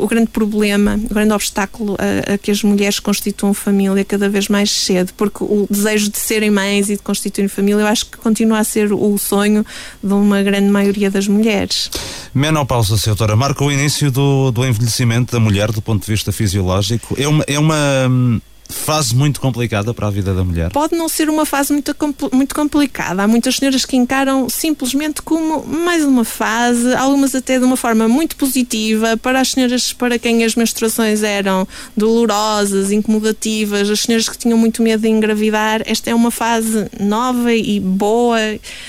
o, 0.03 0.07
grande 0.07 0.29
problema, 0.29 0.99
o 1.05 1.09
grande 1.09 1.33
obstáculo 1.33 1.97
a, 1.99 2.35
a, 2.35 2.39
que 2.39 2.51
as 2.51 2.63
mulheres 2.63 3.01
constituam 3.01 3.53
família 3.55 4.05
cada 4.05 4.29
vez 4.29 4.49
mais 4.49 4.71
cedo, 4.71 5.13
porque 5.17 5.43
o 5.43 5.67
desejo 5.71 6.11
de 6.11 6.19
serem 6.19 6.51
mães 6.51 6.89
e 6.89 6.97
de 6.97 7.03
constituir 7.03 7.49
família, 7.49 7.83
eu 7.83 7.87
acho 7.87 8.07
que 8.07 8.19
continua 8.19 8.59
a 8.59 8.65
ser 8.65 8.93
o 8.93 9.19
sonho 9.19 9.65
de 10.03 10.13
uma 10.13 10.43
grande 10.43 10.71
maioria 10.71 11.11
das 11.11 11.27
mulheres. 11.27 11.91
Menopausa, 12.35 12.97
doutora, 13.05 13.35
marca 13.37 13.65
o 13.65 13.73
início 13.73 14.11
do, 14.11 14.51
do 14.51 14.65
envelhecimento 14.65 15.33
da 15.33 15.41
mulher 15.41 15.73
do 15.73 15.83
ponto 15.83 16.05
de 16.05 16.11
vista 16.11 16.31
fisiológico. 16.33 17.17
É 17.19 17.27
uma, 17.27 17.45
é 17.47 17.59
uma 17.59 18.09
hum, 18.09 18.41
fase 18.71 19.15
muito 19.15 19.41
complicada 19.41 19.93
para 19.93 20.07
a 20.07 20.11
vida 20.11 20.33
da 20.35 20.45
mulher? 20.45 20.71
Pode 20.71 20.97
não 20.97 21.09
ser 21.09 21.29
uma 21.29 21.45
fase 21.45 21.73
muito, 21.73 21.95
muito 22.33 22.55
complicada. 22.55 23.23
Há 23.23 23.29
muitas 23.29 23.57
senhoras 23.57 23.85
que 23.85 23.97
encaram 23.97 24.49
simplesmente 24.49 25.23
como 25.23 25.65
mais 25.67 26.05
uma 26.05 26.25
fase, 26.25 26.95
algumas 26.95 27.35
até 27.35 27.59
de 27.59 27.65
uma 27.65 27.77
forma 27.77 28.09
muito 28.09 28.37
positiva. 28.37 29.17
Para 29.17 29.41
as 29.41 29.53
senhoras 29.53 29.93
para 29.93 30.19
quem 30.19 30.45
as 30.45 30.55
menstruações 30.55 31.23
eram 31.23 31.67
dolorosas, 31.97 32.93
incomodativas, 32.93 33.91
as 33.91 34.01
senhoras 34.01 34.29
que 34.29 34.39
tinham 34.39 34.57
muito 34.57 34.83
medo 34.83 35.03
de 35.03 35.09
engravidar, 35.09 35.83
esta 35.85 36.11
é 36.11 36.15
uma 36.15 36.31
fase 36.31 36.87
nova 36.99 37.53
e 37.53 37.81
boa, 37.81 38.39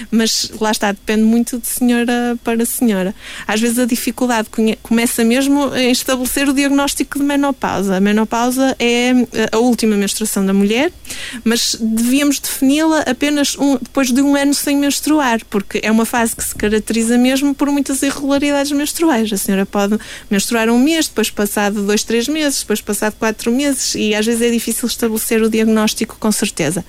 mas 0.10 0.52
lá 0.60 0.72
está, 0.72 0.92
depende 0.92 1.24
muito 1.24 1.58
de 1.58 1.68
senhora 1.68 2.38
para 2.44 2.66
senhora. 2.66 3.14
Às 3.48 3.60
vezes 3.60 3.80
a 3.80 3.86
dificuldade 3.86 4.48
começa 4.82 5.24
mesmo 5.24 5.76
em 5.76 5.92
estabelecer 5.92 6.48
o 6.48 6.54
diagnóstico 6.54 7.20
de 7.20 7.26
menopausa. 7.26 7.98
A 7.98 8.00
menopausa 8.00 8.76
é 8.80 9.12
a 9.52 9.60
última 9.72 9.96
menstruação 9.96 10.46
da 10.46 10.54
mulher, 10.54 10.92
mas 11.44 11.76
devíamos 11.80 12.40
defini-la 12.40 13.00
apenas 13.02 13.58
um, 13.58 13.78
depois 13.78 14.12
de 14.12 14.22
um 14.22 14.36
ano 14.36 14.54
sem 14.54 14.78
menstruar, 14.78 15.40
porque 15.50 15.80
é 15.84 15.92
uma 15.92 16.06
fase 16.06 16.36
que 16.36 16.44
se 16.44 16.54
caracteriza 16.54 17.18
mesmo 17.18 17.56
por 17.56 17.70
muitas 17.72 18.02
irregularidades 18.04 18.72
menstruais. 18.72 19.32
A 19.32 19.38
senhora 19.38 19.66
pode 19.66 19.98
menstruar 20.30 20.70
um 20.70 20.78
mês, 20.78 21.08
depois 21.08 21.30
passado 21.30 21.84
dois, 21.84 22.04
três 22.04 22.28
meses, 22.28 22.60
depois 22.60 22.82
passado 22.82 23.16
quatro 23.18 23.52
meses, 23.52 23.96
e 23.96 24.14
às 24.14 24.26
vezes 24.26 24.42
é 24.42 24.52
difícil 24.52 24.88
estabelecer 24.88 25.42
o 25.42 25.50
diagnóstico 25.50 26.18
com 26.20 26.32
certeza. 26.32 26.86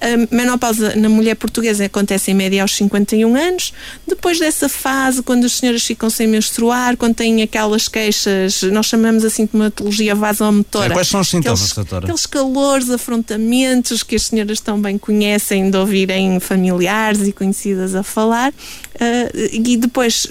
A 0.00 0.34
menopausa 0.34 0.94
na 0.96 1.08
mulher 1.08 1.34
portuguesa 1.34 1.84
acontece 1.84 2.30
em 2.30 2.34
média 2.34 2.62
aos 2.62 2.74
51 2.76 3.34
anos. 3.34 3.72
Depois 4.06 4.38
dessa 4.38 4.68
fase, 4.68 5.22
quando 5.22 5.44
as 5.44 5.52
senhoras 5.52 5.84
ficam 5.84 6.08
sem 6.08 6.26
menstruar, 6.26 6.96
quando 6.96 7.16
têm 7.16 7.42
aquelas 7.42 7.88
queixas, 7.88 8.62
nós 8.62 8.86
chamamos 8.86 9.24
assim 9.24 9.46
de 9.46 9.58
patologia 9.58 10.14
vasomotora. 10.14 10.86
É, 10.86 10.90
quais 10.90 11.08
são 11.08 11.20
os 11.20 11.28
sintomas, 11.28 11.60
aqueles, 11.60 11.74
doutora? 11.74 12.04
Aqueles 12.06 12.26
calores, 12.26 12.90
afrontamentos 12.90 14.02
que 14.02 14.16
as 14.16 14.22
senhoras 14.22 14.60
também 14.60 14.96
conhecem 14.98 15.70
de 15.70 15.76
ouvirem 15.76 16.38
familiares 16.38 17.26
e 17.26 17.32
conhecidas 17.32 17.94
a 17.94 18.02
falar. 18.02 18.50
Uh, 18.50 19.48
e 19.52 19.76
depois 19.76 20.26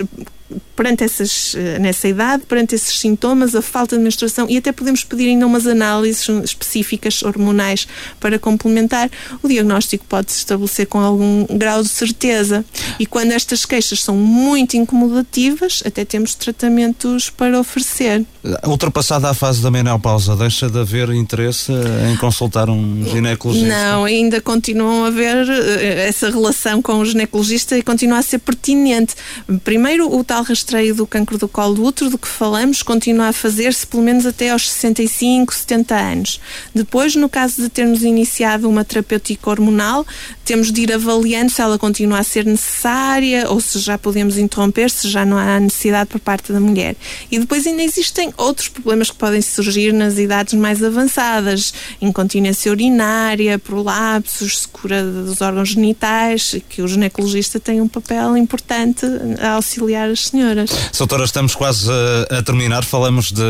perante 0.75 1.03
essas, 1.03 1.55
eh, 1.55 1.79
nessa 1.79 2.07
idade, 2.07 2.43
perante 2.47 2.75
esses 2.75 2.99
sintomas, 2.99 3.55
a 3.55 3.61
falta 3.61 3.97
de 3.97 4.03
menstruação 4.03 4.47
e 4.49 4.57
até 4.57 4.71
podemos 4.71 5.03
pedir 5.03 5.27
ainda 5.29 5.45
umas 5.45 5.65
análises 5.67 6.27
específicas 6.43 7.23
hormonais 7.23 7.87
para 8.19 8.39
complementar, 8.39 9.09
o 9.41 9.47
diagnóstico 9.47 10.05
pode-se 10.07 10.39
estabelecer 10.39 10.87
com 10.87 10.99
algum 10.99 11.45
grau 11.57 11.81
de 11.81 11.89
certeza. 11.89 12.63
E 12.99 13.05
quando 13.05 13.31
estas 13.31 13.65
queixas 13.65 14.01
são 14.01 14.15
muito 14.15 14.77
incomodativas, 14.77 15.83
até 15.85 16.05
temos 16.05 16.35
tratamentos 16.35 17.29
para 17.29 17.59
oferecer. 17.59 18.25
Ultrapassada 18.65 19.29
a 19.29 19.33
fase 19.33 19.61
da 19.61 19.69
menopausa, 19.69 20.35
deixa 20.35 20.69
de 20.69 20.79
haver 20.79 21.09
interesse 21.09 21.71
em 22.11 22.15
consultar 22.17 22.69
um 22.69 23.03
ginecologista? 23.03 23.67
Não, 23.67 24.05
ainda 24.05 24.39
continuam 24.39 25.05
a 25.05 25.07
haver 25.07 25.49
eh, 25.49 26.07
essa 26.07 26.29
relação 26.29 26.81
com 26.81 26.99
o 26.99 27.05
ginecologista 27.05 27.77
e 27.77 27.81
continua 27.81 28.19
a 28.19 28.21
ser 28.21 28.39
pertinente. 28.39 29.15
Primeiro, 29.63 30.15
o 30.15 30.23
tal 30.23 30.36
rastreio 30.43 30.95
do 30.95 31.07
cancro 31.07 31.38
do 31.38 31.47
colo 31.47 31.75
do 31.75 31.83
útero, 31.83 32.09
do 32.09 32.17
que 32.17 32.27
falamos, 32.27 32.83
continua 32.83 33.27
a 33.27 33.33
fazer-se 33.33 33.85
pelo 33.85 34.03
menos 34.03 34.25
até 34.25 34.49
aos 34.51 34.69
65, 34.69 35.53
70 35.53 35.95
anos. 35.95 36.41
Depois, 36.73 37.15
no 37.15 37.29
caso 37.29 37.61
de 37.61 37.69
termos 37.69 38.03
iniciado 38.03 38.69
uma 38.69 38.83
terapêutica 38.83 39.49
hormonal, 39.49 40.05
temos 40.45 40.71
de 40.71 40.81
ir 40.81 40.93
avaliando 40.93 41.51
se 41.51 41.61
ela 41.61 41.77
continua 41.77 42.19
a 42.19 42.23
ser 42.23 42.45
necessária 42.45 43.49
ou 43.49 43.59
se 43.59 43.79
já 43.79 43.97
podemos 43.97 44.38
interromper, 44.38 44.89
se 44.89 45.09
já 45.09 45.25
não 45.25 45.38
há 45.38 45.59
necessidade 45.59 46.09
por 46.09 46.19
parte 46.19 46.53
da 46.53 46.59
mulher. 46.59 46.95
E 47.29 47.38
depois 47.38 47.67
ainda 47.67 47.83
existem 47.83 48.33
outros 48.38 48.69
problemas 48.69 49.11
que 49.11 49.17
podem 49.17 49.41
surgir 49.41 49.91
nas 49.91 50.17
idades 50.17 50.53
mais 50.53 50.83
avançadas, 50.83 51.73
incontinência 52.01 52.71
urinária, 52.71 53.59
prolapsos, 53.59 54.59
secura 54.59 55.03
dos 55.03 55.41
órgãos 55.41 55.69
genitais, 55.69 56.55
que 56.69 56.81
o 56.81 56.88
ginecologista 56.88 57.59
tem 57.59 57.81
um 57.81 57.88
papel 57.88 58.38
importante 58.38 59.05
a 59.39 59.51
auxiliar 59.51 60.09
as 60.09 60.26
senhoras. 60.28 60.69
Doutora, 60.97 61.25
estamos 61.25 61.55
quase 61.55 61.89
a, 61.89 62.38
a 62.39 62.43
terminar, 62.43 62.84
falamos 62.84 63.32
de, 63.32 63.43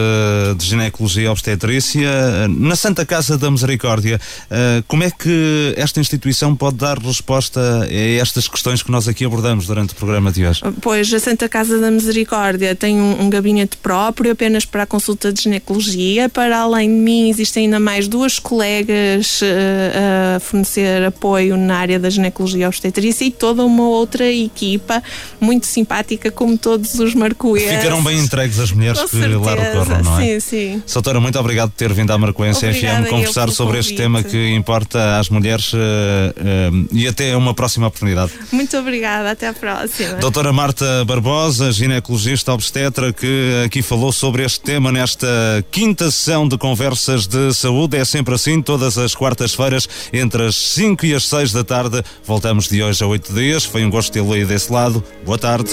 de 0.58 0.66
ginecologia 0.66 1.24
e 1.24 1.28
obstetrícia. 1.28 2.48
Na 2.48 2.76
Santa 2.76 3.06
Casa 3.06 3.38
da 3.38 3.50
Misericórdia, 3.50 4.20
uh, 4.50 4.84
como 4.88 5.04
é 5.04 5.12
que 5.12 5.74
esta 5.78 6.00
instituição 6.00 6.56
pode 6.56 6.78
dar 6.78 6.98
resposta 6.98 7.60
a 7.84 8.22
estas 8.22 8.48
questões 8.48 8.84
que 8.84 8.92
nós 8.92 9.08
aqui 9.08 9.26
abordamos 9.26 9.68
durante 9.68 9.94
o 9.94 9.96
programa 9.96 10.32
de 10.32 10.46
hoje? 10.46 10.62
Pois, 10.82 11.14
a 11.14 11.20
Santa 11.20 11.50
Casa 11.50 11.80
da 11.80 11.90
Misericórdia 11.90 12.76
tem 12.76 13.00
um, 13.00 13.24
um 13.24 13.30
gabinete 13.30 13.78
próprio 13.78 14.32
apenas 14.32 14.66
para 14.66 14.84
a 14.84 14.86
consulta 14.86 15.32
de 15.32 15.44
ginecologia. 15.44 16.30
Para 16.30 16.60
além 16.60 16.90
de 16.90 17.00
mim, 17.02 17.30
existem 17.30 17.66
ainda 17.66 17.80
mais 17.80 18.08
duas 18.08 18.40
colegas 18.40 19.42
uh, 19.42 20.36
a 20.36 20.40
fornecer 20.40 21.04
apoio 21.04 21.58
na 21.58 21.78
área 21.78 22.00
da 22.00 22.10
ginecologia 22.10 22.66
e 22.66 22.68
obstetrícia 22.68 23.26
e 23.26 23.32
toda 23.32 23.64
uma 23.64 23.88
outra 23.88 24.26
equipa 24.32 25.02
muito 25.40 25.66
simpática, 25.66 26.32
como 26.32 26.58
todos 26.58 26.67
os 26.70 27.16
marcoenses. 27.16 27.70
Ficaram 27.70 28.04
bem 28.04 28.20
entregues 28.20 28.60
as 28.60 28.72
mulheres 28.72 29.00
Com 29.00 29.08
que 29.08 29.18
certeza. 29.18 29.40
lá 29.40 29.56
recorram, 29.56 30.04
não 30.04 30.20
é? 30.20 30.26
Sim, 30.26 30.40
sim. 30.40 30.84
Soutora, 30.86 31.20
muito 31.20 31.40
obrigado 31.40 31.70
por 31.70 31.78
ter 31.78 31.94
vindo 31.94 32.12
à 32.12 32.18
Marcoense 32.18 32.62
FM 32.74 33.10
conversar 33.10 33.50
sobre 33.50 33.80
este 33.80 33.96
tema 33.96 34.24
que 34.24 34.54
importa 34.54 35.18
às 35.20 35.30
mulheres 35.30 35.74
uh, 35.74 35.78
uh, 35.78 36.88
e 36.92 37.08
até 37.08 37.36
uma 37.36 37.54
próxima 37.54 37.88
oportunidade. 37.88 38.32
Muito 38.52 38.78
obrigada, 38.78 39.32
até 39.32 39.48
à 39.48 39.54
próxima. 39.54 40.16
Doutora 40.16 40.52
Marta 40.52 41.06
Barbosa, 41.06 41.72
ginecologista 41.72 42.54
obstetra, 42.54 43.14
que 43.14 43.64
aqui 43.66 43.82
falou 43.82 44.12
sobre 44.12 44.44
este 44.44 44.60
tema 44.60 44.92
nesta 44.92 45.28
quinta 45.72 46.10
sessão 46.12 46.48
de 46.48 46.58
conversas 46.58 47.28
de 47.28 47.54
saúde. 47.54 47.98
É 47.98 48.06
sempre 48.06 48.34
assim, 48.36 48.62
todas 48.62 48.98
as 48.98 49.16
quartas-feiras, 49.16 49.88
entre 50.12 50.48
as 50.48 50.56
5 50.56 51.06
e 51.06 51.14
as 51.14 51.24
6 51.28 51.54
da 51.54 51.64
tarde. 51.64 52.04
Voltamos 52.26 52.68
de 52.68 52.82
hoje 52.82 53.04
a 53.04 53.08
8 53.08 53.34
dias. 53.34 53.66
Foi 53.66 53.86
um 53.86 53.90
gosto 53.90 54.12
tê-lo 54.12 54.34
aí 54.34 54.46
desse 54.46 54.72
lado. 54.72 55.04
Boa 55.26 55.38
tarde. 55.38 55.72